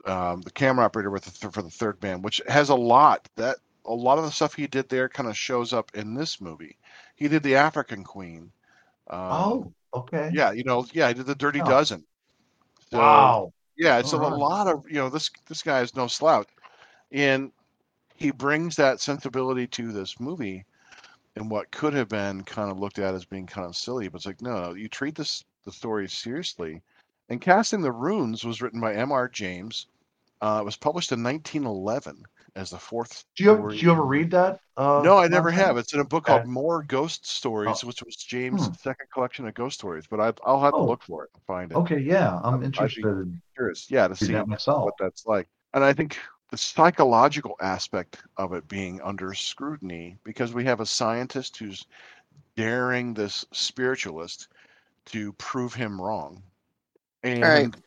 um, 0.07 0.41
the 0.43 0.51
camera 0.51 0.84
operator 0.84 1.11
with 1.11 1.24
the 1.24 1.30
th- 1.30 1.53
for 1.53 1.62
The 1.62 1.70
Third 1.70 2.03
Man, 2.03 2.22
which 2.22 2.41
has 2.49 2.68
a 2.68 2.74
lot 2.74 3.28
that 3.36 3.57
a 3.84 3.95
lot 3.95 4.18
of 4.18 4.24
the 4.24 4.30
stuff 4.30 4.55
he 4.55 4.66
did 4.66 4.89
there 4.89 5.09
kind 5.09 5.28
of 5.28 5.36
shows 5.36 5.72
up 5.72 5.91
in 5.95 6.14
this 6.14 6.41
movie. 6.41 6.76
He 7.16 7.28
did 7.28 7.43
The 7.43 7.57
African 7.57 8.05
Queen. 8.05 8.53
Um, 9.09 9.18
Oh, 9.20 9.72
okay. 9.95 10.30
yeah, 10.32 10.53
you 10.53 10.64
know, 10.64 10.86
yeah, 10.93 11.09
he 11.09 11.14
did 11.14 11.26
The 11.26 11.34
Dirty 11.34 11.61
Oh. 11.62 11.68
Dozen. 11.68 12.05
So, 12.91 12.99
Wow. 12.99 13.53
yeah, 13.76 13.99
it's 13.99 14.12
a 14.12 14.16
lot 14.16 14.66
of 14.66 14.84
you 14.89 14.97
know 14.97 15.09
this 15.09 15.30
this 15.47 15.62
guy 15.62 15.80
is 15.80 15.95
no 15.97 16.07
slouch, 16.07 16.49
and 17.12 17.53
he 18.14 18.30
brings 18.30 18.76
that 18.76 19.01
sensibility 19.01 19.66
to 19.68 19.93
this 19.93 20.18
movie, 20.18 20.64
and 21.39 21.51
what 21.51 21.70
could 21.70 21.95
have 21.95 22.09
been 22.09 22.43
kind 22.43 22.70
of 22.70 22.78
looked 22.78 22.99
at 22.99 23.14
as 23.14 23.24
being 23.24 23.47
kind 23.47 23.66
of 23.66 23.76
silly, 23.76 24.09
but 24.09 24.16
it's 24.18 24.26
like 24.26 24.43
no, 24.43 24.61
no, 24.70 24.74
you 24.74 24.89
treat 24.89 25.14
this 25.14 25.45
the 25.64 25.72
story 25.72 26.09
seriously. 26.09 26.82
And 27.30 27.41
Casting 27.41 27.82
the 27.82 27.93
Runes 27.93 28.45
was 28.45 28.62
written 28.62 28.80
by 28.80 28.95
M.R. 28.95 29.28
James. 29.28 29.86
Uh, 30.41 30.59
it 30.62 30.64
was 30.64 30.76
published 30.76 31.12
in 31.12 31.22
1911 31.22 32.22
as 32.57 32.70
the 32.70 32.78
fourth. 32.78 33.24
Do 33.36 33.45
you, 33.45 33.55
story 33.55 33.76
do 33.76 33.84
you 33.86 33.93
ever 33.93 34.05
read 34.05 34.30
that? 34.30 34.61
Uh, 34.76 35.03
No, 35.05 35.18
I 35.18 35.28
never 35.28 35.51
have. 35.51 35.76
It's 35.76 35.93
in 35.93 36.01
a 36.01 36.05
book 36.05 36.28
Okay. 36.28 36.39
called 36.39 36.49
More 36.49 36.82
Ghost 36.84 37.26
Stories, 37.26 37.84
which 37.84 38.03
was 38.03 38.16
James' 38.16 38.66
Hmm. 38.66 38.72
second 38.74 39.09
collection 39.12 39.47
of 39.47 39.55
ghost 39.55 39.78
stories. 39.78 40.07
But 40.09 40.20
I, 40.20 40.32
I'll 40.45 40.61
have 40.61 40.72
to 40.72 40.78
Oh. 40.78 40.86
look 40.86 41.03
for 41.03 41.24
it 41.24 41.30
and 41.34 41.43
find 41.45 41.70
it. 41.72 41.74
Okay, 41.74 41.99
yeah, 41.99 42.41
I'm 42.43 42.61
be 42.61 42.66
interested 42.66 43.39
Curious, 43.55 43.91
yeah, 43.91 44.09
to 44.09 44.14
see 44.16 44.32
that 44.32 44.47
myself. 44.49 44.84
what 44.84 44.95
that's 44.99 45.26
like. 45.26 45.49
And 45.74 45.84
I 45.84 45.93
think 45.93 46.18
the 46.51 46.57
psychological 46.59 47.57
aspect 47.61 48.22
of 48.36 48.53
it 48.53 48.68
being 48.68 49.01
under 49.03 49.34
scrutiny 49.34 50.16
because 50.24 50.53
we 50.53 50.64
have 50.64 50.80
a 50.80 50.86
scientist 50.86 51.57
who's 51.59 51.86
daring 52.57 53.14
this 53.14 53.44
spiritualist 53.53 54.49
to 55.07 55.32
prove 55.34 55.74
him 55.74 56.01
wrong. 56.01 56.42
And 57.22 57.74
Right. 57.74 57.82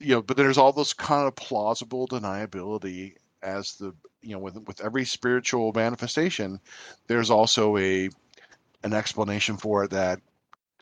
you 0.00 0.14
know, 0.16 0.22
but 0.22 0.36
there's 0.36 0.58
all 0.58 0.72
this 0.72 0.92
kind 0.92 1.26
of 1.26 1.36
plausible 1.36 2.06
deniability 2.08 3.14
as 3.42 3.76
the 3.76 3.94
you 4.22 4.32
know 4.32 4.38
with 4.38 4.56
with 4.66 4.80
every 4.80 5.04
spiritual 5.04 5.72
manifestation, 5.74 6.60
there's 7.08 7.30
also 7.30 7.76
a 7.78 8.08
an 8.84 8.92
explanation 8.94 9.56
for 9.56 9.84
it 9.84 9.90
that 9.90 10.20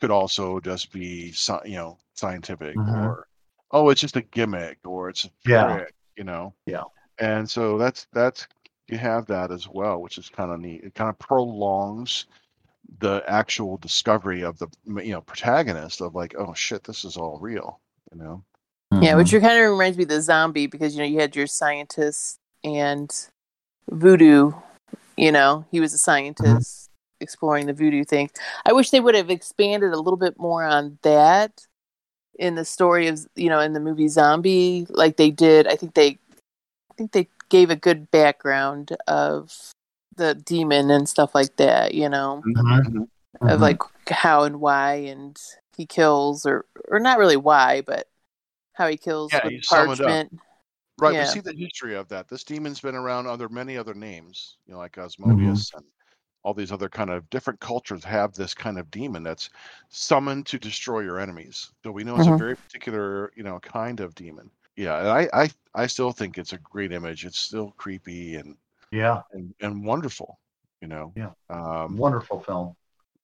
could 0.00 0.10
also 0.10 0.60
just 0.60 0.92
be 0.92 1.34
you 1.64 1.76
know 1.76 1.98
scientific 2.14 2.78
Mhm. 2.78 2.92
or 2.92 3.26
oh 3.72 3.90
it's 3.90 4.00
just 4.00 4.16
a 4.16 4.22
gimmick 4.22 4.78
or 4.86 5.08
it's 5.08 5.24
a 5.24 5.30
Yeah. 5.44 5.66
trick 5.66 5.94
you 6.16 6.24
know 6.24 6.54
Yeah. 6.66 6.84
And 7.18 7.48
so 7.48 7.78
that's 7.78 8.06
that's 8.12 8.46
you 8.88 8.98
have 8.98 9.26
that 9.26 9.50
as 9.50 9.68
well 9.68 10.00
which 10.00 10.18
is 10.18 10.28
kind 10.28 10.50
of 10.52 10.60
neat 10.60 10.82
it 10.84 10.94
kind 10.94 11.10
of 11.10 11.18
prolongs 11.18 12.26
the 13.00 13.22
actual 13.26 13.76
discovery 13.78 14.42
of 14.42 14.58
the 14.58 14.68
you 15.02 15.12
know 15.12 15.20
protagonist 15.20 16.00
of 16.00 16.14
like 16.14 16.34
oh 16.38 16.54
shit 16.54 16.84
this 16.84 17.04
is 17.04 17.16
all 17.16 17.38
real 17.40 17.80
you 18.12 18.18
know 18.18 18.42
Yeah, 18.92 19.14
Mhm. 19.14 19.16
which 19.16 19.30
kind 19.32 19.58
of 19.62 19.70
reminds 19.70 19.98
me 19.98 20.04
of 20.04 20.08
the 20.10 20.20
zombie 20.22 20.66
because 20.68 20.94
you 20.94 21.00
know 21.00 21.08
you 21.08 21.18
had 21.18 21.34
your 21.34 21.46
scientists 21.48 22.38
and 22.62 23.10
voodoo. 23.90 24.52
You 25.16 25.32
know, 25.32 25.64
he 25.70 25.80
was 25.80 25.94
a 25.94 25.98
scientist 25.98 26.90
exploring 27.20 27.66
the 27.66 27.72
voodoo 27.72 28.04
thing. 28.04 28.30
I 28.66 28.72
wish 28.74 28.90
they 28.90 29.00
would 29.00 29.14
have 29.14 29.30
expanded 29.30 29.92
a 29.92 29.98
little 29.98 30.18
bit 30.18 30.38
more 30.38 30.62
on 30.62 30.98
that 31.02 31.66
in 32.38 32.54
the 32.54 32.64
story 32.64 33.08
of 33.08 33.26
you 33.34 33.48
know 33.48 33.60
in 33.60 33.72
the 33.72 33.80
movie 33.80 34.08
Zombie, 34.08 34.86
like 34.90 35.16
they 35.16 35.30
did. 35.30 35.66
I 35.66 35.74
think 35.76 35.94
they, 35.94 36.08
I 36.08 36.25
think 36.96 37.12
they 37.12 37.28
gave 37.48 37.70
a 37.70 37.76
good 37.76 38.10
background 38.10 38.96
of 39.06 39.72
the 40.16 40.34
demon 40.34 40.90
and 40.90 41.08
stuff 41.08 41.34
like 41.34 41.56
that. 41.56 41.94
You 41.94 42.08
know, 42.08 42.42
Mhm. 42.44 43.08
of 43.42 43.58
Mhm. 43.58 43.60
like 43.60 43.80
how 44.08 44.44
and 44.44 44.60
why 44.60 44.94
and 44.94 45.36
he 45.76 45.86
kills 45.86 46.46
or 46.46 46.64
or 46.88 46.98
not 46.98 47.18
really 47.18 47.36
why, 47.36 47.82
but 47.82 48.08
how 48.72 48.88
he 48.88 48.96
kills 48.96 49.32
Yeah, 49.32 49.40
with 49.44 49.52
you 49.52 49.62
sum 49.62 49.90
it 49.90 49.92
up. 49.92 49.98
parchment. 49.98 50.40
Right, 50.98 51.12
Yeah. 51.12 51.24
we 51.24 51.26
see 51.26 51.40
the 51.40 51.52
history 51.52 51.94
of 51.94 52.08
that. 52.08 52.26
This 52.28 52.42
demon's 52.42 52.80
been 52.80 52.94
around 52.94 53.26
under 53.26 53.50
many 53.50 53.76
other 53.76 53.92
names, 53.92 54.56
you 54.66 54.72
know, 54.72 54.78
like 54.78 54.92
Mm-hmm. 54.92 55.76
And 55.76 55.84
all 56.42 56.54
these 56.54 56.70
other 56.70 56.88
kind 56.88 57.10
of 57.10 57.28
different 57.28 57.58
cultures 57.58 58.04
have 58.04 58.32
this 58.32 58.54
kind 58.54 58.78
of 58.78 58.88
demon 58.90 59.24
that's 59.24 59.50
summoned 59.88 60.46
to 60.46 60.58
destroy 60.58 61.00
your 61.00 61.18
enemies. 61.18 61.72
So 61.82 61.90
we 61.90 62.04
know 62.04 62.16
it's 62.16 62.28
a 62.28 62.30
Mhm. 62.30 62.38
very 62.38 62.56
particular, 62.56 63.32
you 63.34 63.42
know, 63.42 63.58
kind 63.58 63.98
of 64.00 64.14
demon. 64.14 64.48
Yeah, 64.76 64.98
and 64.98 65.08
I, 65.08 65.28
I, 65.32 65.50
I 65.74 65.86
still 65.86 66.12
think 66.12 66.38
it's 66.38 66.52
a 66.52 66.58
great 66.58 66.92
image. 66.92 67.24
It's 67.24 67.38
still 67.38 67.72
creepy 67.76 68.36
and 68.36 68.56
Yeah, 68.90 69.22
and, 69.32 69.54
and 69.60 69.84
wonderful. 69.84 70.38
You 70.80 70.88
know. 70.88 71.12
Yeah. 71.16 71.30
Um, 71.50 71.96
wonderful 71.96 72.40
film. 72.40 72.76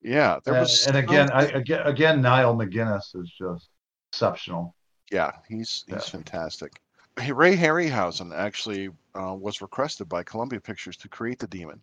yeah. 0.03 0.39
There 0.45 0.55
And, 0.55 0.63
was 0.63 0.87
and 0.87 0.97
again, 0.97 1.31
I, 1.31 1.45
again, 1.47 1.87
again, 1.87 2.23
Niall 2.23 2.57
MacGinnis 2.57 3.15
is 3.15 3.31
just 3.31 3.69
exceptional. 4.13 4.75
Yeah, 5.11 5.33
he's 5.49 5.85
he's 5.87 5.95
Yeah. 5.95 6.11
fantastic. 6.11 6.81
Ray 7.19 7.57
Harryhausen 7.57 8.35
actually 8.35 8.89
uh, 9.15 9.35
was 9.35 9.61
requested 9.61 10.09
by 10.09 10.23
Columbia 10.23 10.61
Pictures 10.61 10.97
to 10.99 11.09
create 11.09 11.39
the 11.39 11.47
demon 11.47 11.83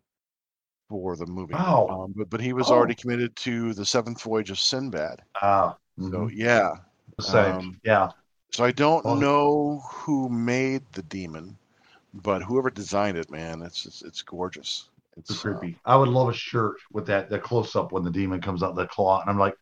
for 0.90 1.16
the 1.18 1.28
movie. 1.28 1.54
Wow. 1.54 1.88
Um, 1.90 2.14
but 2.16 2.30
but 2.30 2.42
he 2.42 2.54
was 2.54 2.70
Oh. 2.70 2.76
already 2.76 2.96
committed 2.96 3.36
to 3.38 3.74
the 3.74 3.86
Seventh 3.86 4.22
Voyage 4.24 4.52
of 4.52 4.60
Sinbad. 4.60 5.24
Ah, 5.36 5.78
So 6.00 6.28
mhm. 6.28 6.34
yeah, 6.34 6.72
Say, 7.20 7.58
um, 7.58 7.80
yeah, 7.84 8.12
so 8.52 8.64
I 8.64 8.72
don't 8.72 9.06
Well- 9.06 9.16
know 9.16 9.80
who 9.90 10.30
made 10.30 10.84
the 10.94 11.04
demon, 11.04 11.58
but 12.14 12.42
whoever 12.44 12.70
designed 12.70 13.18
it, 13.18 13.30
man, 13.30 13.62
it's 13.62 13.86
it's, 13.86 14.02
it's 14.02 14.22
gorgeous. 14.22 14.90
It's 15.18 15.32
it's 15.32 15.46
uh, 15.46 15.50
creepy. 15.58 15.78
I 15.86 15.96
would 15.96 16.10
love 16.10 16.30
a 16.30 16.34
shirt 16.34 16.78
with 16.92 17.06
that, 17.08 17.30
the 17.30 17.40
close 17.40 17.76
up 17.76 17.92
when 17.92 18.04
the 18.04 18.12
demon 18.12 18.42
comes 18.42 18.64
out 18.64 18.76
the 18.76 18.88
claw, 18.88 19.22
and 19.22 19.30
I'm 19.30 19.38
like, 19.38 19.56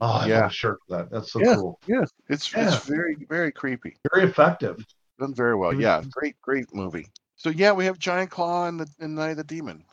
oh, 0.00 0.06
I 0.12 0.26
Yeah. 0.26 0.48
shirt 0.48 0.78
with 0.88 0.98
that. 0.98 1.10
That's 1.10 1.30
so 1.32 1.40
Yeah. 1.40 1.56
cool. 1.56 1.78
yeah, 1.86 2.04
it's 2.28 2.52
Yeah. 2.52 2.66
it's 2.74 2.86
very 2.86 3.14
very 3.28 3.52
creepy. 3.52 3.96
Very 4.12 4.26
effective. 4.28 4.84
Done 5.18 5.34
very 5.34 5.54
well. 5.54 5.72
Yeah, 5.72 6.02
great, 6.10 6.40
great 6.42 6.74
movie. 6.74 7.08
So 7.36 7.50
yeah, 7.50 7.72
we 7.72 7.84
have 7.84 7.98
Giant 7.98 8.30
Claw 8.30 8.66
and 8.66 8.80
the 8.80 8.88
and 8.98 9.14
Night 9.14 9.30
of 9.32 9.36
the 9.36 9.44
Demon. 9.44 9.84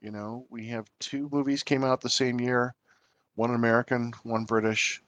You 0.00 0.10
know, 0.10 0.46
we 0.48 0.66
have 0.68 0.86
two 1.00 1.28
movies 1.30 1.62
came 1.62 1.84
out 1.84 2.00
the 2.00 2.08
same 2.08 2.40
year, 2.40 2.74
one 3.34 3.54
American, 3.54 4.12
one 4.22 4.44
British, 4.44 5.02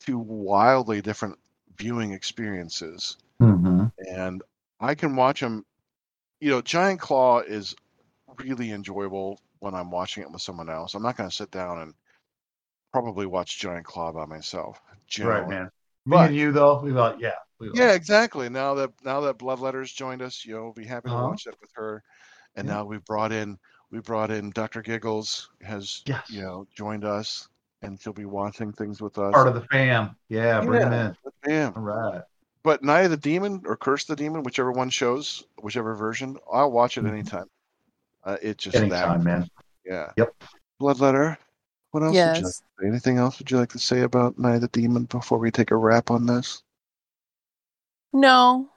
two 0.00 0.18
wildly 0.18 1.00
different 1.00 1.38
viewing 1.78 2.12
experiences. 2.12 3.16
Mm-hmm. 3.40 3.86
And 4.14 4.42
I 4.80 4.94
can 4.94 5.16
watch 5.16 5.40
them. 5.40 5.64
You 6.40 6.50
know, 6.50 6.62
Giant 6.62 7.00
Claw 7.00 7.40
is 7.40 7.74
really 8.38 8.70
enjoyable 8.72 9.40
when 9.60 9.74
I'm 9.74 9.90
watching 9.90 10.22
it 10.22 10.30
with 10.30 10.42
someone 10.42 10.70
else. 10.70 10.94
I'm 10.94 11.02
not 11.02 11.16
going 11.16 11.28
to 11.28 11.34
sit 11.34 11.50
down 11.50 11.80
and 11.80 11.94
probably 12.92 13.26
watch 13.26 13.58
Giant 13.58 13.84
Claw 13.86 14.12
by 14.12 14.24
myself. 14.26 14.80
Right, 14.88 14.98
generally. 15.08 15.48
man. 15.48 15.64
Me 15.64 15.70
But- 16.16 16.26
and 16.28 16.36
you 16.36 16.52
though, 16.52 16.80
we 16.80 16.90
like, 16.92 17.16
yeah, 17.18 17.32
we 17.58 17.70
Yeah, 17.74 17.92
exactly. 17.92 18.48
Now 18.48 18.74
that 18.74 18.90
now 19.04 19.20
that 19.22 19.38
Bloodletter's 19.38 19.92
joined 19.92 20.22
us, 20.22 20.44
you 20.44 20.54
know, 20.54 20.62
we'll 20.64 20.72
be 20.72 20.84
happy 20.84 21.08
to 21.08 21.14
Uh-huh. 21.14 21.28
watch 21.28 21.44
that 21.44 21.60
with 21.60 21.70
her. 21.74 22.02
and 22.56 22.66
Yeah. 22.66 22.74
now 22.74 22.84
we've 22.84 23.04
brought 23.04 23.30
in 23.32 23.58
we 23.90 24.00
brought 24.00 24.30
in 24.30 24.50
Dr. 24.50 24.82
Giggles 24.82 25.48
has 25.62 26.02
Yes. 26.06 26.28
you 26.30 26.42
know 26.42 26.66
joined 26.74 27.04
us, 27.04 27.48
and 27.82 28.00
she'll 28.00 28.12
be 28.12 28.24
watching 28.24 28.72
things 28.72 29.00
with 29.00 29.18
us. 29.18 29.32
Part 29.32 29.48
of 29.48 29.54
the 29.54 29.62
fam. 29.62 30.16
Yeah, 30.28 30.60
bring 30.64 30.82
him 30.82 30.92
Yeah. 30.92 31.08
in. 31.08 31.16
Bam. 31.42 31.72
All 31.76 31.82
right. 31.82 32.22
But 32.64 32.82
Night 32.82 33.02
of 33.02 33.10
the 33.10 33.16
Demon 33.16 33.62
or 33.64 33.76
Curse 33.76 34.04
the 34.04 34.16
Demon, 34.16 34.42
whichever 34.42 34.72
one 34.72 34.90
shows, 34.90 35.44
whichever 35.62 35.94
version, 35.94 36.36
I'll 36.52 36.72
watch 36.72 36.98
it 36.98 37.04
Mhm. 37.04 37.10
anytime. 37.10 37.46
Uh, 38.24 38.36
it 38.42 38.58
just 38.58 38.74
that 38.74 38.82
Anytime, 38.82 39.22
man. 39.24 39.48
Yeah. 39.84 40.12
Yep. 40.16 40.34
Bloodletter. 40.80 41.38
What 41.92 42.02
else? 42.02 42.12
Would 42.14 42.18
you 42.18 42.26
like 42.26 42.42
Yes. 42.42 42.62
Anything 42.84 43.16
else 43.16 43.38
would 43.38 43.50
you 43.50 43.58
like 43.58 43.70
to 43.70 43.78
say 43.78 44.02
about 44.02 44.38
Night 44.38 44.56
of 44.56 44.60
the 44.60 44.68
Demon 44.68 45.04
before 45.04 45.38
we 45.38 45.50
take 45.50 45.70
a 45.70 45.76
wrap 45.76 46.10
on 46.10 46.26
this? 46.26 46.62
No. 48.12 48.68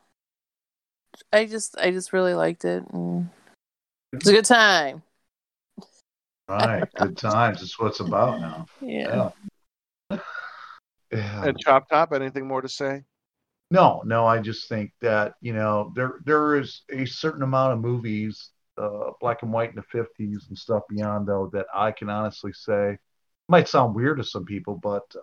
I 1.34 1.45
just 1.45 1.78
I 1.78 1.91
just 1.91 2.14
really 2.14 2.34
liked 2.34 2.64
it. 2.66 2.84
And 2.91 3.30
it 4.14 4.20
was 4.24 4.28
a 4.30 4.34
good 4.34 4.45
time. 4.45 5.04
All 6.50 6.58
right. 6.58 6.88
Good 6.96 7.18
times. 7.18 7.60
That's 7.60 7.80
what 7.80 7.88
it's 7.88 8.00
about 8.00 8.39
now. 8.39 8.66
Yeah. 8.82 9.30
Yeah. 10.12 10.20
Yeah. 11.12 11.46
And 11.46 11.60
Chop 11.60 11.89
Top, 11.89 12.14
anything 12.14 12.48
more 12.48 12.62
to 12.62 12.70
say? 12.70 13.04
No, 13.70 14.02
no, 14.06 14.26
I 14.26 14.39
just 14.39 14.68
think 14.68 14.92
that, 15.02 15.34
you 15.42 15.54
know, 15.54 15.92
there 15.96 16.20
there 16.26 16.58
is 16.58 16.82
a 16.92 17.06
certain 17.06 17.42
amount 17.42 17.74
of 17.74 17.80
movies, 17.80 18.52
uh, 18.78 19.12
black 19.20 19.44
and 19.44 19.52
white 19.54 19.70
in 19.70 19.76
the 19.76 19.84
fifties 19.84 20.46
and 20.50 20.58
stuff 20.58 20.84
beyond 20.89 21.28
though, 21.28 21.50
that 21.54 21.68
I 21.74 21.92
can 21.92 22.10
honestly 22.10 22.52
say 22.54 22.98
might 23.48 23.68
sound 23.68 23.96
weird 23.96 24.18
to 24.18 24.24
some 24.24 24.46
people, 24.46 24.76
but 24.76 25.04
uh, 25.16 25.20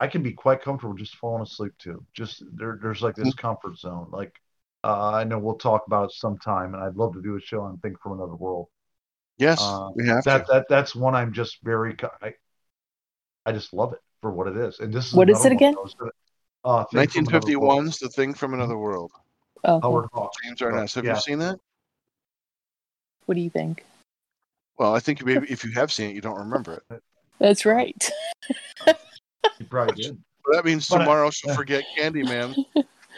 I 0.00 0.06
can 0.06 0.22
be 0.22 0.32
quite 0.32 0.62
comfortable 0.62 0.94
just 0.94 1.16
falling 1.16 1.42
asleep 1.42 1.72
to. 1.80 2.04
Just 2.12 2.42
there 2.54 2.78
there's 2.82 3.02
like 3.02 3.16
this 3.16 3.34
comfort 3.34 3.78
zone. 3.78 4.08
Like 4.10 4.34
uh, 4.84 5.12
I 5.12 5.24
know 5.24 5.38
we'll 5.38 5.56
talk 5.56 5.86
about 5.86 6.06
it 6.06 6.12
sometime 6.12 6.74
and 6.74 6.82
I'd 6.82 6.96
love 6.96 7.14
to 7.14 7.22
do 7.22 7.36
a 7.36 7.40
show 7.40 7.62
on 7.62 7.78
Thing 7.78 7.96
from 8.02 8.12
Another 8.12 8.34
World. 8.34 8.68
Yes, 9.38 9.58
Uh, 9.60 9.90
we 9.94 10.06
have 10.06 10.24
That 10.24 10.46
to. 10.46 10.52
that 10.52 10.66
that's 10.68 10.94
one 10.94 11.14
I'm 11.14 11.32
just 11.32 11.58
very 11.62 11.96
I 12.22 12.34
I 13.46 13.52
just 13.52 13.72
love 13.72 13.92
it 13.92 14.00
for 14.20 14.30
what 14.30 14.46
it 14.46 14.56
is. 14.56 14.78
And 14.78 14.92
this 14.92 15.08
is 15.08 15.14
What 15.14 15.30
is 15.30 15.44
it 15.44 15.52
again? 15.52 15.74
one 15.74 15.88
of 15.88 16.10
Uh, 16.64 16.84
Thing 16.84 17.08
from 17.08 17.26
Another 17.34 17.58
World. 17.58 17.82
1951's 17.84 17.98
The 17.98 18.08
Thing 18.08 18.34
from 18.34 18.54
Another 18.54 18.78
World. 18.78 19.10
Oh, 19.64 19.80
Howard 19.80 20.08
Hawks. 20.12 20.36
James 20.44 20.62
Arness. 20.62 20.94
Have 20.94 21.04
Yeah. 21.04 21.14
you 21.16 21.20
seen 21.20 21.38
that? 21.40 21.58
what 23.26 23.36
do 23.36 23.40
you 23.40 23.50
think? 23.50 23.84
Well, 24.78 24.94
I 24.94 24.98
think 25.00 25.24
maybe 25.24 25.46
if 25.50 25.64
you 25.64 25.70
have 25.72 25.90
seen 25.92 26.10
it, 26.10 26.14
you 26.14 26.20
don't 26.20 26.38
remember 26.38 26.82
it. 26.90 27.02
That's 27.38 27.64
right. 27.64 28.10
He 29.58 29.64
probably 29.64 30.02
did. 30.02 30.22
But 30.44 30.56
that 30.56 30.64
means 30.64 30.88
But 30.88 31.00
I- 31.00 31.04
tomorrow 31.04 31.30
she'll 31.30 31.54
forget 31.54 31.84
Candyman, 31.96 32.56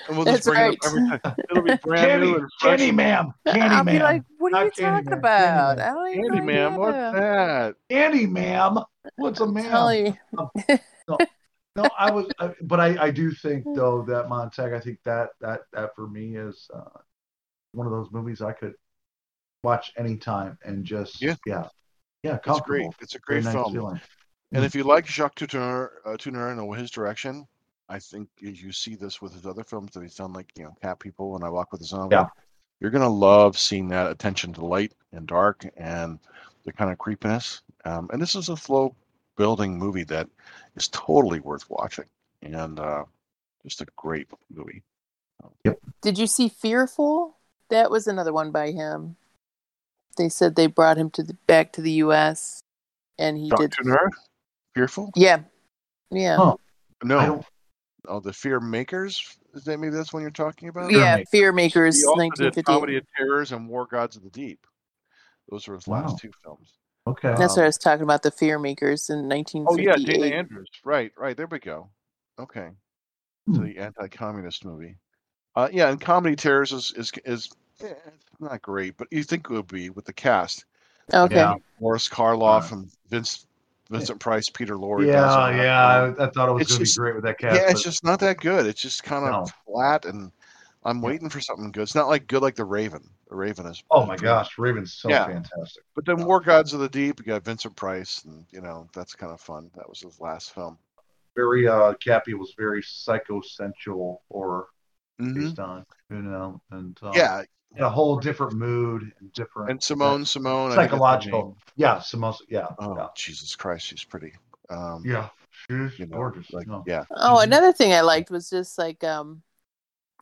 and 0.09 0.16
we'll 0.16 0.24
That's 0.24 0.38
just 0.38 0.49
bring 0.49 0.61
right. 0.61 0.72
it 0.72 0.78
up 0.84 0.92
every 0.92 1.18
time. 1.20 1.36
It'll 1.51 1.62
be 1.62 1.76
brand 1.82 2.07
Candy, 2.07 2.26
new 2.26 2.36
and 2.36 2.49
fresh. 2.61 2.78
Candy 2.78 2.92
Ma'am, 2.92 3.32
Candy 3.47 3.61
I'll 3.62 3.84
be 3.84 3.92
Ma'am, 3.92 4.03
like, 4.03 4.22
what 4.38 4.53
are 4.55 4.64
you 4.64 4.64
Not 4.64 4.74
Candyman, 4.74 5.05
talking 5.05 5.12
about? 5.12 5.78
Candyman. 5.78 5.80
I 5.80 5.95
don't 5.95 6.09
even 6.11 6.24
Candy, 6.24 6.40
know 6.40 6.45
ma'am, 6.47 6.74
what's 6.76 6.95
yeah. 6.97 7.12
that? 7.12 7.74
Candy 7.90 8.26
Ma'am. 8.26 8.78
What's 9.16 9.40
a 9.40 9.45
I'm 9.45 9.55
ma'am? 9.55 9.64
telling 9.64 10.07
you. 10.07 10.78
No, 11.76 11.88
I 11.99 12.11
was, 12.12 12.26
I, 12.38 12.55
but 12.62 12.78
I, 12.78 13.07
I 13.07 13.11
do 13.11 13.32
think 13.32 13.64
though 13.74 14.03
that 14.03 14.28
Montag, 14.28 14.72
I 14.72 14.80
think 14.80 14.99
that 15.05 15.30
that 15.40 15.62
that 15.72 15.95
for 15.97 16.07
me 16.09 16.36
is 16.36 16.68
uh, 16.72 17.01
one 17.72 17.86
of 17.86 17.92
those 17.92 18.09
movies 18.12 18.40
I 18.40 18.53
could 18.53 18.74
watch 19.64 19.92
anytime 19.97 20.57
and 20.64 20.84
just 20.84 21.20
Yeah. 21.20 21.34
yeah, 21.47 21.68
yeah, 22.22 22.38
comfortable. 22.38 22.55
It's 22.61 22.64
great. 22.64 22.95
It's 23.01 23.14
a 23.16 23.18
great 23.18 23.45
nice 23.45 23.55
film. 23.55 23.72
feeling. 23.72 24.01
And 24.53 24.64
if 24.64 24.76
you 24.76 24.84
like 24.84 25.07
Jacques 25.07 25.34
Tourneur, 25.34 25.90
uh, 26.07 26.16
Tourneur 26.16 26.53
and 26.53 26.76
his 26.76 26.92
direction, 26.92 27.45
I 27.89 27.99
think 27.99 28.28
if 28.41 28.62
you 28.62 28.72
see 28.72 28.95
this 28.95 29.20
with 29.20 29.35
his 29.35 29.47
other 29.47 29.64
films 29.64 29.93
that 29.93 30.03
he's 30.03 30.14
done, 30.14 30.32
like 30.32 30.51
you 30.57 30.64
know, 30.64 30.76
Cat 30.80 30.99
People 30.99 31.37
and 31.37 31.45
I 31.45 31.49
Walk 31.51 31.72
with 31.72 31.80
the 31.80 31.87
Zombie, 31.87 32.16
Yeah. 32.16 32.26
you're 32.80 32.91
gonna 32.91 33.09
love 33.09 33.59
seeing 33.59 33.89
that 33.89 34.11
attention 34.11 34.53
to 34.55 34.64
light 34.64 34.95
and 35.12 35.26
dark 35.26 35.66
and 35.76 36.18
the 36.64 36.72
kind 36.72 36.91
of 36.91 36.99
creepiness. 36.99 37.62
Um, 37.85 38.09
and 38.12 38.20
this 38.20 38.35
is 38.35 38.49
a 38.49 38.57
slow 38.57 38.97
building 39.37 39.78
movie 39.78 40.05
that 40.05 40.28
is 40.76 40.89
totally 40.89 41.41
worth 41.41 41.68
watching, 41.68 42.07
and 42.43 42.80
uh, 42.80 43.05
just 43.62 43.80
a 43.82 43.87
great 43.97 44.28
movie. 44.51 44.82
Yep. 45.64 45.78
Did 46.01 46.18
you 46.18 46.26
see 46.26 46.49
Fearful? 46.49 47.37
That 47.68 47.91
was 47.91 48.07
another 48.07 48.32
one 48.32 48.51
by 48.51 48.70
him. 48.70 49.16
They 50.16 50.28
said 50.28 50.55
they 50.55 50.68
brought 50.68 50.97
him 50.97 51.11
to 51.11 51.22
the 51.22 51.35
back 51.47 51.72
to 51.72 51.82
the 51.82 51.93
U.S. 51.93 52.61
and 53.18 53.37
he 53.37 53.51
Jacques 53.51 53.61
did. 53.61 53.72
Tourneur, 53.72 54.11
Fearful? 54.74 55.11
Yeah, 55.16 55.41
yeah, 56.11 56.37
Huh. 56.37 56.57
I 57.03 57.07
No, 57.07 57.26
don't. 57.26 57.47
Oh, 58.09 58.20
the 58.20 58.32
Fear 58.32 58.61
Makers. 58.61 59.36
Is 59.55 59.64
that 59.64 59.78
maybe 59.78 59.94
that's 59.94 60.12
one 60.12 60.22
you're 60.22 60.30
talking 60.30 60.68
about? 60.68 60.90
yeah. 60.90 61.16
Makers. 61.16 61.28
Fear 61.30 61.52
Makers, 61.52 62.00
He 62.00 62.07
also 62.07 62.50
did 62.50 62.64
Comedy 62.64 62.96
of 62.96 63.05
Terrors 63.16 63.52
and 63.52 63.68
War 63.68 63.86
Gods 63.86 64.16
of 64.16 64.22
the 64.22 64.30
Deep. 64.30 64.66
Those 65.50 65.68
are 65.68 65.74
his 65.74 65.86
Wow. 65.86 66.02
last 66.02 66.18
two 66.18 66.30
films. 66.42 66.72
Okay. 67.07 67.34
That's 67.36 67.57
what 67.57 67.64
I 67.64 67.66
was 67.66 67.76
talking 67.78 68.02
about. 68.02 68.22
The 68.22 68.30
Fear 68.30 68.59
Makers 68.59 69.11
in 69.11 69.28
1958. 69.28 69.66
Oh 69.66 69.76
yeah, 69.76 70.05
Dana 70.20 70.36
Andrews. 70.36 70.70
Right, 70.84 71.12
right. 71.18 71.36
There 71.36 71.46
we 71.46 71.59
go. 71.59 71.90
Okay, 72.38 72.70
Hmm. 73.46 73.62
the 73.62 73.78
anti-communist 73.78 74.64
movie. 74.64 74.96
Uh, 75.55 75.68
yeah, 75.70 75.90
and 75.90 76.00
Comedy 76.00 76.34
Terrors 76.34 76.72
is 76.72 76.92
is 76.96 77.12
is 77.24 77.50
eh, 77.80 77.92
not 78.40 78.61
great, 78.62 78.96
but 78.96 79.07
you 79.11 79.22
think 79.22 79.46
it 79.48 79.52
would 79.52 79.68
be 79.68 79.90
with 79.90 80.05
the 80.07 80.12
cast: 80.12 80.64
okay. 81.12 81.36
Yeah. 81.36 81.55
Boris 81.78 82.09
Karloff 82.09 82.72
and 82.72 82.90
Vince 83.11 83.46
Vincent 83.91 84.20
Price, 84.20 84.49
Peter 84.49 84.76
Lorre. 84.76 85.07
Yeah, 85.07 85.51
yeah. 85.62 86.14
I, 86.18 86.24
I 86.24 86.30
thought 86.30 86.49
it 86.49 86.53
was 86.53 86.68
going 86.68 86.80
to 86.80 86.87
be 86.87 86.93
great 86.99 87.14
with 87.14 87.24
that 87.24 87.39
cast. 87.39 87.61
yeah. 87.61 87.70
It's 87.70 87.82
just 87.82 88.05
not 88.05 88.20
that 88.20 88.39
good. 88.41 88.66
It's 88.66 88.80
just 88.80 89.03
kind 89.03 89.24
of 89.26 89.32
No. 89.32 89.53
flat, 89.66 90.05
and 90.07 90.32
I'm 90.85 91.01
waiting 91.01 91.28
for 91.28 91.41
something 91.41 91.70
good. 91.70 91.82
It's 91.82 91.95
not 91.95 92.09
like 92.09 92.26
good 92.26 92.43
like 92.43 92.55
The 92.57 92.64
Raven. 92.64 93.09
The 93.28 93.37
Raven 93.37 93.66
is. 93.66 93.82
oh 93.91 94.07
my 94.07 94.16
gosh, 94.16 94.59
Raven's 94.59 94.95
so 94.95 95.11
Yeah. 95.11 95.26
fantastic. 95.26 95.82
But 95.95 96.07
then 96.07 96.24
War 96.24 96.41
Gods 96.41 96.72
of 96.72 96.80
the 96.80 96.89
Deep, 96.89 97.20
you 97.20 97.26
got 97.26 97.45
Vincent 97.45 97.76
Price, 97.76 98.24
and 98.24 98.45
you 98.51 98.61
know 98.61 98.89
that's 98.95 99.14
kind 99.14 99.32
of 99.32 99.41
fun. 99.41 99.70
That 99.76 99.89
was 99.89 100.01
his 100.01 100.20
last 100.20 100.53
film. 100.55 100.78
Very 101.37 101.66
uh, 101.66 101.95
Cappy 101.95 102.35
was 102.35 102.55
very 102.57 102.82
psychosensual 102.82 104.18
or 104.28 104.68
hmm 105.18 105.35
based 105.35 105.59
on 105.59 105.85
you 106.11 106.22
know, 106.22 106.61
and 106.70 106.99
uh, 107.03 107.12
Yeah, 107.14 107.43
in 107.76 107.82
a 107.82 107.90
whole 107.90 108.18
different 108.18 108.54
mood 108.54 109.12
and 109.20 109.32
different 109.32 109.70
and 109.70 109.82
Simone, 109.82 110.24
Simone, 110.24 110.72
I 110.72 110.76
think 110.76 110.90
that's 110.90 111.04
her 111.04 111.16
psychological. 111.16 111.44
name. 111.44 111.56
Yeah, 111.76 111.98
Simone. 112.00 112.34
Yeah, 112.48 112.68
Oh 112.78 112.96
yeah, 112.96 113.08
Jesus 113.16 113.54
Christ, 113.56 113.86
she's 113.86 114.04
pretty. 114.04 114.32
Um, 114.70 115.02
yeah. 115.04 115.28
She's 115.68 115.98
you 115.98 116.06
know, 116.06 116.16
gorgeous. 116.16 116.52
like 116.52 116.66
no. 116.66 116.84
yeah, 116.86 117.04
Oh, 117.16 117.40
another 117.40 117.72
thing 117.72 117.92
I 117.92 118.00
liked 118.02 118.30
was 118.30 118.50
just 118.50 118.76
like 118.78 119.02
um 119.04 119.42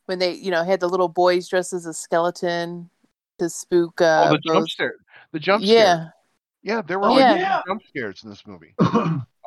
when 0.05 0.19
they, 0.19 0.33
you 0.33 0.51
know, 0.51 0.63
had 0.63 0.79
the 0.79 0.89
little 0.89 1.07
boys 1.07 1.47
dressed 1.47 1.73
as 1.73 1.85
a 1.85 1.93
skeleton 1.93 2.89
to 3.39 3.49
spook 3.49 3.99
uh 4.01 4.27
oh 4.27 4.29
the 4.29 4.39
jump 4.39 4.69
scare, 4.69 4.93
the 5.31 5.39
jump 5.39 5.63
Yeah. 5.63 5.95
scare. 5.95 6.13
Yeah, 6.63 6.81
there 6.81 6.99
were 6.99 7.09
Oh, 7.09 7.19
like 7.19 7.39
yeah. 7.39 7.61
jump 7.67 7.81
scares 7.89 8.23
in 8.23 8.29
this 8.29 8.45
movie, 8.47 8.73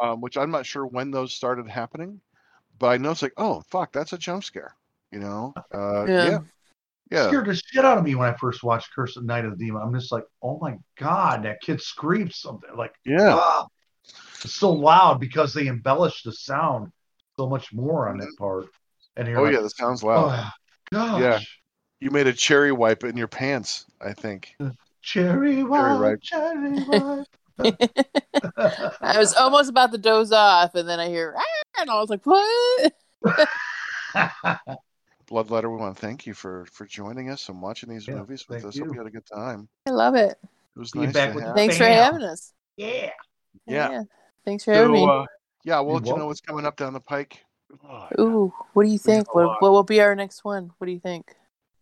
um, 0.02 0.20
which 0.20 0.36
I'm 0.36 0.50
not 0.50 0.66
sure 0.66 0.84
when 0.86 1.11
those 1.11 1.32
started 1.34 1.66
happening, 1.68 2.20
but 2.78 2.88
I 2.88 2.96
know 2.98 3.11
it's 3.12 3.22
like, 3.22 3.32
oh 3.38 3.62
fuck, 3.70 3.92
that's 3.92 4.12
a 4.12 4.18
jump 4.18 4.44
scare. 4.44 4.74
You 5.12 5.20
know, 5.20 5.54
uh, 5.72 6.09
Yeah. 6.09 6.24
yeah, 6.30 6.38
yeah, 7.11 7.28
scared 7.28 7.46
the 7.46 7.54
shit 7.54 7.84
out 7.84 7.98
of 7.98 8.04
me 8.04 8.14
when 8.14 8.28
I 8.32 8.36
first 8.36 8.62
watched 8.62 8.92
Curse 8.94 9.16
of 9.16 9.24
Night 9.24 9.44
of 9.44 9.59
the 9.59 9.64
Demon. 9.64 9.82
I'm 9.82 9.94
just 9.94 10.11
like, 10.12 10.24
oh 10.42 10.59
my 10.61 10.76
god, 10.98 11.44
that 11.44 11.61
kid 11.61 11.80
screams 11.80 12.36
something 12.38 12.70
like, 12.76 12.92
yeah. 13.04 13.34
ah. 13.38 13.66
it's 14.42 14.54
so 14.54 14.72
loud 14.72 15.20
because 15.20 15.54
they 15.54 15.66
embellish 15.68 16.22
the 16.22 16.32
sound 16.32 16.90
so 17.36 17.48
much 17.48 17.72
more 17.72 18.09
on 18.09 18.18
that 18.18 18.32
part. 18.38 18.66
And 19.16 19.28
you're 19.28 19.38
Oh 19.38 19.44
like, 19.44 19.54
yeah, 19.54 19.61
that 19.61 19.76
sounds 19.76 20.02
loud. 20.02 20.30
oh 20.32 20.50
gosh, 20.92 21.20
Yeah. 21.20 21.38
You 22.00 22.11
made 22.11 22.26
a 22.26 22.32
cherry 22.32 22.72
wipe 22.72 23.04
in 23.04 23.16
your 23.16 23.28
pants, 23.28 23.86
I 24.00 24.12
think. 24.12 24.54
cherry 25.00 25.62
wipe, 25.64 25.98
ripe. 25.98 26.20
cherry 26.22 26.72
wipe. 26.88 27.26
I 29.00 29.16
was 29.18 29.32
almost 29.34 29.70
about 29.70 29.92
to 29.92 29.98
doze 29.98 30.30
off 30.32 30.74
and 30.74 30.86
then 30.86 31.00
I 31.00 31.09
hear 31.09 31.34
ah, 31.38 31.80
and 31.80 31.88
I 31.90 31.94
was 32.00 32.11
like, 32.11 32.20
What? 32.24 32.92
Bloodletter, 35.31 35.70
we 35.70 35.77
want 35.77 35.97
to 35.97 36.01
thank 36.01 36.24
you 36.27 36.35
for 36.35 36.66
for 36.72 36.87
joining 36.87 37.31
us 37.31 37.49
and 37.49 37.61
watching 37.61 37.89
these 37.89 38.07
Yeah, 38.07 38.14
movies 38.16 38.47
with 38.49 38.62
thank 38.62 38.68
us. 38.68 38.79
Hope 38.79 38.89
you. 38.89 38.93
you 38.95 38.99
had 38.99 39.07
a 39.09 39.11
good 39.11 39.27
time. 39.27 39.68
I 39.87 39.91
love 39.91 40.14
it. 40.14 40.39
It 40.43 40.79
was 40.79 40.93
Be 40.93 41.01
nice 41.01 41.12
back 41.14 41.31
to 41.31 41.37
with 41.37 41.55
Thanks 41.55 41.77
for 41.77 41.85
having 41.85 42.22
us. 42.22 42.53
yeah. 42.77 43.11
Yeah. 43.66 44.03
Thanks 44.45 44.64
for 44.64 44.72
having 44.72 44.93
me. 44.93 45.05
uh, 45.05 45.24
yeah, 45.64 45.81
we'll 45.81 45.95
You're 45.95 46.01
let 46.03 46.07
you 46.07 46.16
know 46.18 46.27
what's 46.27 46.41
coming 46.41 46.64
up 46.64 46.77
down 46.77 46.93
the 46.93 47.01
pike. 47.01 47.45
Oh, 47.91 48.09
Ooh, 48.20 48.55
what 48.74 48.85
do 48.85 48.89
you 48.91 48.99
think? 48.99 49.35
What, 49.35 49.61
what 49.61 49.72
will 49.72 49.83
be 49.83 50.01
our 50.01 50.14
next 50.14 50.45
one? 50.45 50.70
What 50.79 50.87
do 50.87 50.93
you 50.93 51.01
think? 51.01 51.35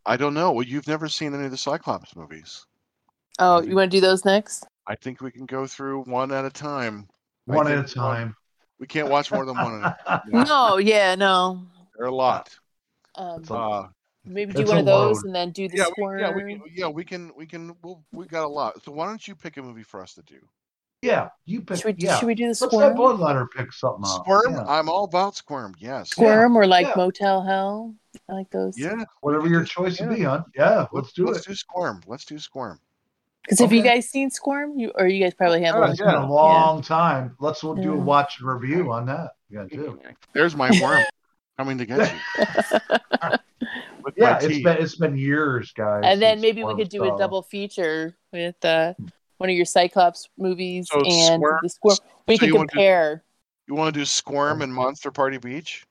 I 0.07 0.17
don't 0.17 0.33
know. 0.33 0.51
Well, 0.51 0.65
you've 0.65 0.87
never 0.87 1.07
seen 1.07 1.35
any 1.35 1.45
of 1.45 1.51
the 1.51 1.57
Cyclops 1.57 2.15
movies. 2.15 2.65
Oh, 3.37 3.59
Maybe. 3.59 3.69
you 3.69 3.75
want 3.75 3.91
to 3.91 3.97
do 3.97 4.01
those 4.01 4.25
next? 4.25 4.65
I 4.87 4.95
think 4.95 5.21
we 5.21 5.29
can 5.29 5.45
go 5.45 5.67
through 5.67 6.03
one 6.03 6.31
at 6.31 6.45
a 6.45 6.49
time. 6.49 7.07
One 7.45 7.67
at 7.67 7.77
a 7.77 7.83
time. 7.83 8.35
We 8.79 8.87
can't 8.87 9.09
watch 9.09 9.31
more 9.31 9.45
than 9.45 9.55
one. 9.55 9.83
At 9.83 9.97
a, 10.07 10.21
yeah, 10.31 10.43
No, 10.43 10.77
yeah, 10.77 11.13
no. 11.15 11.61
there 11.95 12.05
are 12.07 12.09
a 12.09 12.15
lot. 12.15 12.57
Um, 13.17 13.43
Uh, 13.49 13.87
maybe 14.25 14.53
do 14.53 14.65
one 14.65 14.77
of 14.79 14.85
those 14.85 15.17
load. 15.17 15.25
and 15.25 15.35
then 15.35 15.51
do 15.51 15.67
the 15.67 15.77
yeah, 15.77 15.85
we, 15.85 15.91
squirm. 15.91 16.19
yeah, 16.19 16.31
we 16.31 16.43
can, 16.43 16.61
yeah, 16.73 16.87
we 16.87 17.03
can, 17.03 17.31
we 17.37 17.45
can. 17.45 17.75
We'll, 17.83 18.03
we 18.11 18.25
got 18.25 18.43
a 18.45 18.47
lot. 18.47 18.83
So 18.83 18.91
why 18.91 19.05
don't 19.07 19.25
you 19.27 19.35
pick 19.35 19.57
a 19.57 19.61
movie 19.61 19.83
for 19.83 20.01
us 20.01 20.13
to 20.15 20.21
do? 20.23 20.37
Yeah, 21.01 21.29
you 21.45 21.61
pick. 21.61 21.77
should, 21.77 21.85
we, 21.85 21.95
yeah. 21.99 22.17
should 22.17 22.25
we 22.25 22.33
do 22.35 22.47
the 22.47 22.55
squirm? 22.55 22.71
Let's 22.71 22.83
have 22.83 22.93
squirm? 22.97 23.17
Bloodletter 23.19 23.47
pick 23.55 23.71
something 23.71 24.03
out. 24.07 24.23
Squirm. 24.23 24.53
Yeah. 24.53 24.65
I'm 24.67 24.89
all 24.89 25.03
about 25.03 25.35
Squirm. 25.35 25.75
Yes. 25.77 26.09
Squirm 26.09 26.55
or 26.55 26.65
like 26.65 26.87
yeah. 26.87 26.93
Motel 26.95 27.43
Hell? 27.43 27.93
I 28.27 28.33
like 28.33 28.49
those. 28.49 28.77
Yeah, 28.77 29.03
Whatever 29.21 29.47
your 29.47 29.63
choice 29.65 29.99
would 29.99 30.15
be, 30.15 30.23
hon. 30.23 30.45
Yeah, 30.55 30.87
let's 30.93 31.11
do 31.13 31.27
it. 31.27 31.33
let's 31.33 31.45
do 31.45 31.53
Squirm. 31.53 32.01
Let's 32.07 32.25
do 32.25 32.39
Squirm. 32.39 32.79
Because 33.43 33.59
have 33.59 33.71
you 33.71 33.83
guys 33.83 34.09
seen 34.09 34.31
Squirm? 34.31 34.79
You 34.79 34.91
or 34.95 35.07
you 35.07 35.23
guys 35.23 35.35
probably 35.35 35.59
Oh, 35.59 35.73
haven't. 35.73 35.91
It's 35.91 35.99
been 36.01 36.09
a 36.15 36.31
long 36.31 36.81
time. 36.81 37.35
Let's 37.39 37.61
do 37.61 37.93
a 37.93 37.95
watch 37.95 38.39
and 38.39 38.47
review 38.49 38.91
on 38.91 39.05
that. 39.05 39.31
Yeah, 39.51 39.65
too. 39.67 39.99
There's 40.33 40.55
my 40.55 40.71
worm 40.81 41.03
coming 41.57 41.77
to 41.77 41.85
get 41.85 42.11
you. 42.11 42.19
With 44.03 44.13
Yeah, 44.17 44.31
my 44.31 44.37
it's 44.37 44.47
teeth. 44.47 44.63
been 44.63 44.77
it's 44.77 44.95
been 44.95 45.17
years, 45.17 45.71
guys. 45.71 46.03
and 46.05 46.21
then 46.21 46.39
maybe 46.39 46.63
we 46.63 46.75
could 46.75 46.89
do 46.89 47.03
a 47.11 47.17
double 47.17 47.41
feature 47.41 48.15
with 48.31 48.63
uh, 48.63 48.93
one 49.37 49.49
of 49.49 49.55
your 49.55 49.65
Cyclops 49.65 50.29
movies 50.37 50.87
So 50.91 51.01
and 51.01 51.41
Squirm- 51.41 51.59
the 51.63 51.69
Squirm. 51.69 51.97
We 52.27 52.35
so 52.35 52.39
can 52.39 52.47
you 52.49 52.55
wanna 52.55 52.67
do- 52.67 52.71
compare 52.71 53.23
You 53.67 53.73
want 53.75 53.93
to 53.93 53.99
do 53.99 54.05
Squirm 54.05 54.61
and 54.61 54.71
Monster 54.73 55.09
Party 55.11 55.37
Beach? 55.39 55.85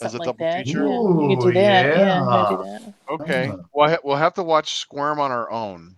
As 0.00 0.14
a 0.14 0.18
something 0.18 0.18
like 0.28 0.38
double 0.38 0.46
that. 0.46 0.64
feature? 0.64 0.86
Yeah, 0.86 1.26
we 1.26 1.36
could 1.36 1.42
do 1.48 1.52
that. 1.54 1.86
Yeah, 1.86 1.98
yeah. 1.98 2.24
yeah 2.24 2.48
do 2.56 2.62
that. 2.64 2.94
Okay. 3.10 3.52
We'll, 3.74 3.88
ha- 3.90 3.98
we'll 4.04 4.16
have 4.16 4.32
to 4.34 4.42
watch 4.44 4.74
Squirm 4.76 5.18
on 5.20 5.30
our 5.32 5.50
own, 5.50 5.94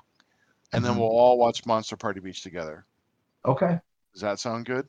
and 0.73 0.83
then 0.85 0.95
Mhm. 0.95 0.99
we'll 0.99 1.09
all 1.11 1.39
watch 1.39 1.65
Monster 1.67 1.97
Party 1.97 2.19
Beach 2.19 2.43
together. 2.43 2.85
Okay, 3.45 3.79
Does 4.13 4.23
that 4.23 4.39
sound 4.41 4.65
good? 4.67 4.89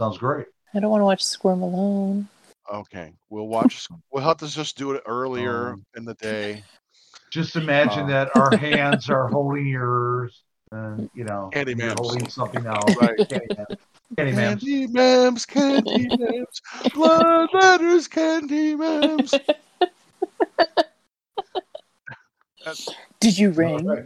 sounds 0.00 0.16
great. 0.18 0.46
I 0.72 0.80
don't 0.80 0.90
want 0.90 1.00
to 1.02 1.04
watch 1.04 1.22
Squirm 1.24 1.60
alone. 1.62 2.28
Okay. 2.72 3.12
We'll 3.30 3.48
watch. 3.48 3.86
we'll 4.10 4.22
have 4.24 4.38
to 4.38 4.48
just 4.48 4.76
do 4.78 4.92
it 4.92 5.02
earlier 5.06 5.72
Um, 5.72 5.84
in 5.96 6.04
the 6.04 6.14
day. 6.14 6.64
Just 7.30 7.56
imagine 7.56 8.04
Uh. 8.04 8.08
that 8.08 8.36
our 8.36 8.56
hands 8.56 9.10
are 9.10 9.28
holding 9.32 9.66
yours, 9.66 10.42
and 10.70 11.10
you 11.14 11.24
know, 11.24 11.50
Candy 11.52 11.74
you're 11.76 11.90
Mams. 11.90 11.98
holding 11.98 12.28
something 12.28 12.64
else. 12.74 12.96
Right. 12.96 13.16
Candy 13.28 13.46
Mams. 13.54 13.76
Candy 14.16 14.32
Mams. 14.32 14.60
Candy 14.60 14.86
Mams, 14.88 15.46
Candy 15.46 16.06
Mams, 16.08 16.92
blood 16.94 17.48
letters, 17.52 18.08
Candy 18.08 18.74
Mams. 18.74 19.38
Did 23.20 23.36
you 23.38 23.50
ring? 23.50 23.84
right. 23.86 24.04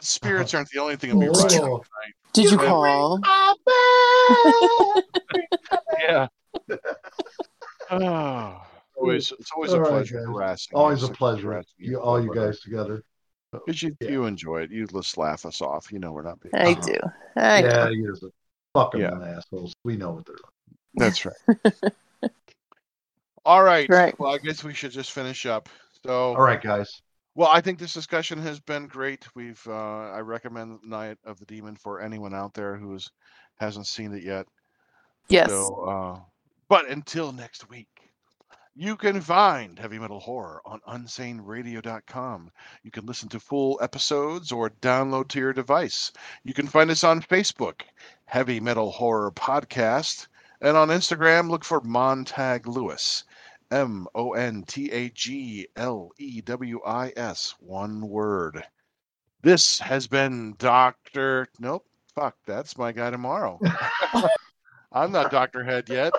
spirits 0.00 0.54
aren't 0.54 0.70
the 0.70 0.78
only 0.80 0.96
thing 0.96 1.18
that'll 1.18 1.34
be 1.34 1.38
running. 1.40 1.60
Oh. 1.62 1.82
Did 2.32 2.50
you 2.50 2.58
Yeah. 2.62 2.66
call? 2.66 3.20
Yeah. 6.00 6.28
Oh, 7.90 8.62
always, 8.96 9.32
it's 9.32 9.50
always 9.54 9.72
a 9.72 9.80
pleasure 9.80 10.18
guys. 10.18 10.26
harassing. 10.26 10.76
Always 10.76 11.02
a 11.02 11.08
pleasure. 11.08 11.52
harassing 11.52 11.72
You, 11.78 12.00
all 12.00 12.22
you 12.22 12.32
guys 12.34 12.60
together. 12.60 13.02
Because 13.52 13.82
you, 13.82 13.96
Yeah. 14.00 14.10
you 14.10 14.24
enjoy 14.26 14.62
it. 14.62 14.70
You 14.70 14.86
just 14.86 15.18
laugh 15.18 15.44
us 15.44 15.60
off. 15.60 15.90
You 15.90 15.98
know 15.98 16.12
we're 16.12 16.22
not 16.22 16.38
being. 16.40 16.54
I 16.54 16.72
Uh-huh. 16.72 16.80
do. 16.82 16.96
I 17.36 17.60
know. 17.62 17.68
yeah, 17.68 17.88
you're 17.88 18.12
just 18.12 18.24
fucking 18.74 19.00
Yeah. 19.00 19.20
assholes. 19.36 19.74
We 19.84 19.96
know 19.96 20.12
what 20.12 20.26
they're 20.26 20.36
like. 20.36 20.76
That's 20.94 21.24
right. 21.24 21.92
All 23.44 23.62
right. 23.62 23.88
Right. 23.88 24.18
Well, 24.20 24.32
I 24.34 24.38
guess 24.38 24.62
we 24.62 24.74
should 24.74 24.92
just 24.92 25.12
finish 25.12 25.46
up. 25.46 25.68
So, 26.04 26.34
All 26.34 26.42
right, 26.42 26.60
guys. 26.62 27.02
well, 27.34 27.48
I 27.48 27.60
think 27.60 27.78
this 27.78 27.92
discussion 27.92 28.38
has 28.42 28.60
been 28.60 28.86
great. 28.86 29.26
We've, 29.34 29.60
uh, 29.66 30.10
I 30.10 30.20
recommend 30.20 30.78
Night 30.84 31.18
of 31.24 31.38
the 31.38 31.46
Demon 31.46 31.74
for 31.76 32.00
anyone 32.00 32.34
out 32.34 32.54
there 32.54 32.76
who's 32.76 33.10
hasn't 33.58 33.86
seen 33.86 34.12
it 34.14 34.22
yet. 34.22 34.46
Yes. 35.28 35.48
So, 35.50 35.74
uh, 35.84 36.20
but 36.70 36.88
until 36.88 37.32
next 37.32 37.68
week, 37.68 38.12
you 38.76 38.96
can 38.96 39.20
find 39.20 39.76
Heavy 39.76 39.98
Metal 39.98 40.20
Horror 40.20 40.62
on 40.64 40.80
unsaneradio.com. 40.88 42.52
You 42.84 42.92
can 42.92 43.06
listen 43.06 43.28
to 43.30 43.40
full 43.40 43.80
episodes 43.82 44.52
or 44.52 44.70
download 44.70 45.26
to 45.30 45.40
your 45.40 45.52
device. 45.52 46.12
You 46.44 46.54
can 46.54 46.68
find 46.68 46.88
us 46.88 47.02
on 47.02 47.22
Facebook, 47.22 47.80
Heavy 48.26 48.60
Metal 48.60 48.92
Horror 48.92 49.32
Podcast, 49.32 50.28
and 50.60 50.76
on 50.76 50.90
Instagram, 50.90 51.50
look 51.50 51.64
for 51.64 51.80
Montag 51.80 52.68
Lewis. 52.68 53.24
M 53.72 54.06
O 54.14 54.34
N 54.34 54.62
T 54.62 54.92
A 54.92 55.08
G 55.10 55.66
L 55.74 56.12
E 56.18 56.40
W 56.40 56.80
I 56.86 57.12
S, 57.16 57.56
one 57.58 58.08
word. 58.08 58.64
This 59.42 59.80
has 59.80 60.06
been 60.06 60.54
Dr. 60.58 61.48
Nope, 61.58 61.86
fuck, 62.14 62.36
that's 62.46 62.78
my 62.78 62.92
guy 62.92 63.10
tomorrow. 63.10 63.58
I'm 64.92 65.10
not 65.10 65.32
Dr. 65.32 65.64
Head 65.64 65.88
yet. 65.88 66.12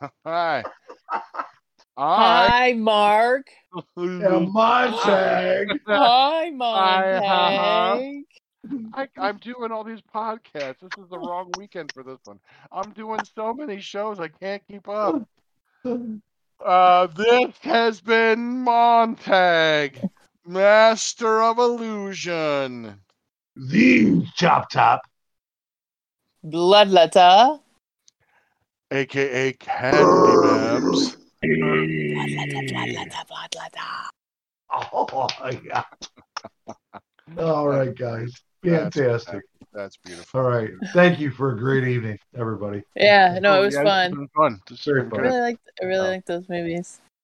Hi. 0.00 0.64
Hi. 1.10 1.22
Hi, 1.98 2.72
Mark. 2.72 3.46
Montag. 3.96 5.68
Hi, 5.86 6.44
Hi, 6.46 6.50
Montag. 6.50 8.24
I, 8.94 9.08
I'm 9.18 9.38
doing 9.38 9.72
all 9.72 9.84
these 9.84 10.02
podcasts. 10.14 10.80
This 10.80 10.90
is 10.98 11.08
the 11.10 11.18
wrong 11.18 11.50
weekend 11.58 11.92
for 11.92 12.02
this 12.02 12.18
one. 12.24 12.38
I'm 12.72 12.92
doing 12.92 13.20
so 13.34 13.52
many 13.52 13.80
shows, 13.80 14.20
I 14.20 14.28
can't 14.28 14.62
keep 14.68 14.88
up. 14.88 15.22
Uh, 16.64 17.06
this 17.06 17.54
has 17.62 18.00
been 18.00 18.60
Montag, 18.64 19.98
Master 20.46 21.42
of 21.42 21.58
Illusion. 21.58 23.00
the 23.56 24.26
chop 24.36 24.70
top. 24.70 25.00
Bloodletter. 26.44 27.60
Aka 28.90 29.52
Candy 29.54 29.98
Mams. 29.98 31.16
Bloodletter, 31.42 33.24
bloodletter. 33.28 34.10
Oh 34.92 35.28
yeah. 35.64 35.82
All 37.38 37.68
right, 37.68 37.94
guys. 37.94 38.32
Fantastic. 38.64 39.42
That's 39.72 39.96
beautiful. 40.04 40.40
All 40.40 40.46
right. 40.48 40.70
Thank 40.92 41.20
you 41.20 41.30
for 41.30 41.52
a 41.52 41.56
great 41.58 41.84
evening, 41.84 42.18
everybody. 42.36 42.82
Yeah, 42.96 43.38
no, 43.40 43.62
it 43.62 43.66
was 43.66 43.74
Yeah, 43.74 43.84
fun. 43.84 44.06
It's 44.10 44.16
been 44.16 44.28
fun. 44.36 44.60
This 44.68 44.78
has 44.78 44.84
Very 44.84 45.02
been 45.02 45.12
I 45.12 45.16
fun. 45.16 45.22
really 45.24 45.40
liked. 45.40 45.70
I 45.80 45.84
really 45.86 46.06
Oh. 46.06 46.10
liked 46.10 46.26
those 46.26 46.48
movies. 46.48 47.00